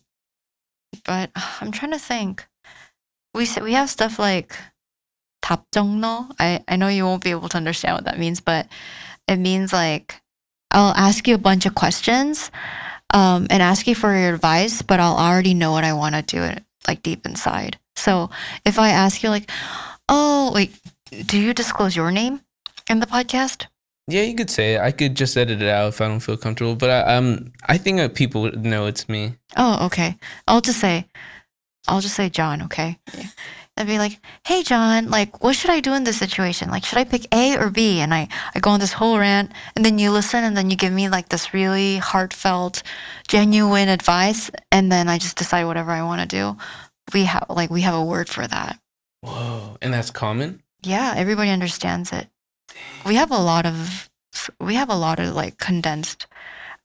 but 1.05 1.31
I'm 1.61 1.73
trying 1.73 1.93
to 1.93 1.99
think. 1.99 2.47
We 3.35 3.43
s- 3.45 3.61
we 3.61 3.73
have 3.75 3.91
stuff 3.91 4.19
like 4.19 4.57
답정너. 5.42 6.34
I 6.40 6.64
I 6.68 6.76
know 6.76 6.88
you 6.88 7.06
won't 7.06 7.24
be 7.24 7.32
able 7.32 7.50
to 7.50 7.58
understand 7.58 7.96
what 7.96 8.06
that 8.06 8.20
means, 8.20 8.42
but 8.42 8.68
it 9.28 9.38
means 9.38 9.74
like 9.74 10.22
I'll 10.72 10.94
ask 10.96 11.28
you 11.28 11.36
a 11.36 11.38
bunch 11.40 11.66
of 11.66 11.76
questions, 11.76 12.52
um, 13.14 13.48
and 13.50 13.62
ask 13.62 13.88
you 13.88 13.96
for 13.96 14.16
your 14.16 14.34
advice, 14.34 14.82
but 14.82 15.00
I'll 15.00 15.18
already 15.18 15.54
know 15.54 15.72
what 15.72 15.84
I 15.84 15.94
want 15.94 16.16
to 16.16 16.22
do 16.22 16.42
it 16.44 16.64
like 16.88 17.04
deep 17.04 17.26
inside. 17.26 17.78
So 17.96 18.30
if 18.66 18.80
I 18.80 18.90
ask 18.90 19.24
you 19.24 19.30
like, 19.30 19.50
oh, 20.10 20.52
like, 20.54 20.72
do 21.26 21.40
you 21.40 21.54
disclose 21.54 21.96
your 21.96 22.12
name 22.12 22.42
in 22.90 23.00
the 23.00 23.06
podcast? 23.06 23.68
Yeah, 24.08 24.24
you 24.24 24.36
could 24.36 24.50
say 24.50 24.76
it. 24.76 24.82
I 24.82 24.92
could 24.92 25.16
just 25.16 25.38
edit 25.38 25.62
it 25.62 25.70
out 25.70 25.90
if 25.90 26.02
I 26.02 26.08
don't 26.08 26.20
feel 26.20 26.36
comfortable, 26.36 26.76
but 26.76 26.90
I, 26.90 27.16
um, 27.16 27.54
I 27.70 27.78
think 27.78 28.00
that 28.00 28.16
people 28.16 28.42
would 28.42 28.66
know 28.66 28.86
it's 28.88 29.08
me. 29.08 29.36
Oh, 29.56 29.86
okay. 29.86 30.18
I'll 30.48 30.60
just 30.60 30.80
say, 30.80 31.08
I'll 31.88 32.02
just 32.02 32.16
say 32.16 32.30
John, 32.30 32.64
okay? 32.64 32.98
I'd 33.79 33.87
be 33.87 33.99
like, 33.99 34.19
hey, 34.45 34.63
John, 34.63 35.09
like, 35.09 35.43
what 35.43 35.55
should 35.55 35.71
I 35.71 35.81
do 35.81 35.95
in 35.95 36.05
this 36.05 36.19
situation? 36.19 36.69
Like, 36.71 36.85
should 36.85 36.99
I 36.99 37.05
pick 37.05 37.33
A 37.33 37.57
or 37.57 37.71
B? 37.71 38.01
And 38.01 38.13
I, 38.13 38.29
I 38.55 38.59
go 38.59 38.71
on 38.71 38.81
this 38.81 38.93
whole 38.93 39.19
rant, 39.19 39.53
and 39.77 39.85
then 39.85 39.99
you 39.99 40.11
listen, 40.11 40.43
and 40.43 40.57
then 40.57 40.71
you 40.71 40.77
give 40.77 40.93
me 40.93 41.09
like 41.09 41.29
this 41.29 41.55
really 41.55 41.99
heartfelt, 41.99 42.83
genuine 43.29 43.89
advice, 43.89 44.51
and 44.73 44.91
then 44.91 45.09
I 45.09 45.19
just 45.19 45.37
decide 45.37 45.65
whatever 45.67 45.93
I 45.93 46.03
want 46.03 46.21
to 46.23 46.37
do. 46.37 46.57
We 47.15 47.25
have 47.25 47.47
like 47.49 47.71
we 47.71 47.83
have 47.83 47.95
a 47.95 48.05
word 48.05 48.29
for 48.29 48.47
that. 48.47 48.79
Whoa, 49.23 49.79
and 49.81 49.95
that's 49.95 50.11
common. 50.11 50.63
Yeah, 50.83 51.15
everybody 51.17 51.51
understands 51.51 52.13
it. 52.13 52.29
We 53.07 53.15
have 53.15 53.31
a 53.31 53.39
lot 53.39 53.65
of 53.65 54.11
we 54.61 54.75
have 54.75 54.91
a 54.91 54.97
lot 54.97 55.21
of 55.21 55.35
like 55.35 55.59
condensed 55.59 56.27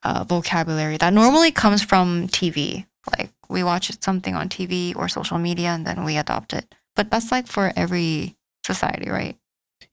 uh, 0.03 0.23
vocabulary 0.23 0.97
that 0.97 1.13
normally 1.13 1.51
comes 1.51 1.83
from 1.83 2.27
TV. 2.27 2.85
Like 3.17 3.31
we 3.49 3.63
watch 3.63 3.91
something 4.01 4.35
on 4.35 4.49
TV 4.49 4.95
or 4.95 5.07
social 5.09 5.37
media 5.37 5.69
and 5.69 5.85
then 5.85 6.03
we 6.03 6.17
adopt 6.17 6.53
it. 6.53 6.73
But 6.95 7.09
that's 7.09 7.31
like 7.31 7.47
for 7.47 7.71
every 7.75 8.35
society, 8.65 9.09
right? 9.09 9.37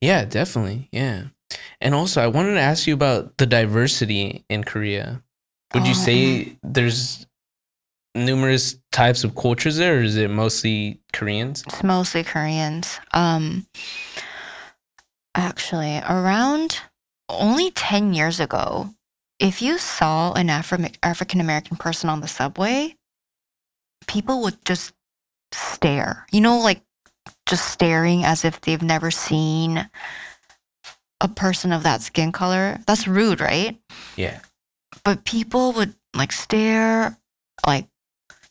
Yeah, 0.00 0.24
definitely. 0.24 0.88
Yeah. 0.92 1.24
And 1.80 1.94
also, 1.94 2.22
I 2.22 2.26
wanted 2.28 2.54
to 2.54 2.60
ask 2.60 2.86
you 2.86 2.94
about 2.94 3.36
the 3.38 3.46
diversity 3.46 4.44
in 4.48 4.64
Korea. 4.64 5.22
Would 5.74 5.84
you 5.86 5.90
Oh, 5.92 5.94
say 5.94 6.58
there's 6.62 7.26
numerous 8.14 8.76
types 8.92 9.24
of 9.24 9.34
cultures 9.36 9.76
there, 9.76 9.98
or 9.98 10.02
is 10.02 10.16
it 10.16 10.30
mostly 10.30 11.00
Koreans? 11.12 11.62
It's 11.66 11.82
mostly 11.82 12.24
Koreans. 12.24 12.98
Um, 13.12 13.66
actually, 15.34 15.98
around 16.08 16.78
only 17.28 17.70
10 17.72 18.14
years 18.14 18.40
ago, 18.40 18.90
if 19.38 19.62
you 19.62 19.78
saw 19.78 20.32
an 20.34 20.48
Afri- 20.48 20.96
African 21.02 21.40
American 21.40 21.76
person 21.76 22.10
on 22.10 22.20
the 22.20 22.28
subway, 22.28 22.96
people 24.06 24.42
would 24.42 24.62
just 24.64 24.92
stare. 25.52 26.26
You 26.32 26.40
know, 26.40 26.58
like 26.58 26.82
just 27.50 27.68
staring 27.72 28.24
as 28.24 28.44
if 28.44 28.60
they've 28.60 28.82
never 28.82 29.10
seen 29.10 29.88
a 31.20 31.28
person 31.28 31.72
of 31.72 31.82
that 31.82 32.00
skin 32.00 32.32
color. 32.32 32.78
That's 32.86 33.06
rude, 33.06 33.40
right? 33.40 33.76
Yeah. 34.16 34.38
But 35.04 35.24
people 35.24 35.72
would 35.72 35.94
like 36.14 36.32
stare, 36.32 37.18
like 37.66 37.86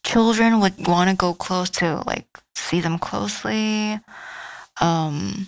children 0.04 0.60
would 0.60 0.88
want 0.88 1.10
to 1.10 1.16
go 1.16 1.34
close 1.34 1.70
to 1.82 2.04
like 2.06 2.28
see 2.56 2.82
them 2.82 3.00
closely. 3.00 4.00
Um, 4.82 5.48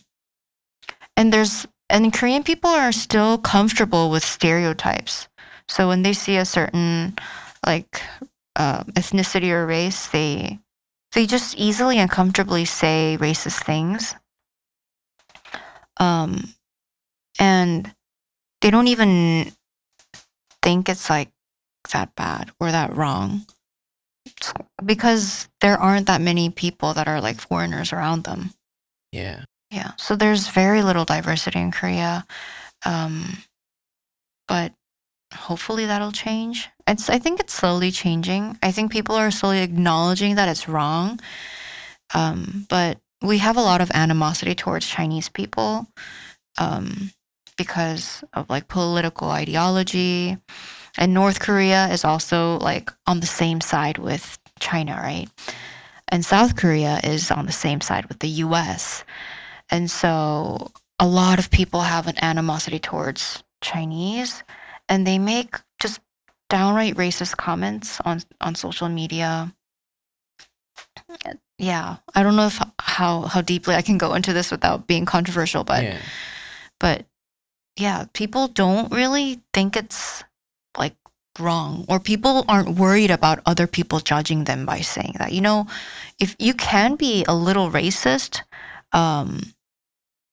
and 1.17 1.31
there's 1.31 1.67
and 1.89 2.13
Korean 2.13 2.43
people 2.43 2.69
are 2.69 2.93
still 2.93 3.37
comfortable 3.37 4.09
with 4.09 4.23
stereotypes. 4.23 5.27
So 5.67 5.89
when 5.89 6.03
they 6.03 6.13
see 6.13 6.37
a 6.37 6.45
certain 6.45 7.17
like 7.65 8.01
uh, 8.55 8.83
ethnicity 8.95 9.51
or 9.51 9.67
race, 9.67 10.07
they 10.07 10.57
they 11.13 11.25
just 11.25 11.55
easily 11.57 11.97
and 11.97 12.09
comfortably 12.09 12.65
say 12.65 13.17
racist 13.19 13.63
things. 13.63 14.15
Um, 15.97 16.53
and 17.39 17.93
they 18.61 18.71
don't 18.71 18.87
even 18.87 19.51
think 20.61 20.89
it's 20.89 21.09
like 21.09 21.29
that 21.91 22.15
bad 22.15 22.51
or 22.59 22.71
that 22.71 22.95
wrong 22.95 23.45
because 24.85 25.47
there 25.61 25.77
aren't 25.77 26.07
that 26.07 26.21
many 26.21 26.49
people 26.49 26.93
that 26.93 27.07
are 27.07 27.21
like 27.21 27.39
foreigners 27.39 27.93
around 27.93 28.23
them. 28.23 28.51
Yeah. 29.11 29.43
Yeah. 29.69 29.91
So 29.97 30.15
there's 30.15 30.47
very 30.47 30.83
little 30.83 31.05
diversity 31.05 31.59
in 31.59 31.71
Korea. 31.71 32.25
Um, 32.85 33.37
but 34.47 34.73
hopefully 35.33 35.85
that'll 35.85 36.11
change. 36.11 36.69
It's 36.87 37.09
I 37.09 37.19
think 37.19 37.39
it's 37.39 37.53
slowly 37.53 37.91
changing. 37.91 38.57
I 38.61 38.71
think 38.71 38.91
people 38.91 39.15
are 39.15 39.31
slowly 39.31 39.61
acknowledging 39.61 40.35
that 40.35 40.49
it's 40.49 40.67
wrong. 40.67 41.19
Um, 42.13 42.65
but 42.69 42.99
we 43.21 43.37
have 43.37 43.57
a 43.57 43.61
lot 43.61 43.81
of 43.81 43.91
animosity 43.93 44.55
towards 44.55 44.87
Chinese 44.87 45.29
people 45.29 45.87
um, 46.57 47.11
because 47.57 48.23
of 48.33 48.49
like 48.49 48.67
political 48.67 49.29
ideology. 49.29 50.37
And 50.97 51.13
North 51.13 51.39
Korea 51.39 51.87
is 51.87 52.03
also 52.03 52.57
like 52.57 52.91
on 53.07 53.19
the 53.19 53.27
same 53.27 53.61
side 53.61 53.97
with 53.97 54.37
China, 54.59 54.99
right? 55.01 55.29
And 56.09 56.25
South 56.25 56.57
Korea 56.57 56.99
is 57.03 57.31
on 57.31 57.45
the 57.45 57.51
same 57.53 57.79
side 57.79 58.07
with 58.07 58.19
the 58.19 58.43
US. 58.45 59.05
And 59.69 59.89
so 59.89 60.71
a 60.99 61.07
lot 61.07 61.39
of 61.39 61.49
people 61.49 61.81
have 61.81 62.07
an 62.07 62.21
animosity 62.21 62.79
towards 62.79 63.43
Chinese 63.61 64.43
and 64.91 65.07
they 65.07 65.17
make 65.17 65.55
just 65.79 66.01
downright 66.49 66.95
racist 66.95 67.37
comments 67.37 67.99
on 68.01 68.21
on 68.41 68.53
social 68.53 68.89
media. 68.89 69.51
Yeah, 71.57 71.97
I 72.13 72.23
don't 72.23 72.35
know 72.35 72.47
if 72.47 72.59
how 72.79 73.21
how 73.21 73.41
deeply 73.41 73.73
I 73.73 73.81
can 73.81 73.97
go 73.97 74.13
into 74.13 74.33
this 74.33 74.51
without 74.51 74.85
being 74.85 75.05
controversial, 75.05 75.63
but 75.63 75.83
yeah. 75.83 75.97
but 76.79 77.05
yeah, 77.77 78.05
people 78.13 78.49
don't 78.49 78.91
really 78.91 79.39
think 79.53 79.77
it's 79.77 80.23
like 80.77 80.95
wrong 81.39 81.85
or 81.87 81.99
people 81.99 82.43
aren't 82.49 82.77
worried 82.77 83.11
about 83.11 83.39
other 83.45 83.67
people 83.67 83.99
judging 84.01 84.43
them 84.43 84.65
by 84.65 84.81
saying 84.81 85.15
that. 85.19 85.31
You 85.31 85.41
know, 85.41 85.67
if 86.19 86.35
you 86.37 86.53
can 86.53 86.95
be 86.95 87.23
a 87.27 87.33
little 87.33 87.71
racist, 87.71 88.41
um 88.91 89.39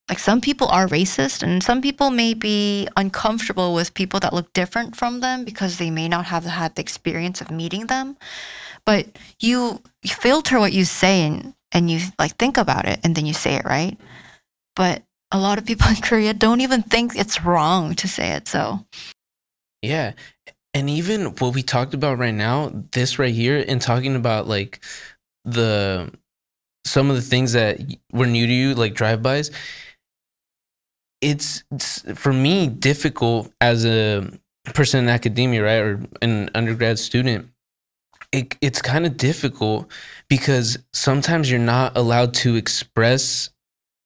like 0.08 0.18
some 0.18 0.40
people 0.40 0.68
are 0.68 0.88
racist 0.88 1.42
and 1.42 1.62
some 1.62 1.82
people 1.82 2.10
may 2.10 2.34
be 2.34 2.88
uncomfortable 2.96 3.74
with 3.74 3.94
people 3.94 4.20
that 4.20 4.32
look 4.32 4.52
different 4.52 4.96
from 4.96 5.20
them 5.20 5.44
because 5.44 5.78
they 5.78 5.90
may 5.90 6.08
not 6.08 6.24
have 6.24 6.44
had 6.44 6.74
the 6.74 6.82
experience 6.82 7.40
of 7.40 7.50
meeting 7.50 7.86
them 7.86 8.16
but 8.84 9.06
you, 9.40 9.82
filter 10.06 10.58
what 10.58 10.72
you 10.72 10.84
say 10.84 11.22
and, 11.26 11.54
and 11.72 11.90
you 11.90 12.00
like 12.18 12.36
think 12.36 12.56
about 12.56 12.86
it 12.86 13.00
and 13.04 13.14
then 13.14 13.26
you 13.26 13.34
say 13.34 13.54
it 13.54 13.64
right 13.64 13.98
but 14.76 15.02
a 15.32 15.38
lot 15.38 15.58
of 15.58 15.66
people 15.66 15.88
in 15.90 15.96
korea 15.96 16.34
don't 16.34 16.60
even 16.60 16.82
think 16.82 17.16
it's 17.16 17.44
wrong 17.44 17.94
to 17.94 18.08
say 18.08 18.30
it 18.30 18.48
so 18.48 18.80
Yeah. 19.82 20.12
And 20.74 20.90
even 20.90 21.26
what 21.36 21.54
we 21.54 21.62
talked 21.62 21.94
about 21.94 22.18
right 22.18 22.34
now, 22.34 22.72
this 22.92 23.18
right 23.18 23.34
here, 23.34 23.64
and 23.66 23.80
talking 23.80 24.14
about 24.16 24.46
like 24.46 24.80
the 25.44 26.12
some 26.84 27.10
of 27.10 27.16
the 27.16 27.22
things 27.22 27.52
that 27.52 27.80
were 28.12 28.26
new 28.26 28.46
to 28.46 28.52
you, 28.52 28.74
like 28.74 28.94
drive-bys, 28.94 29.50
it's, 31.20 31.64
it's 31.70 32.00
for 32.18 32.32
me 32.32 32.68
difficult 32.68 33.52
as 33.60 33.84
a 33.84 34.30
person 34.74 35.04
in 35.04 35.08
academia, 35.08 35.62
right, 35.62 35.78
or 35.78 36.00
an 36.22 36.50
undergrad 36.54 36.98
student. 36.98 37.48
It, 38.32 38.56
it's 38.60 38.82
kind 38.82 39.06
of 39.06 39.16
difficult 39.16 39.90
because 40.28 40.78
sometimes 40.92 41.50
you're 41.50 41.60
not 41.60 41.96
allowed 41.96 42.34
to 42.34 42.56
express 42.56 43.50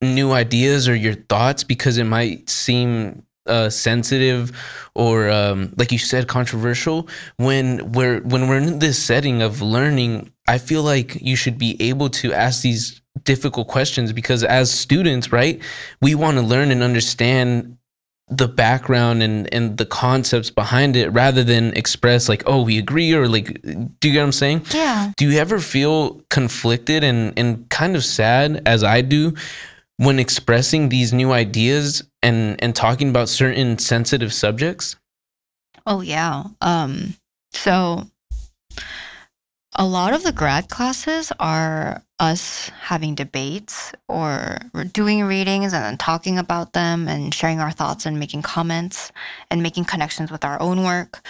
new 0.00 0.32
ideas 0.32 0.88
or 0.88 0.94
your 0.94 1.14
thoughts 1.14 1.64
because 1.64 1.98
it 1.98 2.04
might 2.04 2.48
seem 2.48 3.24
uh, 3.46 3.68
sensitive 3.68 4.52
or 4.94 5.28
um, 5.30 5.72
like 5.76 5.90
you 5.90 5.98
said 5.98 6.28
controversial 6.28 7.08
when 7.38 7.90
we're 7.92 8.20
when 8.22 8.48
we're 8.48 8.58
in 8.58 8.78
this 8.78 9.02
setting 9.02 9.42
of 9.42 9.60
learning 9.60 10.32
i 10.46 10.58
feel 10.58 10.84
like 10.84 11.16
you 11.20 11.34
should 11.34 11.58
be 11.58 11.76
able 11.82 12.08
to 12.08 12.32
ask 12.32 12.62
these 12.62 13.01
difficult 13.24 13.68
questions 13.68 14.12
because 14.12 14.42
as 14.42 14.70
students 14.70 15.30
right 15.30 15.60
we 16.00 16.14
want 16.14 16.36
to 16.36 16.42
learn 16.42 16.70
and 16.70 16.82
understand 16.82 17.76
the 18.36 18.48
background 18.48 19.22
and 19.22 19.52
and 19.52 19.76
the 19.76 19.84
concepts 19.84 20.48
behind 20.48 20.96
it 20.96 21.08
rather 21.10 21.44
than 21.44 21.72
express 21.74 22.28
like 22.28 22.42
oh 22.46 22.62
we 22.62 22.78
agree 22.78 23.12
or 23.12 23.28
like 23.28 23.60
do 23.62 24.08
you 24.08 24.12
get 24.12 24.20
what 24.20 24.24
i'm 24.24 24.32
saying? 24.32 24.64
Yeah. 24.72 25.12
Do 25.16 25.30
you 25.30 25.38
ever 25.38 25.58
feel 25.58 26.20
conflicted 26.30 27.04
and 27.04 27.38
and 27.38 27.68
kind 27.68 27.94
of 27.96 28.04
sad 28.04 28.62
as 28.64 28.82
i 28.82 29.02
do 29.02 29.34
when 29.98 30.18
expressing 30.18 30.88
these 30.88 31.12
new 31.12 31.32
ideas 31.32 32.02
and 32.22 32.62
and 32.62 32.74
talking 32.74 33.10
about 33.10 33.28
certain 33.28 33.78
sensitive 33.78 34.32
subjects? 34.32 34.96
Oh 35.86 36.00
yeah. 36.00 36.44
Um 36.62 37.14
so 37.52 38.06
a 39.76 39.86
lot 39.86 40.12
of 40.12 40.22
the 40.22 40.32
grad 40.32 40.68
classes 40.68 41.32
are 41.40 42.02
us 42.18 42.68
having 42.80 43.14
debates 43.14 43.92
or 44.08 44.58
doing 44.92 45.24
readings 45.24 45.72
and 45.72 45.84
then 45.84 45.96
talking 45.96 46.38
about 46.38 46.72
them 46.72 47.08
and 47.08 47.34
sharing 47.34 47.58
our 47.58 47.70
thoughts 47.70 48.04
and 48.04 48.18
making 48.18 48.42
comments 48.42 49.10
and 49.50 49.62
making 49.62 49.84
connections 49.84 50.30
with 50.30 50.44
our 50.44 50.60
own 50.60 50.82
work. 50.82 51.26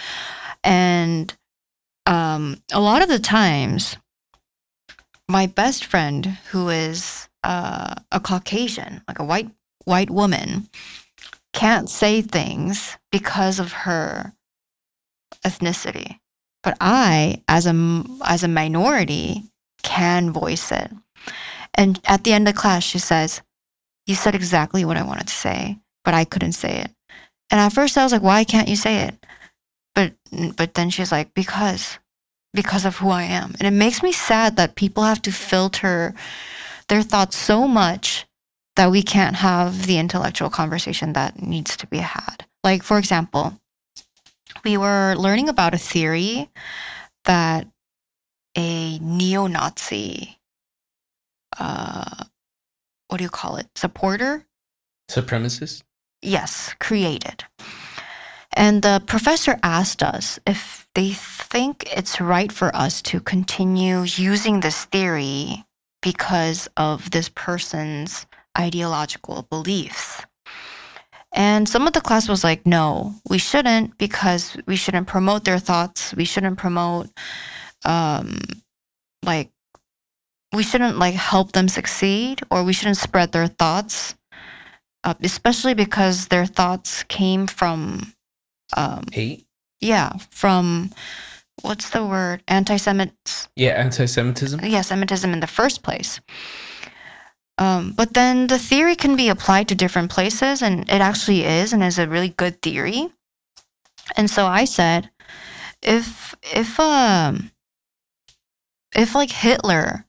And 0.63 1.33
um 2.05 2.61
a 2.73 2.81
lot 2.81 3.01
of 3.01 3.07
the 3.07 3.19
times 3.19 3.97
my 5.29 5.45
best 5.47 5.85
friend 5.85 6.25
who 6.51 6.69
is 6.69 7.29
uh, 7.43 7.95
a 8.11 8.19
Caucasian, 8.19 9.01
like 9.07 9.19
a 9.19 9.23
white 9.23 9.49
white 9.85 10.09
woman, 10.09 10.67
can't 11.53 11.89
say 11.89 12.21
things 12.21 12.97
because 13.11 13.59
of 13.59 13.71
her 13.71 14.33
ethnicity. 15.45 16.19
But 16.63 16.77
I, 16.81 17.41
as 17.47 17.65
a 17.67 18.03
as 18.25 18.43
a 18.43 18.47
minority, 18.47 19.43
can 19.83 20.31
voice 20.31 20.71
it. 20.71 20.91
And 21.75 21.99
at 22.05 22.23
the 22.23 22.33
end 22.33 22.47
of 22.47 22.55
class, 22.55 22.83
she 22.83 22.99
says, 22.99 23.41
"You 24.07 24.15
said 24.15 24.35
exactly 24.35 24.85
what 24.85 24.97
I 24.97 25.03
wanted 25.03 25.27
to 25.27 25.33
say, 25.33 25.77
but 26.05 26.13
I 26.13 26.25
couldn't 26.25 26.53
say 26.53 26.77
it." 26.77 26.91
And 27.51 27.59
at 27.59 27.73
first, 27.73 27.97
I 27.97 28.03
was 28.03 28.11
like, 28.13 28.21
"Why 28.21 28.43
can't 28.43 28.69
you 28.69 28.75
say 28.75 29.07
it?" 29.07 29.25
But 29.93 30.13
but 30.55 30.73
then 30.73 30.89
she's 30.89 31.11
like, 31.11 31.33
"Because." 31.33 31.99
Because 32.55 32.85
of 32.85 32.97
who 32.97 33.09
I 33.09 33.23
am. 33.23 33.55
And 33.59 33.67
it 33.67 33.71
makes 33.71 34.03
me 34.03 34.11
sad 34.11 34.57
that 34.57 34.75
people 34.75 35.01
have 35.03 35.23
to 35.23 35.31
filter 35.31 36.13
their 36.87 37.01
thoughts 37.01 37.35
so 37.35 37.67
much 37.67 38.27
that 38.75 38.91
we 38.91 39.01
can't 39.01 39.35
have 39.35 39.87
the 39.87 39.97
intellectual 39.97 40.51
conversation 40.51 41.13
that 41.13 41.41
needs 41.41 41.75
to 41.77 41.87
be 41.87 41.97
had. 41.97 42.45
Like, 42.63 42.83
for 42.83 42.99
example, 42.99 43.57
we 44.63 44.77
were 44.77 45.15
learning 45.17 45.49
about 45.49 45.73
a 45.73 45.77
theory 45.77 46.49
that 47.25 47.67
a 48.55 48.99
neo 48.99 49.47
Nazi, 49.47 50.39
uh, 51.57 52.25
what 53.07 53.17
do 53.17 53.23
you 53.23 53.29
call 53.29 53.57
it, 53.57 53.67
supporter? 53.75 54.45
Supremacist? 55.09 55.83
Yes, 56.21 56.73
created. 56.79 57.43
And 58.53 58.81
the 58.81 59.01
professor 59.05 59.59
asked 59.63 60.03
us 60.03 60.39
if 60.45 60.87
they 60.93 61.11
think 61.11 61.89
it's 61.95 62.21
right 62.21 62.51
for 62.51 62.75
us 62.75 63.01
to 63.03 63.19
continue 63.19 64.03
using 64.03 64.59
this 64.59 64.85
theory 64.85 65.65
because 66.01 66.69
of 66.77 67.09
this 67.11 67.29
person's 67.29 68.27
ideological 68.57 69.47
beliefs. 69.49 70.21
And 71.33 71.67
some 71.67 71.87
of 71.87 71.93
the 71.93 72.01
class 72.01 72.29
was 72.29 72.43
like, 72.43 72.65
no, 72.65 73.13
we 73.29 73.37
shouldn't 73.39 73.97
because 73.97 74.55
we 74.67 74.75
shouldn't 74.75 75.07
promote 75.07 75.43
their 75.45 75.59
thoughts. 75.59 76.13
We 76.15 76.25
shouldn't 76.25 76.57
promote 76.57 77.09
um 77.85 78.39
like 79.23 79.49
we 80.53 80.63
shouldn't 80.63 80.97
like 80.99 81.15
help 81.15 81.51
them 81.51 81.67
succeed 81.67 82.41
or 82.51 82.63
we 82.63 82.73
shouldn't 82.73 82.97
spread 82.97 83.31
their 83.31 83.47
thoughts 83.47 84.15
uh, 85.03 85.13
especially 85.21 85.73
because 85.73 86.27
their 86.27 86.45
thoughts 86.45 87.03
came 87.03 87.47
from 87.47 88.13
um 88.77 89.03
Hate? 89.11 89.45
yeah 89.81 90.11
from 90.29 90.89
what's 91.61 91.89
the 91.89 92.05
word 92.05 92.41
anti-semites 92.47 93.49
Yeah, 93.55 93.71
anti-Semitism. 93.73 94.59
yeah, 94.63 94.81
Semitism 94.81 95.31
in 95.33 95.39
the 95.39 95.47
first 95.47 95.83
place. 95.83 96.19
Um, 97.57 97.91
but 97.91 98.13
then 98.13 98.47
the 98.47 98.59
theory 98.59 98.95
can 98.95 99.15
be 99.15 99.29
applied 99.29 99.67
to 99.67 99.75
different 99.75 100.11
places, 100.11 100.61
and 100.61 100.89
it 100.89 101.01
actually 101.01 101.45
is, 101.45 101.73
and 101.73 101.83
is 101.83 101.99
a 101.99 102.07
really 102.07 102.29
good 102.29 102.61
theory. 102.61 103.09
And 104.15 104.29
so 104.29 104.45
I 104.47 104.65
said, 104.65 105.09
if 105.81 106.35
if 106.41 106.79
um 106.79 107.51
if 108.95 109.15
like 109.15 109.31
Hitler 109.31 110.05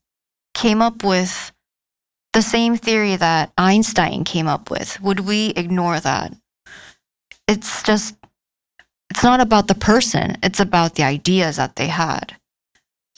came 0.55 0.82
up 0.82 1.05
with 1.05 1.53
the 2.32 2.42
same 2.42 2.76
theory 2.76 3.16
that 3.16 3.53
Einstein 3.59 4.24
came 4.24 4.49
up 4.49 4.70
with, 4.70 5.01
would 5.01 5.20
we 5.20 5.49
ignore 5.51 6.01
that? 6.01 6.32
It's 7.49 7.82
just 7.82 8.16
it's 9.11 9.22
not 9.22 9.40
about 9.40 9.68
the 9.68 9.74
person, 9.74 10.38
it's 10.42 10.61
about 10.61 10.95
the 10.95 11.05
ideas 11.05 11.57
that 11.57 11.76
they 11.76 11.86
had. 11.88 12.34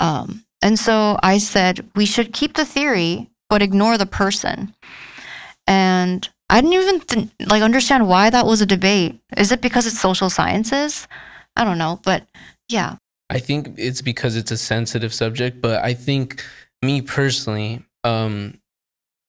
Um, 0.01 0.45
and 0.62 0.79
so 0.79 1.18
I 1.22 1.39
said 1.39 1.89
we 1.95 2.07
should 2.07 2.33
keep 2.33 2.55
the 2.55 2.64
theory, 2.64 3.31
but 3.49 3.62
ignore 3.62 3.99
the 3.99 4.07
person. 4.07 4.74
And 5.66 6.28
I 6.51 6.61
didn't 6.61 6.74
even 6.74 7.01
th- 7.01 7.28
like 7.47 7.62
understand 7.62 8.09
why 8.09 8.30
that 8.30 8.47
was 8.47 8.61
a 8.61 8.66
debate. 8.66 9.20
Is 9.36 9.53
it 9.53 9.61
because 9.61 9.86
it's 9.86 10.01
social 10.01 10.30
sciences? 10.30 11.09
I 11.57 11.64
don't 11.64 11.78
know, 11.78 12.01
but 12.05 12.26
yeah, 12.68 12.97
I 13.30 13.38
think 13.38 13.74
it's 13.76 14.03
because 14.03 14.36
it's 14.36 14.51
a 14.51 14.57
sensitive 14.57 15.12
subject, 15.12 15.61
but 15.61 15.82
I 15.82 15.94
think 15.94 16.44
me 16.82 17.01
personally, 17.03 17.84
um, 18.05 18.61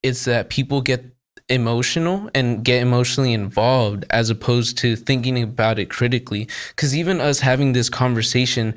it's 0.03 0.25
that 0.25 0.49
people 0.49 0.81
get 0.81 1.03
emotional 1.49 2.29
and 2.35 2.63
get 2.63 2.81
emotionally 2.81 3.33
involved 3.33 4.05
as 4.09 4.29
opposed 4.29 4.77
to 4.79 4.95
thinking 4.95 5.41
about 5.41 5.79
it 5.79 5.89
critically. 5.89 6.47
Because 6.69 6.95
even 6.95 7.21
us 7.21 7.39
having 7.39 7.73
this 7.73 7.89
conversation, 7.89 8.75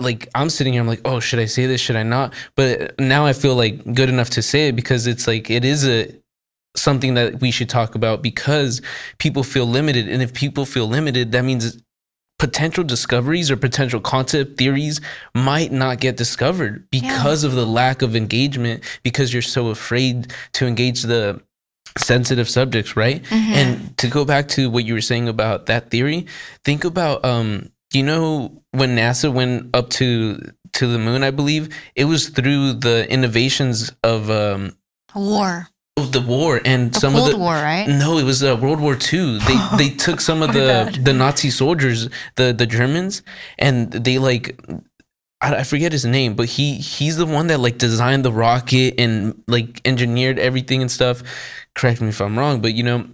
like 0.00 0.28
I'm 0.34 0.50
sitting 0.50 0.72
here, 0.72 0.82
I'm 0.82 0.88
like, 0.88 1.02
oh, 1.04 1.20
should 1.20 1.38
I 1.38 1.46
say 1.46 1.66
this? 1.66 1.80
Should 1.80 1.96
I 1.96 2.02
not? 2.02 2.34
But 2.56 2.98
now 2.98 3.26
I 3.26 3.32
feel 3.32 3.54
like 3.54 3.82
good 3.94 4.08
enough 4.08 4.30
to 4.30 4.42
say 4.42 4.68
it 4.68 4.76
because 4.76 5.06
it's 5.06 5.26
like 5.26 5.50
it 5.50 5.64
is 5.64 5.86
a 5.86 6.08
something 6.74 7.14
that 7.14 7.40
we 7.40 7.50
should 7.50 7.68
talk 7.68 7.94
about 7.94 8.22
because 8.22 8.80
people 9.18 9.42
feel 9.42 9.66
limited, 9.66 10.08
and 10.08 10.22
if 10.22 10.32
people 10.32 10.64
feel 10.64 10.86
limited, 10.86 11.32
that 11.32 11.44
means 11.44 11.76
potential 12.38 12.82
discoveries 12.82 13.50
or 13.50 13.56
potential 13.56 14.00
concept 14.00 14.58
theories 14.58 15.00
might 15.34 15.70
not 15.70 16.00
get 16.00 16.16
discovered 16.16 16.88
because 16.90 17.44
of 17.44 17.52
the 17.52 17.64
lack 17.66 18.02
of 18.02 18.16
engagement 18.16 18.82
because 19.04 19.32
you're 19.32 19.42
so 19.42 19.68
afraid 19.68 20.32
to 20.52 20.66
engage 20.66 21.02
the 21.02 21.40
sensitive 21.98 22.48
subjects 22.48 22.96
right 22.96 23.22
Mhm. 23.24 23.52
and 23.52 23.98
to 23.98 24.08
go 24.08 24.24
back 24.24 24.48
to 24.48 24.70
what 24.70 24.84
you 24.84 24.94
were 24.94 25.00
saying 25.02 25.28
about 25.28 25.66
that 25.66 25.90
theory 25.90 26.26
think 26.64 26.84
about 26.84 27.24
um 27.24 27.68
you 27.94 28.02
know 28.02 28.62
when 28.72 28.96
nasa 28.96 29.32
went 29.32 29.74
up 29.74 29.90
to 29.90 30.38
to 30.72 30.86
the 30.86 30.98
moon 30.98 31.22
i 31.22 31.30
believe 31.30 31.68
it 31.96 32.04
was 32.04 32.28
through 32.28 32.72
the 32.72 33.10
innovations 33.10 33.92
of 34.02 34.30
um 34.30 34.72
war, 35.14 35.68
of 35.96 36.12
the 36.12 36.20
war 36.20 36.60
and 36.64 36.92
the 36.92 37.00
some 37.00 37.12
Cold 37.12 37.28
of 37.28 37.32
the 37.32 37.38
War, 37.38 37.52
right? 37.52 37.86
no, 37.86 38.16
it 38.16 38.24
was 38.24 38.42
uh, 38.42 38.56
World 38.56 38.80
War 38.80 38.94
II. 38.94 39.38
They 39.38 39.68
they 39.76 39.90
took 39.90 40.20
some 40.20 40.42
of 40.42 40.52
the 40.54 40.98
the 41.02 41.12
Nazi 41.12 41.50
soldiers, 41.50 42.08
the 42.36 42.52
the 42.52 42.66
Germans, 42.66 43.22
and 43.58 43.92
they 43.92 44.18
like 44.18 44.58
I, 45.42 45.56
I 45.56 45.62
forget 45.64 45.92
his 45.92 46.06
name, 46.06 46.34
but 46.34 46.46
he 46.48 46.76
he's 46.76 47.16
the 47.16 47.26
one 47.26 47.48
that 47.48 47.60
like 47.60 47.78
designed 47.78 48.24
the 48.24 48.32
rocket 48.32 48.94
and 48.98 49.42
like 49.48 49.80
engineered 49.84 50.38
everything 50.38 50.80
and 50.80 50.90
stuff. 50.90 51.22
Correct 51.74 52.00
me 52.00 52.08
if 52.08 52.20
I'm 52.20 52.38
wrong, 52.38 52.62
but 52.62 52.74
you 52.74 52.84
know 52.84 53.06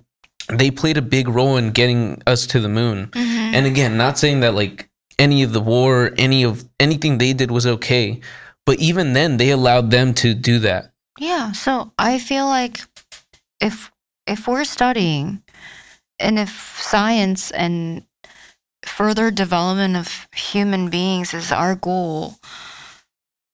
they 0.53 0.71
played 0.71 0.97
a 0.97 1.03
big 1.03 1.29
role 1.29 1.57
in 1.57 1.71
getting 1.73 2.23
us 2.27 2.47
to 2.49 2.61
the 2.61 2.69
moon. 2.69 3.09
Mhm. 3.09 3.55
And 3.55 3.67
again, 3.67 3.97
not 3.97 4.19
saying 4.19 4.41
that 4.41 4.55
like 4.55 4.89
any 5.19 5.43
of 5.43 5.53
the 5.53 5.61
war, 5.61 6.13
any 6.17 6.43
of 6.45 6.65
anything 6.81 7.19
they 7.19 7.33
did 7.33 7.51
was 7.51 7.67
okay, 7.67 8.21
but 8.65 8.79
even 8.79 9.13
then 9.13 9.37
they 9.37 9.51
allowed 9.51 9.91
them 9.91 10.15
to 10.15 10.35
do 10.35 10.59
that. 10.61 10.93
Yeah, 11.19 11.53
so 11.53 11.93
I 11.99 12.19
feel 12.19 12.47
like 12.47 12.81
if 13.61 13.91
if 14.27 14.47
we're 14.47 14.65
studying 14.65 15.43
and 16.21 16.39
if 16.39 16.79
science 16.81 17.51
and 17.51 18.05
further 18.85 19.31
development 19.31 19.97
of 19.97 20.29
human 20.35 20.89
beings 20.89 21.35
is 21.35 21.51
our 21.53 21.75
goal, 21.75 22.39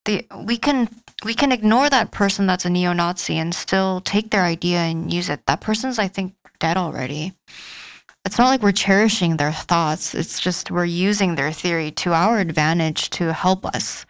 the 0.05 0.25
we 0.43 0.57
can 0.57 0.89
we 1.23 1.33
can 1.33 1.51
ignore 1.51 1.89
that 1.89 2.11
person 2.11 2.45
that's 2.45 2.65
a 2.65 2.69
neo-Nazi 2.69 3.37
and 3.37 3.53
still 3.53 4.01
take 4.01 4.29
their 4.29 4.43
idea 4.43 4.79
and 4.79 5.11
use 5.11 5.29
it. 5.29 5.45
That 5.47 5.61
person's 5.61 5.97
I 5.97 6.07
think 6.07 6.35
dead 6.65 6.77
already. 6.77 7.31
It's 8.25 8.39
not 8.39 8.47
like 8.47 8.63
we're 8.63 8.71
cherishing 8.87 9.37
their 9.37 9.51
thoughts. 9.51 10.15
It's 10.15 10.39
just 10.39 10.71
we're 10.71 10.85
using 11.09 11.35
their 11.35 11.51
theory 11.51 11.91
to 12.01 12.13
our 12.13 12.39
advantage 12.39 13.11
to 13.11 13.31
help 13.31 13.67
us. 13.67 14.05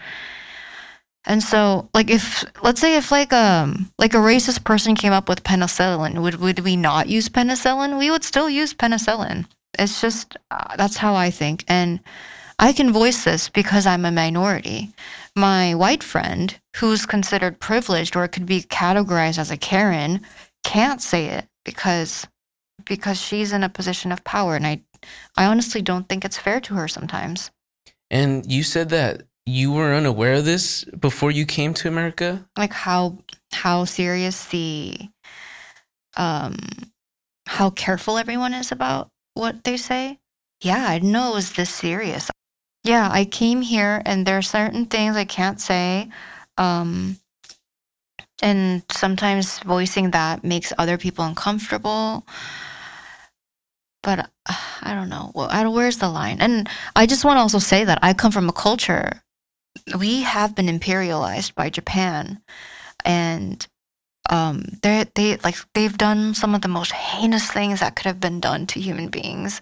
And 1.26 1.44
so, 1.44 1.90
like, 1.94 2.10
if 2.10 2.46
let's 2.64 2.80
say 2.80 2.96
if 2.96 3.12
like 3.12 3.34
um 3.34 3.92
like 4.00 4.14
a 4.14 4.26
racist 4.32 4.64
person 4.64 4.96
came 4.96 5.12
up 5.12 5.28
with 5.28 5.44
penicillin, 5.44 6.22
would 6.22 6.36
would 6.36 6.60
we 6.60 6.76
not 6.78 7.10
use 7.10 7.28
penicillin? 7.28 8.00
We 8.00 8.10
would 8.10 8.24
still 8.24 8.50
use 8.50 8.74
penicillin. 8.74 9.46
It's 9.78 10.00
just 10.00 10.38
uh, 10.52 10.78
that's 10.78 10.96
how 10.96 11.14
I 11.14 11.30
think, 11.32 11.66
and 11.68 12.00
I 12.68 12.72
can 12.72 12.94
voice 12.94 13.26
this 13.26 13.50
because 13.50 13.86
I'm 13.86 14.06
a 14.06 14.12
minority. 14.12 14.94
My 15.36 15.76
white 15.76 16.04
friend, 16.04 16.56
who's 16.78 17.06
considered 17.06 17.60
privileged 17.60 18.16
or 18.16 18.30
could 18.30 18.46
be 18.46 18.62
categorized 18.62 19.40
as 19.40 19.52
a 19.52 19.58
Karen, 19.58 20.22
can't 20.64 21.02
say 21.02 21.26
it 21.38 21.46
because 21.66 22.26
because 22.86 23.20
she's 23.20 23.52
in 23.54 23.64
a 23.64 23.70
position 23.70 24.12
of 24.12 24.24
power, 24.24 24.56
and 24.56 24.66
I 24.66 24.82
I 25.38 25.46
honestly 25.46 25.82
don't 25.82 26.08
think 26.08 26.26
it's 26.26 26.38
fair 26.38 26.60
to 26.62 26.76
her 26.76 26.88
sometimes. 26.88 27.52
And 28.12 28.50
you 28.52 28.64
said 28.64 28.90
that 28.90 29.24
you 29.46 29.72
were 29.72 29.94
unaware 29.94 30.36
of 30.36 30.46
this 30.46 30.84
before 31.00 31.32
you 31.32 31.46
came 31.46 31.74
to 31.76 31.88
America? 31.88 32.46
like 32.58 32.74
how 32.74 33.18
how 33.52 33.86
serious 33.86 34.46
the 34.48 34.98
um 36.18 36.58
how 37.48 37.70
careful 37.70 38.18
everyone 38.18 38.54
is 38.54 38.72
about 38.72 39.10
what 39.34 39.64
they 39.64 39.78
say 39.78 40.18
yeah 40.62 40.88
i 40.90 40.98
didn't 40.98 41.12
know 41.12 41.32
it 41.32 41.36
was 41.36 41.54
this 41.54 41.70
serious 41.70 42.30
yeah 42.84 43.08
i 43.12 43.26
came 43.26 43.62
here 43.62 44.02
and 44.06 44.26
there 44.26 44.38
are 44.38 44.42
certain 44.42 44.86
things 44.86 45.16
i 45.16 45.26
can't 45.26 45.62
say 45.62 46.10
um 46.58 47.18
and 48.42 48.84
sometimes 48.92 49.60
voicing 49.60 50.12
that 50.12 50.44
makes 50.44 50.74
other 50.78 50.98
people 50.98 51.24
uncomfortable 51.26 52.26
but 54.06 54.20
uh, 54.20 54.54
i 54.88 54.94
don't 54.94 55.10
know. 55.10 55.32
Well, 55.36 55.50
where's 55.74 55.98
the 55.98 56.10
line? 56.10 56.38
And 56.40 56.70
i 56.96 57.06
just 57.06 57.26
want 57.26 57.38
to 57.38 57.42
also 57.42 57.60
say 57.60 57.84
that 57.84 58.00
i 58.04 58.14
come 58.14 58.32
from 58.32 58.50
a 58.50 58.54
culture 58.68 59.22
we 60.00 60.22
have 60.24 60.56
been 60.56 60.68
imperialized 60.68 61.56
by 61.56 61.70
Japan, 61.70 62.42
and 63.04 63.66
um, 64.30 64.66
they 64.82 65.06
they 65.16 65.38
like 65.38 65.58
they've 65.74 65.98
done 65.98 66.34
some 66.34 66.56
of 66.56 66.62
the 66.62 66.68
most 66.68 66.92
heinous 66.92 67.52
things 67.52 67.80
that 67.80 67.96
could 67.96 68.06
have 68.06 68.20
been 68.20 68.40
done 68.40 68.68
to 68.68 68.80
human 68.80 69.10
beings, 69.10 69.62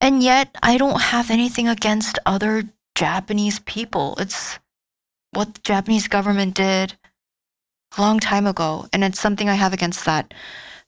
and 0.00 0.22
yet 0.22 0.56
I 0.62 0.78
don't 0.78 1.00
have 1.00 1.30
anything 1.30 1.68
against 1.68 2.18
other 2.26 2.64
Japanese 2.94 3.58
people. 3.60 4.16
It's 4.18 4.58
what 5.32 5.54
the 5.54 5.60
Japanese 5.62 6.08
government 6.08 6.54
did 6.54 6.96
a 7.96 8.00
long 8.00 8.20
time 8.20 8.46
ago, 8.46 8.86
and 8.92 9.02
it's 9.04 9.20
something 9.20 9.48
I 9.48 9.54
have 9.54 9.72
against 9.72 10.04
that. 10.04 10.32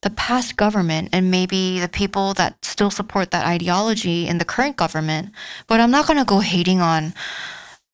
The 0.03 0.11
past 0.11 0.57
government 0.57 1.11
and 1.13 1.31
maybe 1.31 1.81
the 1.81 1.89
people 1.89 2.35
that 2.35 2.65
still 2.65 2.91
support 2.91 3.31
that 3.31 3.47
ideology 3.47 4.27
in 4.27 4.39
the 4.39 4.45
current 4.45 4.77
government, 4.77 5.31
but 5.69 5.81
I'm 5.81 5.91
not 5.91 6.07
gonna 6.07 6.25
go 6.25 6.41
hating 6.41 6.81
on 6.81 7.15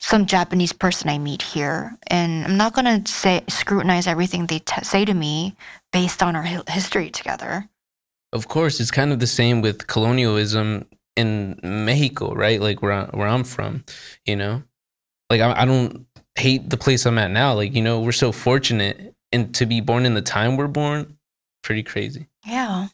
some 0.01 0.27
Japanese 0.27 0.73
person 0.73 1.09
I 1.11 1.19
meet 1.19 1.43
here, 1.43 1.97
and 2.07 2.45
I'm 2.45 2.57
not 2.57 2.73
gonna 2.73 3.07
say 3.07 3.43
scrutinize 3.49 4.07
everything 4.07 4.47
they 4.47 4.61
t- 4.61 4.85
say 4.85 5.05
to 5.05 5.15
me 5.15 5.57
based 5.93 6.23
on 6.23 6.37
our 6.37 6.43
hi- 6.43 6.63
history 6.69 7.11
together. 7.11 7.69
Of 8.33 8.49
course, 8.49 8.81
it's 8.81 8.91
kind 8.91 9.13
of 9.13 9.19
the 9.19 9.27
same 9.27 9.61
with 9.61 9.87
colonialism 9.87 10.87
in 11.17 11.59
Mexico, 11.63 12.33
right? 12.35 12.61
Like 12.61 12.81
where 12.81 12.93
I, 12.93 13.05
where 13.07 13.27
I'm 13.27 13.45
from, 13.45 13.85
you 14.25 14.37
know. 14.37 14.63
Like 15.31 15.41
I, 15.41 15.63
I 15.63 15.65
don't 15.65 16.07
hate 16.37 16.71
the 16.71 16.77
place 16.77 17.05
I'm 17.05 17.19
at 17.19 17.31
now. 17.31 17.55
Like 17.55 17.75
you 17.75 17.83
know, 17.83 18.01
we're 18.01 18.13
so 18.13 18.33
fortunate 18.33 19.15
and 19.33 19.55
to 19.57 19.67
be 19.67 19.81
born 19.81 20.07
in 20.07 20.15
the 20.15 20.23
time 20.23 20.57
we're 20.57 20.69
born, 20.69 21.18
pretty 21.63 21.83
crazy. 21.83 22.29
Yeah. 22.47 22.89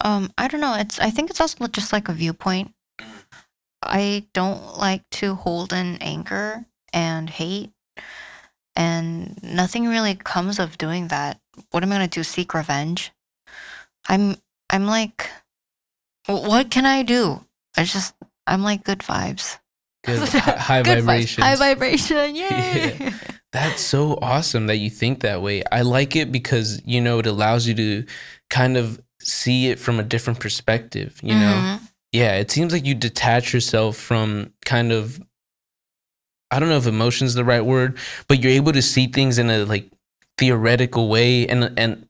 Um, 0.00 0.32
I 0.36 0.48
don't 0.48 0.60
know. 0.60 0.74
It's 0.74 0.98
I 0.98 1.10
think 1.10 1.30
it's 1.30 1.40
also 1.40 1.66
just 1.68 1.92
like 1.92 2.08
a 2.08 2.12
viewpoint. 2.12 2.72
I 3.82 4.26
don't 4.32 4.78
like 4.78 5.08
to 5.12 5.34
hold 5.34 5.72
in 5.72 5.96
anger 6.00 6.64
and 6.92 7.28
hate, 7.28 7.72
and 8.76 9.38
nothing 9.42 9.86
really 9.88 10.14
comes 10.14 10.58
of 10.58 10.78
doing 10.78 11.08
that. 11.08 11.40
What 11.70 11.82
am 11.82 11.92
I 11.92 11.96
gonna 11.96 12.08
do? 12.08 12.22
Seek 12.22 12.54
revenge? 12.54 13.12
I'm 14.08 14.36
I'm 14.70 14.86
like, 14.86 15.30
what 16.26 16.70
can 16.70 16.86
I 16.86 17.02
do? 17.02 17.44
I 17.76 17.84
just 17.84 18.14
I'm 18.46 18.62
like 18.62 18.84
good 18.84 19.00
vibes. 19.00 19.58
Good. 20.04 20.28
Hi- 20.28 20.56
high 20.56 20.82
Good 20.82 20.98
vibes. 20.98 21.02
vibrations. 21.04 21.46
High 21.46 21.56
vibration. 21.56 22.34
Yay. 22.36 22.96
Yeah. 23.00 23.10
That's 23.52 23.80
so 23.82 24.18
awesome 24.20 24.66
that 24.66 24.76
you 24.78 24.90
think 24.90 25.20
that 25.20 25.40
way. 25.42 25.62
I 25.70 25.82
like 25.82 26.16
it 26.16 26.32
because, 26.32 26.82
you 26.84 27.00
know, 27.00 27.18
it 27.20 27.26
allows 27.26 27.66
you 27.68 27.74
to 27.74 28.04
kind 28.50 28.76
of 28.76 29.00
see 29.20 29.68
it 29.68 29.78
from 29.78 30.00
a 30.00 30.02
different 30.02 30.40
perspective, 30.40 31.18
you 31.22 31.34
know? 31.34 31.54
Mhm. 31.54 31.80
Yeah, 32.12 32.34
it 32.36 32.50
seems 32.50 32.72
like 32.72 32.84
you 32.84 32.94
detach 32.94 33.52
yourself 33.54 33.96
from 33.96 34.52
kind 34.64 34.92
of 34.92 35.20
I 36.50 36.60
don't 36.60 36.68
know 36.68 36.76
if 36.76 36.86
emotion's 36.86 37.34
the 37.34 37.44
right 37.44 37.64
word, 37.64 37.98
but 38.28 38.40
you're 38.40 38.52
able 38.52 38.72
to 38.72 38.82
see 38.82 39.06
things 39.08 39.38
in 39.38 39.50
a 39.50 39.64
like 39.64 39.90
theoretical 40.38 41.08
way 41.08 41.46
and 41.48 41.72
and 41.78 42.06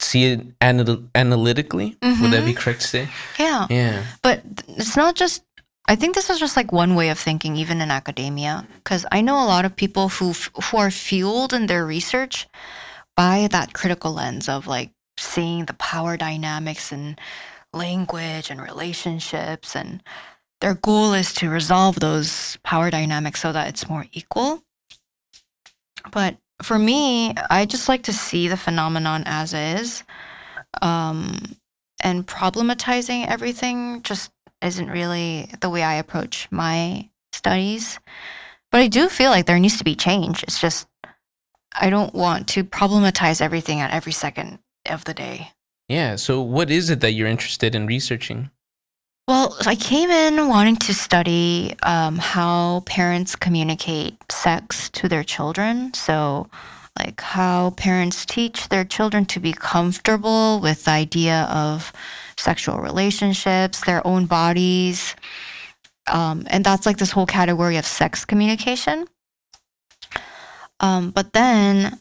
see 0.00 0.32
it 0.32 0.40
anal- 0.60 1.02
analytically. 1.14 1.96
Would 2.02 2.32
that 2.32 2.44
be 2.44 2.52
correct 2.52 2.82
to 2.82 2.86
say? 2.86 3.08
Yeah. 3.38 3.66
Yeah. 3.70 4.04
But 4.22 4.42
it's 4.68 4.96
not 4.96 5.14
just, 5.14 5.42
I 5.88 5.94
think 5.94 6.14
this 6.14 6.30
is 6.30 6.40
just 6.40 6.56
like 6.56 6.72
one 6.72 6.96
way 6.96 7.10
of 7.10 7.18
thinking, 7.18 7.56
even 7.56 7.80
in 7.80 7.90
academia. 7.90 8.66
Because 8.74 9.06
I 9.12 9.20
know 9.20 9.42
a 9.42 9.46
lot 9.46 9.64
of 9.64 9.76
people 9.76 10.08
who, 10.08 10.32
who 10.32 10.76
are 10.78 10.90
fueled 10.90 11.52
in 11.52 11.66
their 11.66 11.86
research 11.86 12.48
by 13.16 13.48
that 13.52 13.72
critical 13.72 14.12
lens 14.12 14.48
of 14.48 14.66
like 14.66 14.90
seeing 15.16 15.64
the 15.64 15.74
power 15.74 16.16
dynamics 16.16 16.90
and 16.90 17.20
language 17.72 18.50
and 18.50 18.60
relationships. 18.60 19.76
And 19.76 20.02
their 20.60 20.74
goal 20.74 21.14
is 21.14 21.32
to 21.34 21.50
resolve 21.50 22.00
those 22.00 22.58
power 22.64 22.90
dynamics 22.90 23.40
so 23.40 23.52
that 23.52 23.68
it's 23.68 23.88
more 23.88 24.06
equal. 24.12 24.62
But 26.10 26.36
for 26.62 26.78
me, 26.78 27.34
I 27.50 27.64
just 27.64 27.88
like 27.88 28.02
to 28.04 28.12
see 28.12 28.48
the 28.48 28.56
phenomenon 28.56 29.22
as 29.26 29.54
is. 29.54 30.02
Um, 30.82 31.56
and 32.00 32.26
problematizing 32.26 33.26
everything 33.26 34.02
just 34.02 34.30
isn't 34.66 34.90
really 34.90 35.50
the 35.60 35.70
way 35.70 35.82
I 35.82 35.94
approach 35.94 36.48
my 36.50 37.08
studies. 37.32 37.98
But 38.70 38.80
I 38.80 38.88
do 38.88 39.08
feel 39.08 39.30
like 39.30 39.46
there 39.46 39.58
needs 39.58 39.78
to 39.78 39.84
be 39.84 39.94
change. 39.94 40.42
It's 40.42 40.60
just 40.60 40.86
I 41.78 41.90
don't 41.90 42.14
want 42.14 42.48
to 42.48 42.64
problematize 42.64 43.40
everything 43.40 43.80
at 43.80 43.92
every 43.92 44.12
second 44.12 44.58
of 44.86 45.04
the 45.04 45.14
day. 45.14 45.52
Yeah. 45.88 46.16
So 46.16 46.40
what 46.42 46.70
is 46.70 46.90
it 46.90 47.00
that 47.00 47.12
you're 47.12 47.28
interested 47.28 47.74
in 47.74 47.86
researching? 47.86 48.50
Well, 49.28 49.56
I 49.66 49.74
came 49.74 50.08
in 50.08 50.48
wanting 50.48 50.76
to 50.76 50.94
study 50.94 51.74
um, 51.82 52.16
how 52.16 52.84
parents 52.86 53.34
communicate 53.34 54.16
sex 54.30 54.88
to 54.90 55.08
their 55.08 55.24
children. 55.24 55.92
So, 55.94 56.48
like 56.96 57.20
how 57.20 57.70
parents 57.70 58.24
teach 58.24 58.68
their 58.68 58.84
children 58.84 59.26
to 59.26 59.40
be 59.40 59.52
comfortable 59.52 60.60
with 60.60 60.84
the 60.84 60.92
idea 60.92 61.42
of 61.50 61.92
sexual 62.38 62.78
relationships, 62.78 63.84
their 63.84 64.06
own 64.06 64.26
bodies. 64.26 65.14
Um, 66.06 66.46
and 66.48 66.64
that's 66.64 66.86
like 66.86 66.98
this 66.98 67.10
whole 67.10 67.26
category 67.26 67.76
of 67.76 67.86
sex 67.86 68.24
communication. 68.24 69.06
Um, 70.80 71.10
but 71.10 71.32
then, 71.32 71.98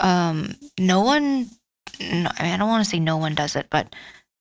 um, 0.00 0.54
no 0.80 1.02
one, 1.02 1.48
no, 2.00 2.30
I, 2.38 2.42
mean, 2.42 2.52
I 2.52 2.56
don't 2.56 2.68
want 2.68 2.84
to 2.84 2.90
say 2.90 2.98
no 2.98 3.18
one 3.18 3.34
does 3.34 3.56
it, 3.56 3.66
but 3.70 3.94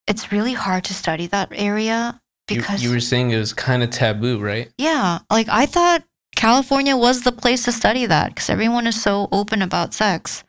it's 0.08 0.32
really 0.32 0.54
hard 0.54 0.84
to 0.86 0.94
study 0.94 1.28
that 1.28 1.50
area 1.52 2.20
You- 2.50 2.58
because 2.58 2.84
you, 2.84 2.90
were 2.92 3.00
saying 3.00 3.32
it 3.32 3.38
was 3.38 3.54
kind 3.54 3.84
of 3.84 3.90
taboo, 3.92 4.40
right? 4.40 4.70
yeah 4.78 5.20
like 5.30 5.48
i 5.50 5.66
thought 5.66 6.04
california 6.36 6.98
was 6.98 7.22
the 7.22 7.32
place 7.32 7.64
to 7.66 7.72
study 7.72 8.06
that 8.06 8.30
because 8.30 8.50
everyone 8.50 8.88
is 8.88 9.00
so 9.02 9.28
open 9.32 9.62
about 9.62 9.94
sex 9.94 10.44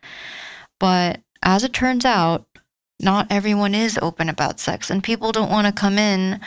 but 0.79 1.19
as 1.43 1.63
it 1.63 1.71
turns 1.73 2.03
out 2.05 2.45
not 3.03 3.27
everyone 3.29 3.75
is 3.75 3.99
open 4.01 4.29
about 4.29 4.59
sex 4.59 4.89
and 4.89 5.03
people 5.03 5.31
don't 5.31 5.51
want 5.51 5.67
to 5.67 5.73
come 5.73 5.97
in 5.97 6.39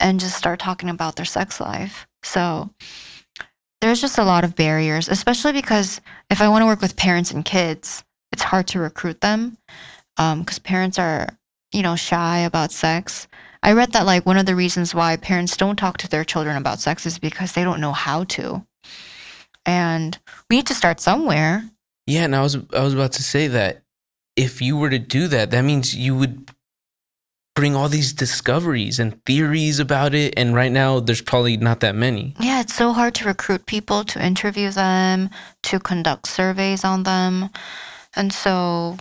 and 0.00 0.20
just 0.20 0.36
start 0.36 0.58
talking 0.58 0.88
about 0.88 1.16
their 1.16 1.24
sex 1.24 1.60
life 1.60 2.06
so 2.22 2.70
there's 3.80 4.00
just 4.00 4.18
a 4.18 4.24
lot 4.24 4.44
of 4.44 4.56
barriers 4.56 5.08
especially 5.08 5.52
because 5.52 6.00
if 6.30 6.40
i 6.40 6.48
want 6.48 6.62
to 6.62 6.66
work 6.66 6.80
with 6.80 6.96
parents 6.96 7.30
and 7.30 7.44
kids 7.44 8.04
it's 8.32 8.42
hard 8.42 8.66
to 8.66 8.78
recruit 8.78 9.20
them 9.20 9.56
um, 10.16 10.40
because 10.40 10.58
parents 10.58 10.98
are 10.98 11.28
you 11.72 11.82
know 11.82 11.96
shy 11.96 12.40
about 12.40 12.72
sex 12.72 13.26
I 13.64 13.72
read 13.72 13.92
that 13.92 14.04
like 14.04 14.26
one 14.26 14.36
of 14.36 14.44
the 14.44 14.54
reasons 14.54 14.94
why 14.94 15.16
parents 15.16 15.56
don't 15.56 15.76
talk 15.76 15.96
to 15.96 16.08
their 16.08 16.22
children 16.22 16.58
about 16.58 16.80
sex 16.80 17.06
is 17.06 17.18
because 17.18 17.52
they 17.52 17.64
don't 17.64 17.80
know 17.80 17.92
how 17.92 18.24
to. 18.24 18.62
And 19.64 20.18
we 20.50 20.56
need 20.56 20.66
to 20.66 20.74
start 20.74 21.00
somewhere. 21.00 21.64
Yeah, 22.06 22.24
and 22.24 22.36
I 22.36 22.42
was 22.42 22.58
I 22.74 22.82
was 22.82 22.92
about 22.92 23.12
to 23.12 23.22
say 23.22 23.46
that 23.48 23.82
if 24.36 24.60
you 24.60 24.76
were 24.76 24.90
to 24.90 24.98
do 24.98 25.28
that, 25.28 25.50
that 25.50 25.62
means 25.62 25.94
you 25.94 26.14
would 26.16 26.50
bring 27.54 27.76
all 27.76 27.88
these 27.88 28.12
discoveries 28.12 28.98
and 28.98 29.24
theories 29.24 29.78
about 29.78 30.12
it 30.12 30.34
and 30.36 30.54
right 30.54 30.72
now 30.72 30.98
there's 30.98 31.20
probably 31.20 31.56
not 31.56 31.80
that 31.80 31.94
many. 31.94 32.34
Yeah, 32.40 32.60
it's 32.60 32.74
so 32.74 32.92
hard 32.92 33.14
to 33.16 33.26
recruit 33.26 33.66
people, 33.66 34.02
to 34.04 34.24
interview 34.24 34.70
them, 34.70 35.30
to 35.64 35.78
conduct 35.78 36.26
surveys 36.26 36.84
on 36.84 37.04
them. 37.04 37.50
And 38.16 38.32
so, 38.32 38.96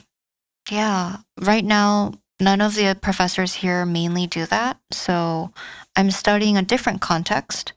yeah, 0.70 1.18
right 1.40 1.66
now, 1.66 2.14
none 2.40 2.62
of 2.62 2.76
the 2.76 2.98
professors 3.02 3.54
here 3.54 3.86
mainly 3.86 4.28
do 4.28 4.46
that. 4.48 4.78
So 4.92 5.52
I'm 5.96 6.12
studying 6.12 6.58
a 6.58 6.62
different 6.64 7.02
context, 7.02 7.74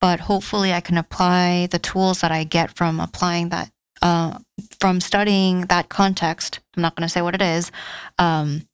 but 0.00 0.20
hopefully 0.20 0.72
I 0.72 0.80
can 0.80 0.96
apply 0.98 1.66
the 1.70 1.78
tools 1.78 2.20
that 2.20 2.30
I 2.30 2.44
get 2.44 2.76
from 2.76 3.00
applying 3.00 3.48
that, 3.48 3.70
uh, 4.00 4.38
from 4.80 5.00
studying 5.00 5.62
that 5.62 5.88
context. 5.88 6.60
I'm 6.80 6.82
not 6.82 6.96
going 6.96 7.06
to 7.06 7.12
say 7.12 7.20
what 7.20 7.34
it 7.34 7.42
is, 7.42 7.70
um, 8.18 8.66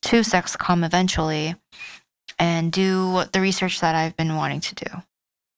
to 0.00 0.20
SexCom 0.20 0.86
eventually 0.86 1.54
and 2.38 2.72
do 2.72 3.24
the 3.32 3.42
research 3.42 3.80
that 3.80 3.94
I've 3.94 4.16
been 4.16 4.36
wanting 4.36 4.60
to 4.60 4.74
do. 4.74 4.90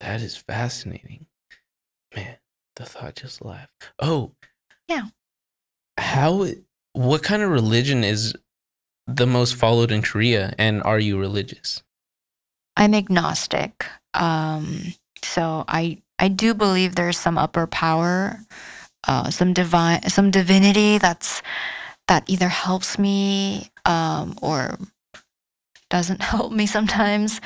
That 0.01 0.21
is 0.21 0.37
fascinating. 0.37 1.27
Man, 2.17 2.37
the 2.75 2.85
thought 2.85 3.15
just 3.15 3.45
left. 3.45 3.71
Oh. 4.01 4.33
Yeah. 4.89 5.03
How 5.97 6.49
what 6.95 7.23
kind 7.23 7.43
of 7.43 7.51
religion 7.51 8.03
is 8.03 8.35
the 9.07 9.27
most 9.27 9.55
followed 9.55 9.93
in 9.93 10.03
Korea 10.03 10.53
and 10.59 10.83
are 10.83 10.99
you 10.99 11.17
religious? 11.17 11.81
I'm 12.77 12.93
agnostic. 12.93 13.87
Um, 14.15 14.95
so 15.23 15.65
I 15.69 16.03
I 16.19 16.27
do 16.27 16.55
believe 16.55 16.97
there's 16.97 17.19
some 17.19 17.39
upper 17.39 17.69
power, 17.69 18.41
uh, 19.07 19.31
some 19.31 19.53
divine, 19.53 20.03
some 20.09 20.33
divinity 20.33 20.99
that's 20.99 21.41
that 22.09 22.25
either 22.29 22.49
helps 22.49 22.99
me 22.99 23.71
um, 23.85 24.39
or 24.43 24.79
doesn't 25.91 26.23
help 26.33 26.53
me 26.53 26.67
sometimes. 26.67 27.41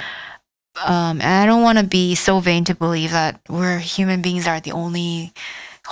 Um, 0.85 1.21
and 1.21 1.43
I 1.43 1.47
don't 1.47 1.63
want 1.63 1.79
to 1.79 1.85
be 1.85 2.15
so 2.15 2.39
vain 2.41 2.65
to 2.65 2.75
believe 2.75 3.11
that 3.11 3.41
we're 3.49 3.79
human 3.79 4.23
beings 4.23 4.47
are 4.47 4.61
the 4.61 4.73
only 4.73 5.33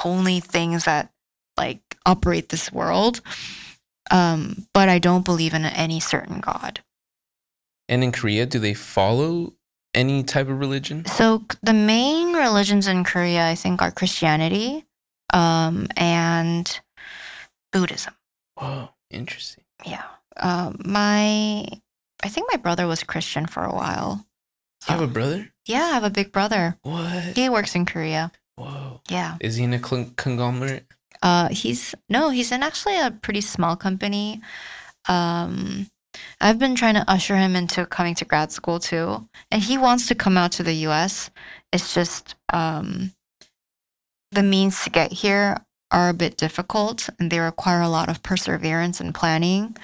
only 0.05 0.41
things 0.41 0.85
that 0.85 1.11
like 1.57 1.81
operate 2.05 2.49
this 2.49 2.73
world. 2.73 3.21
Um, 4.11 4.67
but 4.73 4.89
I 4.89 5.01
don't 5.01 5.25
believe 5.25 5.55
in 5.55 5.65
any 5.65 5.99
certain 5.99 6.41
god. 6.41 6.81
And 7.89 8.05
in 8.05 8.13
Korea, 8.13 8.47
do 8.47 8.59
they 8.59 8.75
follow 8.75 9.53
any 9.95 10.23
type 10.23 10.49
of 10.49 10.59
religion? 10.61 11.05
So 11.07 11.45
the 11.63 11.73
main 11.73 12.35
religions 12.35 12.87
in 12.87 13.05
Korea, 13.05 13.49
I 13.49 13.55
think, 13.55 13.83
are 13.83 13.91
Christianity 13.91 14.85
um, 15.33 15.89
and 15.97 16.81
Buddhism. 17.73 18.15
Whoa, 18.59 18.89
interesting. 19.11 19.65
Yeah. 19.85 20.05
Um, 20.37 20.81
my, 20.85 21.67
I 22.23 22.29
think 22.29 22.49
my 22.51 22.59
brother 22.59 22.87
was 22.87 23.03
Christian 23.03 23.47
for 23.47 23.65
a 23.65 23.75
while. 23.75 24.27
You 24.89 24.95
have 24.95 25.03
a 25.03 25.07
brother? 25.07 25.51
Yeah, 25.67 25.83
I 25.83 25.95
have 25.95 26.05
a 26.05 26.11
big 26.11 26.33
brother. 26.33 26.77
What? 26.83 27.37
He 27.37 27.49
works 27.49 27.75
in 27.75 27.87
Korea. 27.87 28.31
Whoa. 28.57 29.01
Yeah. 29.09 29.37
Is 29.41 29.57
he 29.57 29.65
in 29.65 29.75
a 29.75 29.85
cl- 29.85 30.11
conglomerate? 30.17 30.87
Uh, 31.23 31.49
he's 31.49 31.95
no, 32.09 32.29
he's 32.29 32.53
in 32.53 32.63
actually 32.63 32.99
a 32.99 33.11
pretty 33.11 33.41
small 33.41 33.75
company. 33.77 34.41
Um, 35.09 35.89
I've 36.41 36.59
been 36.59 36.75
trying 36.75 36.95
to 36.95 37.11
usher 37.11 37.37
him 37.37 37.57
into 37.57 37.87
coming 37.87 38.15
to 38.17 38.25
grad 38.25 38.53
school 38.53 38.79
too, 38.79 39.29
and 39.51 39.63
he 39.63 39.79
wants 39.79 40.09
to 40.09 40.15
come 40.15 40.37
out 40.37 40.53
to 40.53 40.63
the 40.63 40.75
U.S. 40.89 41.31
It's 41.73 41.95
just 41.95 42.37
um, 42.53 43.13
the 44.33 44.43
means 44.43 44.83
to 44.85 44.91
get 44.91 45.13
here 45.13 45.57
are 45.91 46.09
a 46.09 46.15
bit 46.15 46.37
difficult, 46.37 47.09
and 47.19 47.31
they 47.31 47.39
require 47.39 47.83
a 47.83 47.89
lot 47.89 48.09
of 48.09 48.23
perseverance 48.23 49.01
and 49.01 49.15
planning. 49.15 49.77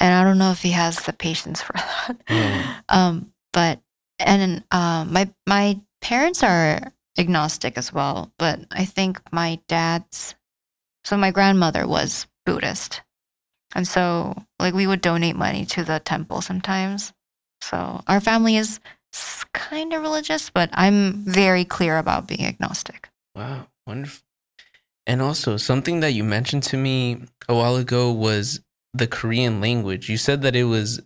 And 0.00 0.14
I 0.14 0.24
don't 0.24 0.38
know 0.38 0.50
if 0.50 0.62
he 0.62 0.70
has 0.70 0.98
the 0.98 1.12
patience 1.12 1.62
for 1.62 1.72
that. 1.74 2.16
Yeah. 2.28 2.74
Um, 2.88 3.32
but 3.52 3.80
and 4.18 4.64
um, 4.70 5.12
my 5.12 5.30
my 5.46 5.80
parents 6.00 6.42
are 6.42 6.92
agnostic 7.18 7.78
as 7.78 7.92
well, 7.92 8.32
but 8.38 8.60
I 8.70 8.84
think 8.84 9.20
my 9.32 9.60
dad's 9.68 10.34
so 11.04 11.16
my 11.16 11.30
grandmother 11.30 11.86
was 11.86 12.26
Buddhist. 12.46 13.02
And 13.74 13.86
so 13.86 14.34
like 14.58 14.74
we 14.74 14.86
would 14.86 15.00
donate 15.00 15.36
money 15.36 15.64
to 15.66 15.84
the 15.84 16.00
temple 16.00 16.40
sometimes. 16.40 17.12
So 17.60 18.02
our 18.06 18.20
family 18.20 18.56
is 18.56 18.80
kind 19.52 19.92
of 19.92 20.02
religious, 20.02 20.50
but 20.50 20.70
I'm 20.72 21.24
very 21.24 21.64
clear 21.64 21.98
about 21.98 22.26
being 22.26 22.44
agnostic. 22.44 23.08
Wow, 23.34 23.66
wonderful. 23.86 24.23
And 25.06 25.20
also, 25.20 25.56
something 25.56 26.00
that 26.00 26.12
you 26.12 26.24
mentioned 26.24 26.62
to 26.64 26.76
me 26.76 27.24
a 27.48 27.54
while 27.54 27.76
ago 27.76 28.10
was 28.12 28.60
the 28.94 29.06
Korean 29.06 29.60
language. 29.60 30.08
You 30.08 30.16
said 30.16 30.42
that 30.42 30.56
it 30.56 30.64
was 30.64 31.00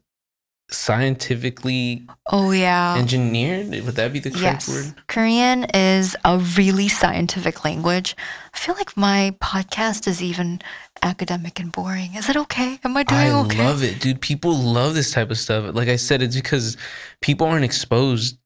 scientifically 0.71 2.07
Oh 2.27 2.51
yeah. 2.51 2.97
engineered. 2.99 3.71
Would 3.71 3.97
that 3.97 4.13
be 4.13 4.21
the 4.21 4.31
correct 4.31 4.69
yes. 4.69 4.69
word? 4.69 4.95
Korean 5.09 5.65
is 5.75 6.15
a 6.25 6.39
really 6.57 6.89
scientific 6.89 7.65
language. 7.65 8.15
I 8.55 8.59
feel 8.59 8.75
like 8.75 8.97
my 8.97 9.35
podcast 9.43 10.07
is 10.07 10.23
even 10.23 10.61
academic 11.03 11.59
and 11.59 11.73
boring. 11.73 12.15
Is 12.15 12.29
it 12.29 12.37
okay? 12.37 12.79
Am 12.85 12.97
I 12.97 13.03
doing 13.03 13.21
I 13.21 13.41
okay? 13.45 13.63
I 13.63 13.67
love 13.67 13.83
it, 13.83 14.01
dude. 14.01 14.21
People 14.21 14.55
love 14.55 14.95
this 14.95 15.11
type 15.11 15.31
of 15.31 15.39
stuff. 15.39 15.75
Like 15.75 15.89
I 15.89 15.97
said, 15.97 16.23
it's 16.23 16.37
because 16.37 16.77
people 17.23 17.47
aren't 17.47 17.65
exposed 17.65 18.39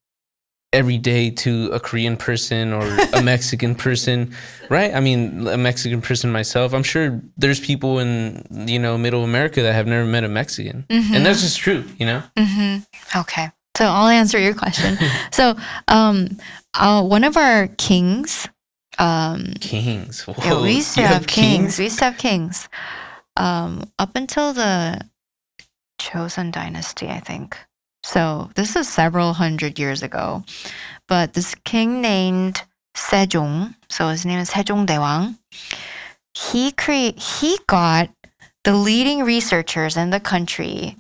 every 0.73 0.99
day 0.99 1.31
to 1.31 1.71
a 1.73 1.79
Korean 1.81 2.17
person 2.17 2.73
or 2.73 2.87
a 3.13 3.21
Mexican 3.23 3.75
person, 3.75 4.35
right? 4.71 4.95
I 4.95 5.01
mean, 5.01 5.47
a 5.47 5.59
Mexican 5.59 6.01
person 6.01 6.33
myself. 6.33 6.73
I'm 6.73 6.83
sure 6.83 7.21
there's 7.37 7.61
people 7.61 7.99
in 7.99 8.47
you 8.51 8.79
know 8.79 8.97
Middle 8.99 9.25
America 9.25 9.63
that 9.63 9.75
have 9.75 9.87
never 9.87 10.07
met 10.07 10.25
a 10.25 10.29
Mexican, 10.29 10.87
and 10.89 11.27
that's 11.27 11.41
just 11.43 11.59
true, 11.59 11.85
you 11.99 12.07
know. 12.07 12.23
hmm 12.39 12.79
Okay. 13.17 13.51
So 13.77 13.87
I'll 13.87 14.09
answer 14.09 14.39
your 14.39 14.55
question. 14.55 14.99
so, 15.33 15.57
um, 15.89 16.29
uh, 16.75 17.03
one 17.03 17.25
of 17.25 17.37
our 17.37 17.69
kings, 17.79 18.47
um, 18.99 19.55
Kings. 19.61 20.27
Whoa, 20.27 20.35
yeah, 20.45 20.63
we 20.63 20.73
used 20.73 20.95
to 20.95 21.01
you 21.01 21.07
have 21.07 21.27
kings. 21.27 21.79
We 21.79 21.85
used 21.85 21.99
to 21.99 22.05
have 22.05 22.19
kings. 22.19 22.69
Um, 23.37 23.91
up 23.99 24.15
until 24.15 24.53
the 24.53 25.01
Joseon 25.99 26.53
dynasty, 26.53 27.09
I 27.09 27.21
think. 27.21 27.57
So 28.03 28.51
this 28.55 28.77
is 28.77 28.89
several 28.89 29.33
hundred 29.33 29.79
years 29.79 30.03
ago. 30.03 30.45
But 31.09 31.35
this 31.35 31.55
king 31.65 32.01
named 32.01 32.63
Sejong, 32.97 33.75
so 33.89 34.09
his 34.09 34.27
name 34.27 34.39
is 34.39 34.51
Sejong 34.51 34.87
Daewang. 34.87 35.39
He 36.35 36.73
create 36.73 37.19
he 37.19 37.59
got 37.67 38.11
the 38.65 38.75
leading 38.75 39.23
researchers 39.25 39.97
in 39.97 40.11
the 40.11 40.21
country, 40.21 40.97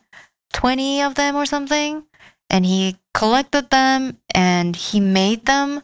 20 0.53 1.03
of 1.03 1.15
them 1.15 1.37
or 1.37 1.47
something, 1.47 2.05
and 2.51 2.67
he 2.67 2.97
collected 3.15 3.71
them 3.71 4.19
and 4.35 4.77
he 4.77 5.01
made 5.01 5.47
them 5.47 5.83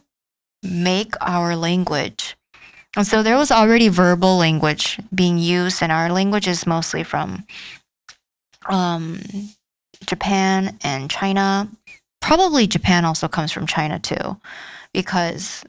make 0.61 1.13
our 1.21 1.55
language. 1.55 2.35
And 2.95 3.05
so 3.05 3.23
there 3.23 3.37
was 3.37 3.51
already 3.51 3.87
verbal 3.87 4.37
language 4.37 4.99
being 5.13 5.37
used, 5.37 5.83
and 5.83 5.91
our 5.91 6.11
language 6.11 6.47
is 6.47 6.65
mostly 6.65 7.03
from 7.03 7.45
um, 8.67 9.21
Japan 10.05 10.77
and 10.83 11.09
China. 11.09 11.69
Probably 12.21 12.67
Japan 12.67 13.05
also 13.05 13.27
comes 13.27 13.51
from 13.51 13.67
China 13.67 13.99
too, 13.99 14.37
because 14.93 15.63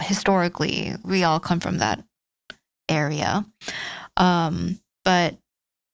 historically 0.00 0.94
we 1.04 1.24
all 1.24 1.40
come 1.40 1.60
from 1.60 1.78
that 1.78 2.02
area. 2.88 3.44
Um, 4.16 4.78
but 5.04 5.36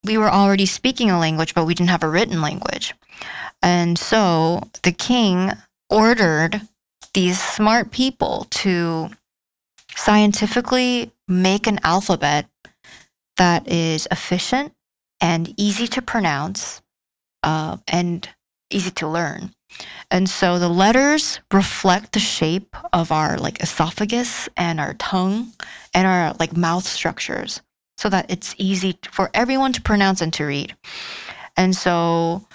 we 0.05 0.17
were 0.17 0.31
already 0.31 0.67
speaking 0.67 1.11
a 1.11 1.19
language, 1.19 1.55
but 1.55 1.67
we 1.67 1.75
didn't 1.75 1.91
have 1.91 2.03
a 2.03 2.09
written 2.09 2.41
language. 2.41 2.95
And 3.63 3.99
so 3.99 4.63
the 4.83 4.93
king 4.93 5.53
ordered 5.91 6.61
these 7.13 7.41
smart 7.41 7.91
people 7.91 8.47
to 8.51 9.11
scientifically 9.95 11.13
make 11.29 11.67
an 11.67 11.81
alphabet 11.83 12.47
that 13.37 13.69
is 13.69 14.07
efficient 14.11 14.73
and 15.21 15.53
easy 15.59 15.87
to 15.89 16.03
pronounce 16.03 16.80
uh, 17.43 17.77
and 17.89 18.29
easy 18.71 18.91
to 18.91 19.09
learn. 19.09 19.53
And 20.11 20.29
so 20.29 20.59
the 20.59 20.69
letters 20.69 21.41
reflect 21.53 22.13
the 22.13 22.19
shape 22.19 22.77
of 22.93 23.13
our 23.13 23.39
like 23.39 23.63
esophagus 23.63 24.49
and 24.57 24.81
our 24.81 24.95
tongue 24.95 25.53
and 25.95 26.07
our 26.07 26.35
like 26.41 26.57
mouth 26.57 26.85
structures 26.85 27.61
so 27.97 28.09
that 28.09 28.31
it's 28.31 28.55
easy 28.59 28.99
for 29.11 29.31
everyone 29.35 29.73
to 29.75 29.83
pronounce 29.83 30.21
and 30.21 30.33
to 30.35 30.45
read. 30.45 30.75
And 31.57 31.77
so 31.77 32.47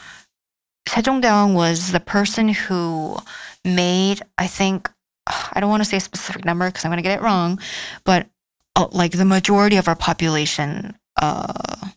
Sejongdaewang 0.90 1.54
was 1.54 1.92
the 1.92 2.00
person 2.00 2.50
who 2.50 3.18
made, 3.64 4.22
I 4.38 4.48
think, 4.48 4.90
I 5.28 5.60
don't 5.60 5.70
want 5.70 5.84
to 5.84 5.90
say 5.90 5.98
a 5.98 6.02
specific 6.02 6.46
number 6.46 6.68
because 6.68 6.86
I'm 6.86 6.92
going 6.92 6.98
to 6.98 7.08
get 7.08 7.20
it 7.20 7.24
wrong, 7.24 7.60
but 8.04 8.28
uh, 8.76 8.88
like 8.92 9.12
the 9.12 9.26
majority 9.26 9.78
of 9.78 9.88
our 9.88 9.96
population 9.96 10.98
uh, 11.22 11.88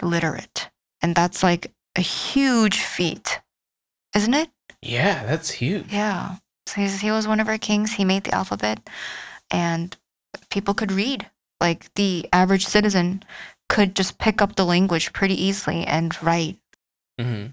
literate. 0.00 0.68
And 1.02 1.14
that's 1.14 1.42
like 1.42 1.72
a 1.96 2.00
huge 2.00 2.78
feat, 2.80 3.40
isn't 4.14 4.34
it? 4.34 4.50
Yeah, 4.80 5.24
that's 5.26 5.50
huge. 5.50 5.86
Yeah. 5.92 6.36
So 6.66 6.80
he's, 6.80 7.00
he 7.00 7.10
was 7.10 7.28
one 7.28 7.40
of 7.40 7.48
our 7.48 7.58
kings. 7.58 7.92
He 7.92 8.04
made 8.04 8.24
the 8.24 8.34
alphabet 8.34 8.78
and 9.50 9.96
people 10.50 10.74
could 10.74 10.92
read. 10.92 11.28
Like 11.60 11.92
the 11.94 12.28
average 12.32 12.66
citizen 12.66 13.22
could 13.68 13.94
just 13.94 14.18
pick 14.18 14.42
up 14.42 14.56
the 14.56 14.64
language 14.64 15.12
pretty 15.12 15.40
easily 15.40 15.84
and 15.86 16.20
write. 16.22 16.58
hmm 17.20 17.46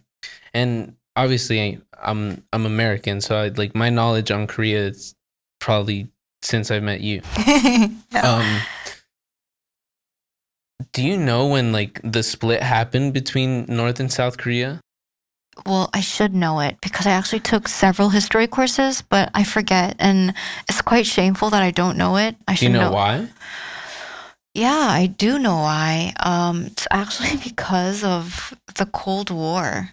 And 0.54 0.96
obviously, 1.16 1.80
I'm 2.02 2.44
I'm 2.54 2.66
American, 2.66 3.22
so 3.22 3.38
I 3.38 3.50
like 3.50 3.76
my 3.76 3.90
knowledge 3.90 4.32
on 4.32 4.48
Korea 4.48 4.88
is 4.88 5.16
probably 5.60 6.10
since 6.42 6.72
I 6.72 6.80
met 6.80 7.02
you. 7.02 7.22
Um, 8.24 8.60
do 10.94 11.04
you 11.04 11.18
know 11.18 11.48
when 11.48 11.72
like 11.72 12.00
the 12.04 12.24
split 12.24 12.62
happened 12.64 13.14
between 13.14 13.66
North 13.66 14.00
and 14.00 14.12
South 14.12 14.38
Korea? 14.38 14.80
Well, 15.66 15.90
I 15.94 16.00
should 16.00 16.34
know 16.34 16.62
it 16.62 16.78
because 16.82 17.06
I 17.06 17.12
actually 17.12 17.42
took 17.42 17.68
several 17.68 18.10
history 18.10 18.48
courses, 18.48 19.02
but 19.02 19.30
I 19.34 19.44
forget, 19.44 19.96
and 20.00 20.34
it's 20.70 20.82
quite 20.82 21.06
shameful 21.06 21.50
that 21.50 21.62
I 21.62 21.72
don't 21.72 21.98
know 21.98 22.16
it. 22.16 22.36
I 22.48 22.54
Do 22.54 22.58
should 22.58 22.64
you 22.68 22.74
know 22.74 22.92
why? 22.92 23.28
Yeah, 24.54 24.88
I 24.90 25.08
do 25.08 25.38
know 25.38 25.58
why. 25.58 26.14
Um, 26.20 26.66
it's 26.66 26.88
actually 26.92 27.38
because 27.44 28.04
of 28.04 28.54
the 28.76 28.86
Cold 28.86 29.30
War. 29.32 29.90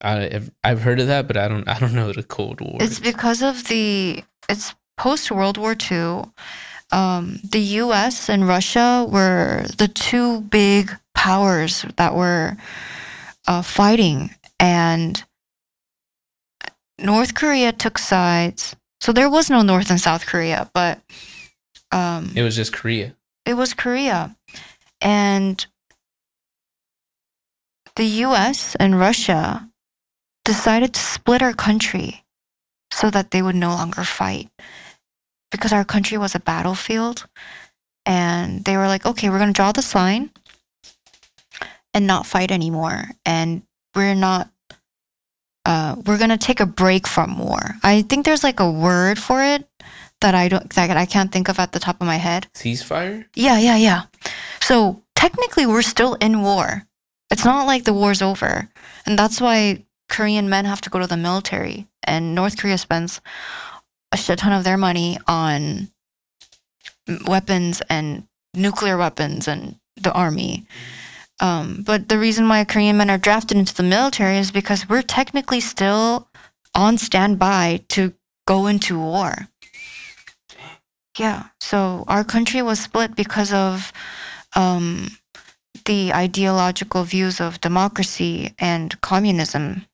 I, 0.00 0.26
I've, 0.26 0.50
I've 0.64 0.82
heard 0.82 1.00
of 1.00 1.06
that, 1.06 1.26
but 1.26 1.36
I 1.36 1.48
don't 1.48 1.68
I 1.68 1.78
don't 1.78 1.94
know 1.94 2.12
the 2.12 2.22
Cold 2.22 2.60
War. 2.60 2.78
It's 2.80 3.00
because 3.00 3.42
of 3.42 3.64
the 3.68 4.22
it's 4.48 4.74
post 4.96 5.30
World 5.30 5.58
War 5.58 5.76
II. 5.90 6.24
Um, 6.96 7.38
the 7.44 7.60
U.S. 7.84 8.30
and 8.30 8.48
Russia 8.48 9.06
were 9.06 9.66
the 9.76 9.86
two 9.86 10.40
big 10.40 10.90
powers 11.14 11.84
that 11.96 12.14
were 12.14 12.56
uh, 13.46 13.60
fighting, 13.60 14.34
and 14.58 15.22
North 16.98 17.34
Korea 17.34 17.72
took 17.72 17.98
sides. 17.98 18.74
So 19.02 19.12
there 19.12 19.28
was 19.28 19.50
no 19.50 19.60
North 19.60 19.90
and 19.90 20.00
South 20.00 20.24
Korea, 20.24 20.70
but 20.72 20.98
um, 21.92 22.32
it 22.34 22.42
was 22.42 22.56
just 22.56 22.72
Korea. 22.72 23.14
it 23.44 23.52
was 23.52 23.74
Korea. 23.74 24.34
And 25.02 25.66
the 27.96 28.24
US 28.24 28.74
and 28.76 28.98
Russia 28.98 29.68
decided 30.46 30.94
to 30.94 31.00
split 31.00 31.42
our 31.42 31.52
country 31.52 32.24
so 32.90 33.10
that 33.10 33.32
they 33.32 33.42
would 33.42 33.54
no 33.54 33.68
longer 33.68 34.02
fight 34.02 34.48
because 35.56 35.72
our 35.72 35.84
country 35.84 36.18
was 36.18 36.34
a 36.34 36.40
battlefield. 36.40 37.26
And 38.04 38.64
they 38.64 38.76
were 38.76 38.86
like, 38.86 39.04
okay, 39.04 39.30
we're 39.30 39.38
going 39.38 39.52
to 39.52 39.56
draw 39.56 39.72
this 39.72 39.94
line 39.94 40.30
and 41.96 42.06
not 42.06 42.26
fight 42.26 42.52
anymore. 42.52 43.04
And 43.24 43.62
we're 43.94 44.14
not. 44.14 44.50
Uh, 45.64 45.96
we're 46.06 46.18
gonna 46.18 46.38
take 46.38 46.60
a 46.60 46.66
break 46.66 47.08
from 47.08 47.38
war. 47.38 47.58
I 47.82 48.02
think 48.02 48.24
there's 48.24 48.44
like 48.44 48.60
a 48.60 48.70
word 48.70 49.18
for 49.18 49.42
it 49.42 49.66
that 50.20 50.32
I 50.32 50.46
don't 50.46 50.70
that 50.74 50.96
I 50.96 51.06
can't 51.06 51.32
think 51.32 51.48
of 51.48 51.58
at 51.58 51.72
the 51.72 51.80
top 51.80 52.00
of 52.00 52.06
my 52.06 52.16
head. 52.16 52.46
Ceasefire? 52.54 53.24
Yeah, 53.34 53.58
yeah, 53.58 53.76
yeah. 53.76 54.02
So 54.60 55.02
technically, 55.16 55.66
we're 55.66 55.82
still 55.82 56.14
in 56.14 56.42
war. 56.42 56.86
It's 57.32 57.44
not 57.44 57.66
like 57.66 57.82
the 57.82 57.94
war's 57.94 58.22
over. 58.22 58.68
And 59.06 59.18
that's 59.18 59.40
why 59.40 59.84
Korean 60.08 60.48
men 60.48 60.66
have 60.66 60.82
to 60.82 60.90
go 60.90 61.00
to 61.00 61.08
the 61.08 61.16
military. 61.16 61.88
And 62.04 62.36
North 62.36 62.56
Korea 62.58 62.78
spends 62.78 63.20
a 64.16 64.18
shit 64.18 64.38
ton 64.38 64.52
of 64.52 64.64
their 64.64 64.78
money 64.78 65.18
on 65.26 65.88
weapons 67.26 67.82
and 67.90 68.26
nuclear 68.54 68.96
weapons 68.96 69.46
and 69.46 69.78
the 69.96 70.10
army. 70.12 70.66
Um, 71.40 71.82
but 71.84 72.08
the 72.08 72.18
reason 72.18 72.48
why 72.48 72.64
Korean 72.64 72.96
men 72.96 73.10
are 73.10 73.18
drafted 73.18 73.58
into 73.58 73.74
the 73.74 73.82
military 73.82 74.38
is 74.38 74.50
because 74.50 74.88
we're 74.88 75.02
technically 75.02 75.60
still 75.60 76.28
on 76.74 76.96
standby 76.96 77.84
to 77.88 78.14
go 78.46 78.68
into 78.68 78.98
war. 78.98 79.34
Yeah. 81.18 81.44
So 81.60 82.04
our 82.08 82.24
country 82.24 82.62
was 82.62 82.80
split 82.80 83.14
because 83.16 83.52
of 83.52 83.92
um, 84.54 85.10
the 85.84 86.14
ideological 86.14 87.04
views 87.04 87.38
of 87.38 87.60
democracy 87.60 88.54
and 88.58 88.98
communism 89.02 89.84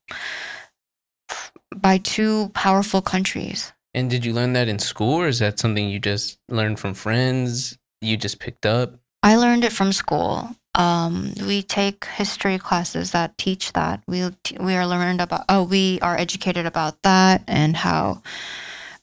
by 1.75 1.97
two 1.97 2.49
powerful 2.53 3.01
countries. 3.01 3.73
And 3.93 4.09
did 4.09 4.25
you 4.25 4.33
learn 4.33 4.53
that 4.53 4.67
in 4.67 4.79
school, 4.79 5.21
or 5.21 5.27
is 5.27 5.39
that 5.39 5.59
something 5.59 5.87
you 5.87 5.99
just 5.99 6.39
learned 6.49 6.79
from 6.79 6.93
friends? 6.93 7.77
You 8.01 8.17
just 8.17 8.39
picked 8.39 8.65
up? 8.65 8.95
I 9.21 9.35
learned 9.35 9.63
it 9.63 9.71
from 9.71 9.93
school. 9.93 10.49
Um, 10.75 11.33
we 11.47 11.61
take 11.61 12.05
history 12.05 12.57
classes 12.57 13.11
that 13.11 13.37
teach 13.37 13.71
that. 13.73 14.01
We 14.07 14.29
we 14.59 14.75
are 14.75 14.87
learned 14.87 15.21
about. 15.21 15.45
Oh, 15.47 15.63
we 15.63 15.99
are 16.01 16.17
educated 16.17 16.65
about 16.65 17.01
that 17.03 17.43
and 17.47 17.77
how 17.77 18.23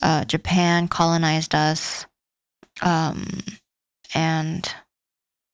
uh, 0.03 0.24
Japan 0.24 0.88
colonized 0.88 1.55
us. 1.55 2.07
Um, 2.82 3.26
and 4.12 4.68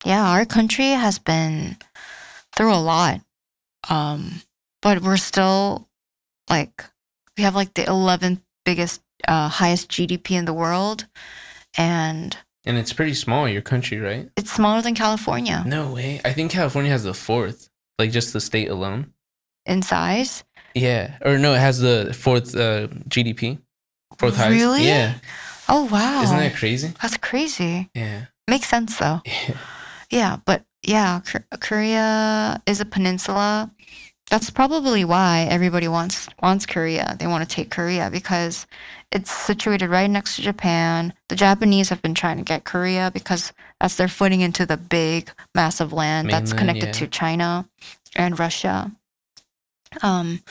yeah, 0.05 0.31
our 0.31 0.47
country 0.47 0.89
has 0.89 1.19
been 1.19 1.77
through 2.55 2.75
a 2.75 2.81
lot. 2.81 3.21
Um, 3.89 4.41
but 4.81 5.03
we're 5.03 5.19
still 5.19 5.89
like 6.49 6.85
we 7.37 7.45
have 7.45 7.55
like 7.55 7.75
the 7.75 7.83
11th 7.83 8.41
biggest 8.65 9.01
uh, 9.29 9.49
highest 9.49 9.89
GDP 9.89 10.37
in 10.37 10.45
the 10.45 10.55
world 10.55 11.07
and 11.77 12.37
And 12.65 12.77
it's 12.79 12.93
pretty 12.93 13.15
small, 13.15 13.49
your 13.49 13.63
country, 13.63 13.99
right? 13.99 14.29
it's 14.37 14.53
smaller 14.53 14.83
than 14.83 14.95
California 14.95 15.63
No 15.67 15.93
way. 15.93 16.21
I 16.25 16.33
think 16.33 16.51
California 16.51 16.91
has 16.91 17.05
the 17.05 17.15
fourth, 17.15 17.69
like 17.99 18.11
just 18.13 18.33
the 18.33 18.41
state 18.41 18.69
alone. 18.71 19.13
in 19.67 19.83
size. 19.83 20.45
Yeah, 20.75 21.17
or 21.25 21.39
no, 21.39 21.55
it 21.55 21.59
has 21.61 21.79
the 21.81 22.13
fourth 22.13 22.55
uh, 22.55 22.89
GDP, 23.09 23.59
fourth 24.19 24.37
highest. 24.37 24.51
Really? 24.51 24.85
Yeah, 24.87 25.15
Oh 25.69 25.85
wow. 25.91 26.23
isn't 26.23 26.37
that 26.39 26.55
crazy? 26.55 26.93
That's 27.03 27.17
crazy. 27.17 27.91
Yeah, 27.95 28.27
Makes 28.49 28.69
sense 28.69 28.99
though. 28.99 29.21
Yeah, 29.49 29.57
yeah 30.11 30.37
but 30.45 30.65
yeah, 30.83 31.21
Korea 31.61 32.63
is 32.67 32.81
a 32.81 32.85
peninsula. 32.85 33.71
That's 34.31 34.51
probably 34.51 35.05
why 35.05 35.47
everybody 35.51 35.89
wants 35.89 36.29
wants 36.43 36.67
Korea. 36.67 37.17
They 37.19 37.27
want 37.27 37.49
to 37.49 37.55
take 37.55 37.71
Korea 37.71 38.11
because 38.11 38.67
it's 39.13 39.31
situated 39.31 39.89
right 39.89 40.11
next 40.11 40.37
to 40.37 40.43
Japan. 40.43 41.13
The 41.29 41.37
Japanese 41.37 41.89
have 41.89 42.03
been 42.03 42.15
trying 42.15 42.39
to 42.39 42.43
get 42.43 42.65
Korea 42.65 43.11
because 43.13 43.53
that's 43.81 43.97
their 43.97 44.09
footing 44.09 44.41
into 44.41 44.67
the 44.67 44.77
big, 44.77 45.31
massive 45.55 45.93
land 45.93 46.31
that's 46.31 46.53
connected 46.53 46.87
yeah. 46.87 46.93
to 46.93 47.07
China 47.07 47.69
and 48.17 48.39
Russia. 48.39 48.91
Um, 50.03 50.43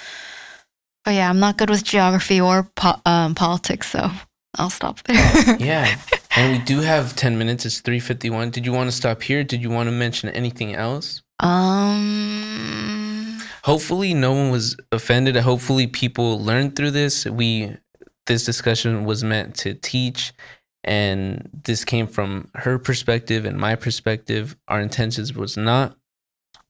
but 1.03 1.13
yeah, 1.13 1.29
I'm 1.29 1.39
not 1.39 1.57
good 1.57 1.69
with 1.69 1.83
geography 1.83 2.41
or 2.41 2.63
po- 2.75 3.01
um, 3.05 3.35
politics, 3.35 3.91
so 3.91 4.09
I'll 4.55 4.69
stop 4.69 5.01
there. 5.03 5.55
yeah. 5.59 5.95
And 6.35 6.57
we 6.57 6.65
do 6.65 6.79
have 6.79 7.15
ten 7.15 7.37
minutes. 7.37 7.65
It's 7.65 7.81
three 7.81 7.99
fifty 7.99 8.29
one. 8.29 8.49
Did 8.49 8.65
you 8.65 8.73
want 8.73 8.89
to 8.89 8.95
stop 8.95 9.21
here? 9.21 9.43
Did 9.43 9.61
you 9.61 9.69
want 9.69 9.87
to 9.87 9.91
mention 9.91 10.29
anything 10.29 10.75
else? 10.75 11.21
um. 11.39 13.41
Hopefully, 13.63 14.13
no 14.13 14.31
one 14.31 14.51
was 14.51 14.77
offended. 14.91 15.35
Hopefully, 15.35 15.87
people 15.87 16.39
learned 16.39 16.75
through 16.75 16.91
this. 16.91 17.25
We 17.25 17.75
this 18.25 18.45
discussion 18.45 19.05
was 19.05 19.23
meant 19.23 19.55
to 19.57 19.73
teach, 19.73 20.33
and 20.83 21.49
this 21.63 21.83
came 21.85 22.07
from 22.07 22.49
her 22.55 22.77
perspective 22.79 23.45
and 23.45 23.57
my 23.57 23.75
perspective. 23.75 24.55
Our 24.67 24.81
intentions 24.81 25.33
was 25.33 25.57
not 25.57 25.95